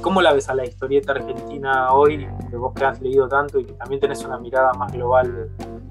¿Cómo 0.01 0.21
la 0.21 0.33
ves 0.33 0.49
a 0.49 0.53
la 0.53 0.65
historieta 0.65 1.13
argentina 1.13 1.93
hoy, 1.93 2.27
de 2.51 2.57
vos 2.57 2.73
que 2.73 2.85
has 2.85 3.01
leído 3.01 3.27
tanto 3.27 3.59
y 3.59 3.65
que 3.65 3.73
también 3.73 3.99
tenés 4.01 4.23
una 4.23 4.37
mirada 4.37 4.73
más 4.73 4.91
global 4.91 5.49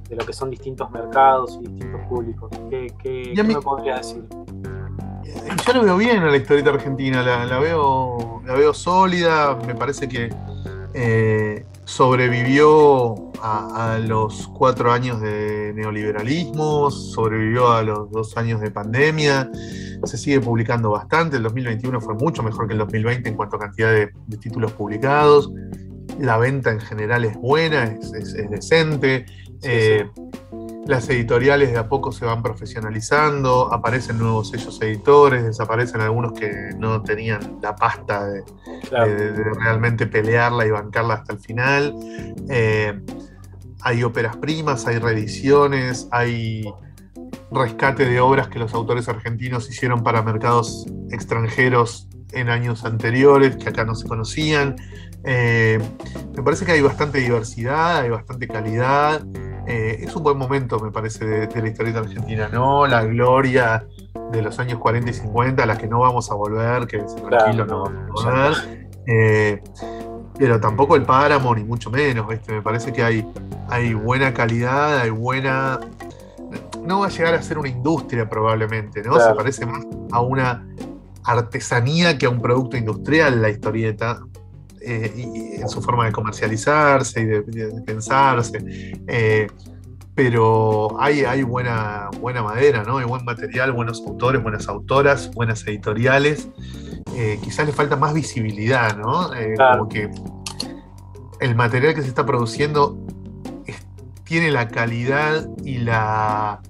de, 0.09 0.17
lo 0.17 0.25
que 0.25 0.33
son 0.33 0.51
distintos 0.51 0.91
mercados 0.91 1.59
y 1.61 1.67
distintos 1.67 2.01
públicos? 2.09 2.51
¿Qué, 2.71 2.93
qué, 3.03 3.43
me 3.43 3.61
podrías 3.61 4.07
decir? 4.07 4.25
Yo 5.67 5.73
lo 5.73 5.83
veo 5.83 5.97
bien 5.97 6.23
a 6.23 6.31
la 6.31 6.37
historieta 6.37 6.71
argentina, 6.71 7.23
la, 7.23 7.59
veo, 7.59 8.43
la 8.47 8.53
veo 8.55 8.73
sólida, 8.73 9.59
me 9.67 9.75
parece 9.75 10.09
que 10.09 10.31
eh, 10.95 11.67
sobrevivió 11.89 13.33
a, 13.43 13.99
los 13.99 14.47
cuatro 14.49 14.93
años 14.93 15.23
de 15.23 15.73
neoliberalismo, 15.75 16.91
sobrevivió 16.91 17.73
a 17.73 17.83
los 17.83 18.11
dos 18.11 18.37
años 18.37 18.61
de 18.61 18.71
pandemia, 18.71 19.51
se 20.05 20.19
sigue 20.19 20.39
publicando 20.39 20.91
bastante, 20.91 21.39
el 21.39 21.45
2021 21.45 21.99
fue 22.03 22.13
mucho 22.13 22.43
mejor 22.43 22.67
que 22.67 22.75
el 22.75 22.81
2020 22.81 23.31
en 23.31 23.37
cuanto 23.37 23.57
a 23.57 23.61
cantidad 23.61 23.91
de, 23.91 24.13
títulos 24.37 24.73
publicados, 24.73 25.51
la 26.21 26.37
venta 26.37 26.73
en 26.73 26.81
general 26.81 27.25
es 27.25 27.35
buena, 27.39 27.85
es, 27.85 28.35
decente. 28.51 29.25
Eh, 29.63 30.07
las 30.89 31.07
editoriales 31.11 31.71
de 31.71 31.77
a 31.77 31.87
poco 31.87 32.13
se 32.13 32.25
van 32.25 32.43
profesionalizando, 32.43 33.71
aparecen 33.71 34.19
nuevos 34.19 34.49
sellos 34.49 34.81
editores, 34.81 35.45
desaparecen 35.45 36.01
algunos 36.01 36.33
que 36.33 36.51
no 36.79 37.03
tenían 37.03 37.59
la 37.63 37.77
pasta 37.77 38.27
de, 38.27 38.43
realmente 39.61 40.07
pelearla 40.07 40.65
y 40.65 40.71
bancarla 40.71 41.15
hasta 41.15 41.35
el 41.35 41.41
final. 41.41 41.95
Eh, 42.49 42.99
hay 43.83 44.03
óperas 44.03 44.39
primas, 44.39 44.87
hay 44.87 44.99
reediciones, 44.99 46.09
hay 46.11 46.65
rescate 47.53 48.07
de 48.07 48.19
obras 48.21 48.49
que 48.49 48.59
los 48.59 48.73
autores 48.73 49.11
argentinos 49.11 49.69
hicieron 49.69 50.03
para 50.03 50.23
mercados 50.23 50.87
extranjeros 51.11 52.09
en 52.33 52.49
años 52.49 52.87
anteriores, 52.87 53.57
que 53.57 53.69
acá 53.69 53.85
no 53.85 53.95
se 53.95 54.09
conocían. 54.09 54.77
Eh, 55.25 55.79
me 56.35 56.43
parece 56.43 56.65
que 56.65 56.73
hay 56.73 56.81
bastante 56.81 57.19
diversidad, 57.19 57.99
hay 57.99 58.09
bastante 58.09 58.49
calidad. 58.49 59.23
Eh, 59.69 59.99
es 60.03 60.17
un 60.17 60.23
buen 60.23 60.39
momento, 60.39 60.81
me 60.81 60.91
parece, 60.91 61.27
de, 61.27 61.61
la 61.61 61.69
historieta 61.69 61.99
argentina, 61.99 62.49
¿no? 62.49 62.87
La 62.87 63.05
gloria 63.05 63.87
de 64.33 64.41
los 64.41 64.59
años 64.59 64.79
40 64.79 65.11
y 65.11 65.13
50, 65.13 65.63
a 65.63 65.67
la 65.67 65.77
que 65.77 65.87
no 65.87 66.01
vamos 66.01 66.31
a 66.31 66.35
volver, 66.35 66.87
que 66.87 66.99
tranquilo, 67.29 67.67
no 67.67 67.85
vamos 67.85 68.25
a 68.25 68.31
volver. 68.31 68.89
Eh, 69.07 69.63
pero 70.39 70.59
tampoco 70.59 70.97
el 70.97 71.03
páramo, 71.03 71.55
ni 71.55 71.65
mucho 71.65 71.91
menos, 71.91 72.27
Me 72.49 72.63
parece 72.63 72.93
que 72.93 73.03
hay, 73.03 73.31
hay 73.69 73.93
buena 73.93 74.33
calidad, 74.33 75.01
hay 75.01 75.11
buena. 75.11 75.81
No 76.83 77.01
va 77.01 77.07
a 77.07 77.11
llegar 77.11 77.35
a 77.35 77.43
ser 77.43 77.59
una 77.59 77.69
industria 77.69 78.27
probablemente, 78.29 79.03
¿no? 79.03 79.21
Se 79.21 79.35
parece 79.35 79.67
más 79.67 79.85
a 80.13 80.23
una 80.23 80.67
artesanía 81.25 82.17
que 82.17 82.25
a 82.25 82.31
un 82.31 82.41
producto 82.41 82.79
industrial 82.79 83.43
la 83.43 83.51
historieta. 83.51 84.21
Eh, 84.89 85.13
y 85.15 85.61
en 85.61 85.69
su 85.69 85.83
forma 85.83 86.07
de 86.07 86.13
comercializarse 86.13 87.21
y 87.21 87.25
de, 87.27 87.83
pensarse. 87.85 88.59
Eh, 89.07 89.47
pero 90.15 90.99
hay, 90.99 91.25
hay 91.25 91.43
buena, 91.43 92.09
buena 92.21 92.43
madera, 92.43 92.85
¿no? 92.85 92.97
Hay 92.97 93.05
buen 93.05 93.23
material, 93.23 93.73
buenos 93.73 94.01
autores, 94.01 94.43
buenas 94.43 94.67
autoras, 94.67 95.31
buenas 95.35 95.67
editoriales. 95.67 96.49
Eh, 97.15 97.39
quizás 97.43 97.67
le 97.67 97.73
falta 97.73 97.97
más 97.97 98.15
visibilidad, 98.15 98.97
¿no? 98.97 99.31
Como 99.73 99.89
que 99.91 100.11
el 101.41 101.55
material 101.55 101.95
que 101.95 102.01
se 102.01 102.09
está 102.09 102.25
produciendo 102.25 102.99
tiene 104.25 104.51
la 104.51 104.69
calidad 104.69 105.47
y 105.65 105.79
la 105.79 106.63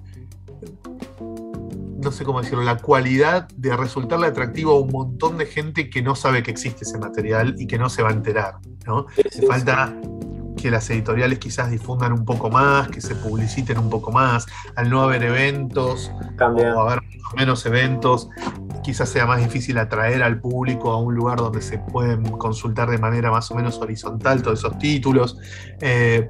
no 2.01 2.11
sé 2.11 2.23
cómo 2.23 2.41
decirlo, 2.41 2.63
la 2.63 2.77
cualidad 2.77 3.47
de 3.55 3.75
resultarle 3.75 4.27
atractivo 4.27 4.73
a 4.73 4.79
un 4.79 4.91
montón 4.91 5.37
de 5.37 5.45
gente 5.45 5.89
que 5.89 6.01
no 6.01 6.15
sabe 6.15 6.43
que 6.43 6.51
existe 6.51 6.83
ese 6.83 6.97
material 6.97 7.55
y 7.57 7.67
que 7.67 7.77
no 7.77 7.89
se 7.89 8.01
va 8.01 8.09
a 8.09 8.13
enterar. 8.13 8.55
¿no? 8.85 9.05
Falta 9.47 9.93
que 10.55 10.69
las 10.69 10.89
editoriales 10.89 11.39
quizás 11.39 11.71
difundan 11.71 12.11
un 12.11 12.25
poco 12.25 12.49
más, 12.49 12.89
que 12.89 13.01
se 13.01 13.15
publiciten 13.15 13.77
un 13.77 13.89
poco 13.89 14.11
más, 14.11 14.45
al 14.75 14.89
no 14.89 15.01
haber 15.01 15.23
eventos 15.23 16.11
También. 16.37 16.73
o 16.73 16.81
haber 16.81 17.01
menos 17.37 17.65
eventos, 17.65 18.29
quizás 18.83 19.09
sea 19.09 19.25
más 19.25 19.39
difícil 19.39 19.77
atraer 19.77 20.21
al 20.23 20.39
público 20.39 20.91
a 20.91 20.97
un 20.97 21.15
lugar 21.15 21.37
donde 21.37 21.61
se 21.61 21.77
pueden 21.77 22.23
consultar 22.23 22.89
de 22.89 22.97
manera 22.97 23.31
más 23.31 23.49
o 23.51 23.55
menos 23.55 23.77
horizontal 23.77 24.41
todos 24.41 24.59
esos 24.59 24.77
títulos. 24.77 25.37
Eh, 25.79 26.29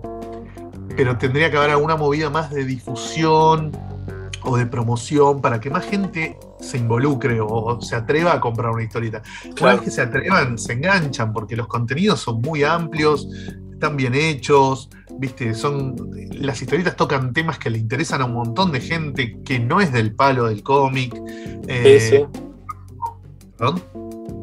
pero 0.95 1.17
tendría 1.17 1.49
que 1.49 1.57
haber 1.57 1.69
alguna 1.71 1.95
movida 1.95 2.29
más 2.29 2.51
de 2.51 2.65
difusión, 2.65 3.71
o 4.43 4.57
de 4.57 4.65
promoción 4.65 5.41
para 5.41 5.59
que 5.59 5.69
más 5.69 5.85
gente 5.85 6.37
se 6.59 6.77
involucre 6.77 7.39
o 7.41 7.79
se 7.81 7.95
atreva 7.95 8.33
a 8.33 8.39
comprar 8.39 8.71
una 8.71 8.83
historieta. 8.83 9.21
Una 9.59 9.73
vez 9.73 9.81
que 9.81 9.91
se 9.91 10.01
atrevan, 10.01 10.57
se 10.57 10.73
enganchan 10.73 11.33
porque 11.33 11.55
los 11.55 11.67
contenidos 11.67 12.19
son 12.19 12.41
muy 12.41 12.63
amplios, 12.63 13.27
están 13.71 13.95
bien 13.95 14.13
hechos, 14.15 14.89
viste, 15.17 15.53
son 15.53 15.95
las 16.31 16.61
historietas 16.61 16.95
tocan 16.95 17.33
temas 17.33 17.57
que 17.57 17.69
le 17.69 17.77
interesan 17.77 18.21
a 18.21 18.25
un 18.25 18.33
montón 18.33 18.71
de 18.71 18.81
gente 18.81 19.37
que 19.43 19.59
no 19.59 19.81
es 19.81 19.91
del 19.91 20.13
palo 20.13 20.47
del 20.47 20.63
cómic. 20.63 21.15
Eh, 21.67 21.99
sí, 21.99 22.17
sí. 22.17 22.25
¿Perdón? 23.57 23.83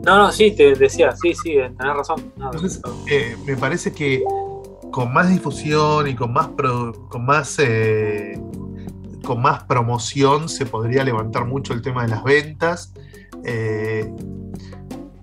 No, 0.04 0.18
no, 0.18 0.32
sí, 0.32 0.52
te 0.52 0.74
decía, 0.74 1.16
sí, 1.16 1.34
sí, 1.34 1.54
tenés 1.54 1.96
razón. 1.96 2.32
Entonces, 2.36 2.80
eh, 3.10 3.36
me 3.44 3.56
parece 3.56 3.92
que 3.92 4.22
con 4.92 5.12
más 5.12 5.28
difusión 5.28 6.06
y 6.06 6.14
con 6.14 6.32
más, 6.32 6.48
con 7.08 7.26
más 7.26 7.58
eh, 7.58 8.40
con 9.26 9.42
más 9.42 9.64
promoción 9.64 10.48
se 10.48 10.64
podría 10.64 11.04
levantar 11.04 11.44
mucho 11.44 11.74
el 11.74 11.82
tema 11.82 12.02
de 12.04 12.08
las 12.08 12.22
ventas. 12.22 12.94
Eh, 13.44 14.10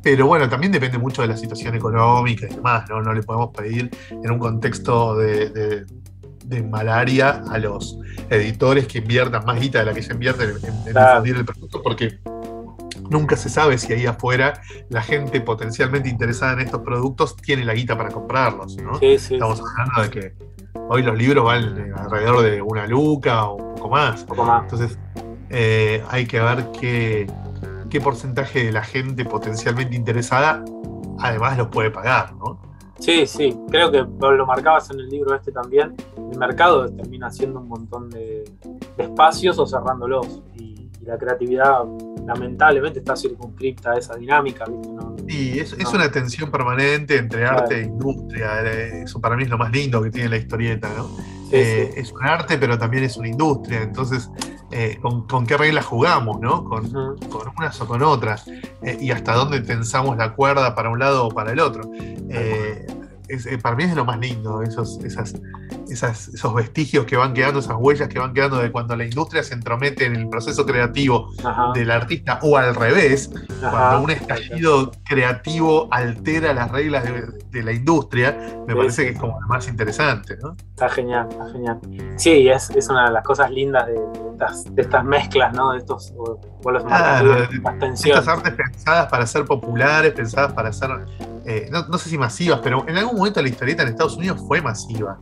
pero 0.04 0.28
bueno, 0.28 0.50
también 0.50 0.72
depende 0.72 0.98
mucho 0.98 1.22
de 1.22 1.30
la 1.30 1.38
situación 1.38 1.74
económica 1.74 2.46
y 2.46 2.54
demás, 2.54 2.90
¿no? 2.90 3.02
No 3.02 3.14
le 3.14 3.24
podemos 3.24 3.52
pedir 3.56 3.90
en 4.12 4.30
un 4.30 4.38
contexto 4.38 5.16
de, 5.16 5.86
malaria 6.70 7.42
a 7.50 7.58
los 7.58 7.98
editores 8.30 8.86
que 8.86 9.00
inviertan 9.00 9.44
más 9.46 9.60
guita 9.60 9.80
de 9.80 9.86
la 9.86 9.94
que 9.94 10.04
se 10.04 10.14
invierte 10.14 10.44
en, 10.44 10.54
difundir 10.86 11.38
el 11.38 11.46
producto, 11.46 11.82
porque 11.82 12.20
nunca 13.10 13.36
se 13.36 13.50
sabe 13.50 13.78
si 13.78 13.94
ahí 13.94 14.06
afuera 14.06 14.62
la 14.90 15.02
gente 15.02 15.42
potencialmente 15.42 16.10
interesada 16.10 16.54
en 16.54 16.62
estos 16.62 16.82
productos 16.82 17.36
tiene 17.36 17.66
la 17.66 17.74
guita 17.74 17.98
para 17.98 18.10
comprarlos, 18.10 18.78
¿no? 18.78 19.00
Estamos 19.00 19.62
hablando 19.62 20.04
de 20.04 20.10
que 20.10 20.34
hoy 20.90 21.04
los 21.04 21.18
libros 21.18 21.46
valen 21.46 21.94
alrededor 21.94 22.42
de 22.42 22.62
una 22.62 22.88
luca 22.88 23.46
o 23.46 23.56
un 23.56 23.76
poco 23.76 23.90
más. 23.90 24.26
Entonces, 24.64 24.98
eh, 25.50 26.04
hay 26.10 26.26
que 26.26 26.40
ver 26.40 26.68
qué, 26.80 27.28
qué 27.90 28.02
porcentaje 28.02 28.66
de 28.66 28.72
la 28.72 28.84
gente 28.84 29.26
potencialmente 29.26 29.96
interesada 29.96 30.64
además 31.20 31.58
los 31.58 31.68
puede 31.68 31.90
pagar, 31.90 32.34
¿no? 32.36 32.60
Sí, 33.00 33.26
sí, 33.26 33.58
creo 33.70 33.92
que 33.92 34.06
lo 34.20 34.46
marcabas 34.46 34.90
en 34.92 35.00
el 35.00 35.10
libro 35.10 35.36
este 35.36 35.52
también. 35.52 35.96
El 36.32 36.38
mercado 36.38 36.88
termina 36.90 37.28
haciendo 37.28 37.60
un 37.60 37.68
montón 37.68 38.10
de, 38.10 38.44
espacios 38.98 39.60
o 39.60 39.66
cerrándolos. 39.66 40.42
Y, 41.04 41.06
la 41.06 41.18
creatividad 41.18 41.84
lamentablemente 42.26 43.00
está 43.00 43.16
circunscripta 43.16 43.92
a 43.92 43.98
esa 43.98 44.16
dinámica. 44.16 44.66
Sí, 45.28 45.60
es, 45.60 45.94
una 45.94 46.12
tensión 46.12 46.50
permanente 46.50 47.18
entre 47.18 47.46
arte 47.46 47.82
e 47.82 47.84
industria. 47.84 48.62
Eso 49.04 49.20
para 49.20 49.36
mí 49.36 49.44
es 49.44 49.50
lo 49.50 49.58
más 49.58 49.72
lindo 49.72 50.02
que 50.02 50.10
tiene 50.10 50.30
la 50.30 50.38
historieta, 50.38 50.90
¿no? 50.96 51.10
Eh, 51.52 51.94
es 51.98 52.12
un 52.12 52.24
arte, 52.24 52.58
pero 52.58 52.78
también 52.78 53.04
es 53.04 53.16
una 53.18 53.28
industria. 53.28 53.82
Entonces, 53.84 54.30
eh, 54.72 54.98
¿con, 55.02 55.46
qué 55.46 55.56
reglas 55.56 55.86
jugamos, 55.86 56.40
¿no? 56.40 56.64
Con, 56.64 56.96
unas 57.58 57.80
o 57.80 57.88
con 57.88 58.02
otras. 58.02 58.48
Eh, 58.82 58.98
y 59.00 59.12
hasta 59.12 59.34
dónde 59.34 59.62
tensamos 59.62 60.18
la 60.18 60.34
cuerda 60.34 60.74
para 60.74 60.90
un 60.90 61.00
lado 61.00 61.28
o 61.28 61.30
para 61.30 61.52
el 61.52 61.60
otro. 61.60 61.84
para 63.62 63.76
mí 63.76 63.84
es 63.84 63.96
lo 63.96 64.06
más 64.06 64.20
lindo, 64.20 64.64
esos, 64.64 64.98
esas, 65.04 65.36
esos 65.90 66.54
vestigios 66.54 67.06
que 67.06 67.18
van 67.18 67.34
quedando, 67.34 67.60
esas 67.60 67.78
huellas 67.78 68.08
que 68.08 68.20
van 68.20 68.34
quedando 68.34 68.58
de 68.58 68.72
cuando 68.72 68.96
la 68.96 69.06
industria 69.06 69.44
se 69.44 69.54
entromete 69.54 70.06
en 70.06 70.16
el 70.16 70.30
proceso 70.30 70.66
creativo 70.66 71.30
del 71.74 71.92
artista 71.92 72.40
o 72.42 72.58
al 72.58 72.76
revés, 72.76 73.32
cuando 73.60 74.02
un 74.02 74.12
estallido 74.12 74.92
creativo 75.06 75.88
altera 75.92 76.54
las 76.54 76.72
reglas 76.72 77.04
de, 77.52 77.64
la 77.64 77.72
industria, 77.72 78.38
me 78.68 78.76
parece 78.76 79.04
que 79.04 79.10
es 79.12 79.20
como 79.20 79.40
lo 79.40 79.48
más 79.48 79.68
interesante. 79.68 80.38
¿no? 80.42 80.56
Está 80.72 80.90
genial, 80.90 81.28
está 81.30 81.50
genial. 81.50 81.80
Sí, 82.18 82.48
es, 82.50 82.70
es 82.72 82.90
una 82.90 83.06
de 83.06 83.12
las 83.12 83.24
cosas 83.24 83.52
lindas 83.52 83.88
de, 83.88 83.96
estas, 84.32 84.76
de 84.76 84.82
estas, 84.82 85.06
mezclas, 85.06 85.54
¿no? 85.54 85.72
de 85.72 85.80
estos 85.80 86.14
estas 87.94 88.28
artes 88.28 88.54
pensadas 88.54 89.08
para 89.10 89.26
ser 89.26 89.46
populares, 89.46 90.14
pensadas 90.14 90.54
para 90.54 90.74
ser 90.74 90.90
eh, 91.46 91.70
no, 91.72 91.98
sé 91.98 92.10
si 92.10 92.18
masivas, 92.18 92.62
pero 92.64 92.88
en 92.88 92.98
algún 92.98 93.18
momento 93.18 93.42
la 93.42 93.50
historieta 93.50 93.84
en 93.84 93.90
Estados 93.90 94.16
Unidos 94.16 94.42
fue 94.48 94.62
masiva. 94.62 95.20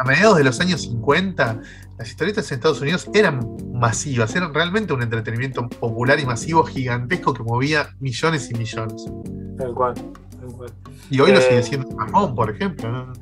A 0.00 0.04
mediados 0.04 0.38
de 0.38 0.44
los 0.44 0.60
años 0.60 0.82
50, 0.82 1.60
las 1.98 2.08
historietas 2.08 2.50
en 2.50 2.56
Estados 2.56 2.80
Unidos 2.80 3.08
eran 3.14 3.56
masivas, 3.72 4.34
eran 4.34 4.52
realmente 4.52 4.92
un 4.92 5.02
entretenimiento 5.02 5.68
popular 5.68 6.18
y 6.20 6.26
masivo 6.26 6.64
gigantesco 6.64 7.34
que 7.34 7.42
movía 7.42 7.94
millones 8.00 8.50
y 8.50 8.54
millones. 8.54 9.04
Tal 9.58 9.74
cual, 9.74 9.94
Y 11.10 11.20
hoy 11.20 11.32
lo 11.32 11.38
eh, 11.38 11.42
sigue 11.42 11.62
siendo 11.62 11.96
Japón, 11.96 12.34
por 12.34 12.50
ejemplo. 12.50 13.12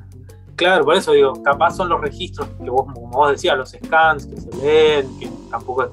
Claro, 0.55 0.85
por 0.85 0.95
eso 0.95 1.13
digo, 1.13 1.41
capaz 1.43 1.75
son 1.75 1.89
los 1.89 1.99
registros 2.01 2.47
que 2.49 2.69
vos, 2.69 2.85
como 2.93 3.09
vos 3.09 3.31
decías, 3.31 3.57
los 3.57 3.71
scans 3.71 4.27
que 4.27 4.37
se 4.39 4.55
leen, 4.57 5.19
que 5.19 5.29
tampoco 5.49 5.83
es, 5.83 5.89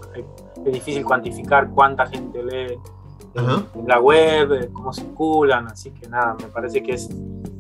es 0.66 0.72
difícil 0.72 1.05
cuantificar 1.05 1.70
cuánta 1.70 2.07
gente 2.07 2.43
lee 2.43 2.78
en 3.35 3.87
la 3.87 4.01
web, 4.01 4.53
eh, 4.53 4.70
cómo 4.72 4.93
circulan, 4.93 5.66
así 5.68 5.91
que 5.91 6.09
nada, 6.09 6.37
me 6.41 6.49
parece 6.49 6.83
que 6.83 6.93
es, 6.93 7.09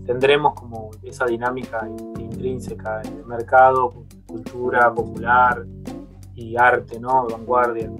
tendremos 0.04 0.54
como 0.54 0.90
esa 1.02 1.26
dinámica 1.26 1.88
intrínseca 2.18 3.02
en 3.02 3.18
el 3.18 3.26
mercado, 3.26 3.92
cultura 4.26 4.92
popular 4.92 5.64
y 6.34 6.56
arte, 6.56 6.98
¿no? 7.00 7.26
Vanguardia. 7.26 7.90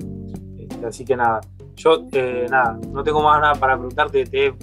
Este, 0.59 0.87
así 0.87 1.05
que 1.05 1.17
nada, 1.17 1.41
yo 1.77 2.07
eh, 2.13 2.47
nada, 2.51 2.79
no 2.91 3.03
tengo 3.03 3.23
más 3.23 3.41
nada 3.41 3.55
para 3.55 3.77
preguntarte, 3.77 4.25
te 4.25 4.47
he 4.47 4.55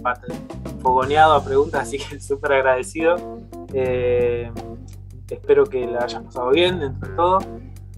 fogoneado 0.82 1.34
a 1.34 1.44
preguntas, 1.44 1.82
así 1.88 1.98
que 1.98 2.20
súper 2.20 2.54
agradecido. 2.54 3.16
Eh, 3.74 4.52
espero 5.30 5.66
que 5.66 5.86
la 5.88 6.04
hayas 6.04 6.24
pasado 6.24 6.52
bien 6.52 6.80
dentro 6.80 7.10
de 7.10 7.16
todo. 7.16 7.40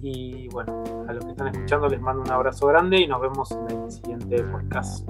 Y 0.02 0.48
bueno, 0.50 0.84
a 1.08 1.14
los 1.14 1.26
que 1.26 1.32
están 1.32 1.48
escuchando 1.48 1.88
les 1.88 2.00
mando 2.00 2.22
un 2.22 2.32
abrazo 2.32 2.68
grande 2.68 3.00
y 3.00 3.08
nos 3.08 3.22
vemos 3.22 3.52
en 3.52 3.70
el 3.70 3.91
siguiente 3.91 4.43
podcast. 4.43 5.10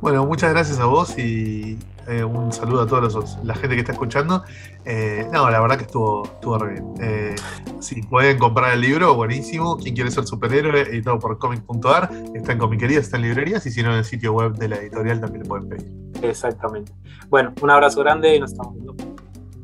Bueno, 0.00 0.26
muchas 0.26 0.50
gracias 0.52 0.78
a 0.80 0.84
vos 0.84 1.16
y 1.18 1.78
eh, 2.06 2.22
un 2.22 2.52
saludo 2.52 2.82
a 2.82 2.86
toda 2.86 3.08
la 3.42 3.54
gente 3.54 3.74
que 3.74 3.80
está 3.80 3.92
escuchando. 3.92 4.44
Eh, 4.84 5.26
no, 5.32 5.48
la 5.48 5.60
verdad 5.60 5.78
que 5.78 5.84
estuvo, 5.84 6.24
estuvo 6.24 6.58
re 6.58 6.72
bien. 6.74 6.94
Eh, 7.00 7.34
si 7.80 8.02
pueden 8.02 8.38
comprar 8.38 8.74
el 8.74 8.82
libro, 8.82 9.14
buenísimo. 9.14 9.78
Quien 9.78 9.94
quiere 9.94 10.10
ser 10.10 10.26
superhéroe, 10.26 10.82
editado 10.82 11.18
por 11.18 11.38
comic.ar, 11.38 12.10
está 12.34 12.52
en 12.52 12.58
comiquerías, 12.58 13.04
está 13.04 13.16
en 13.16 13.22
librerías 13.22 13.64
y 13.64 13.70
si 13.70 13.82
no 13.82 13.92
en 13.92 13.98
el 13.98 14.04
sitio 14.04 14.34
web 14.34 14.52
de 14.54 14.68
la 14.68 14.76
editorial 14.76 15.20
también 15.20 15.44
lo 15.44 15.48
pueden 15.48 15.68
pedir. 15.68 15.90
Exactamente. 16.22 16.92
Bueno, 17.30 17.54
un 17.62 17.70
abrazo 17.70 18.00
grande 18.00 18.36
y 18.36 18.40
nos 18.40 18.52
estamos 18.52 18.74
viendo. 18.74 18.94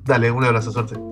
Dale, 0.05 0.31
un 0.31 0.45
abrazo, 0.45 0.73
suerte. 0.73 1.10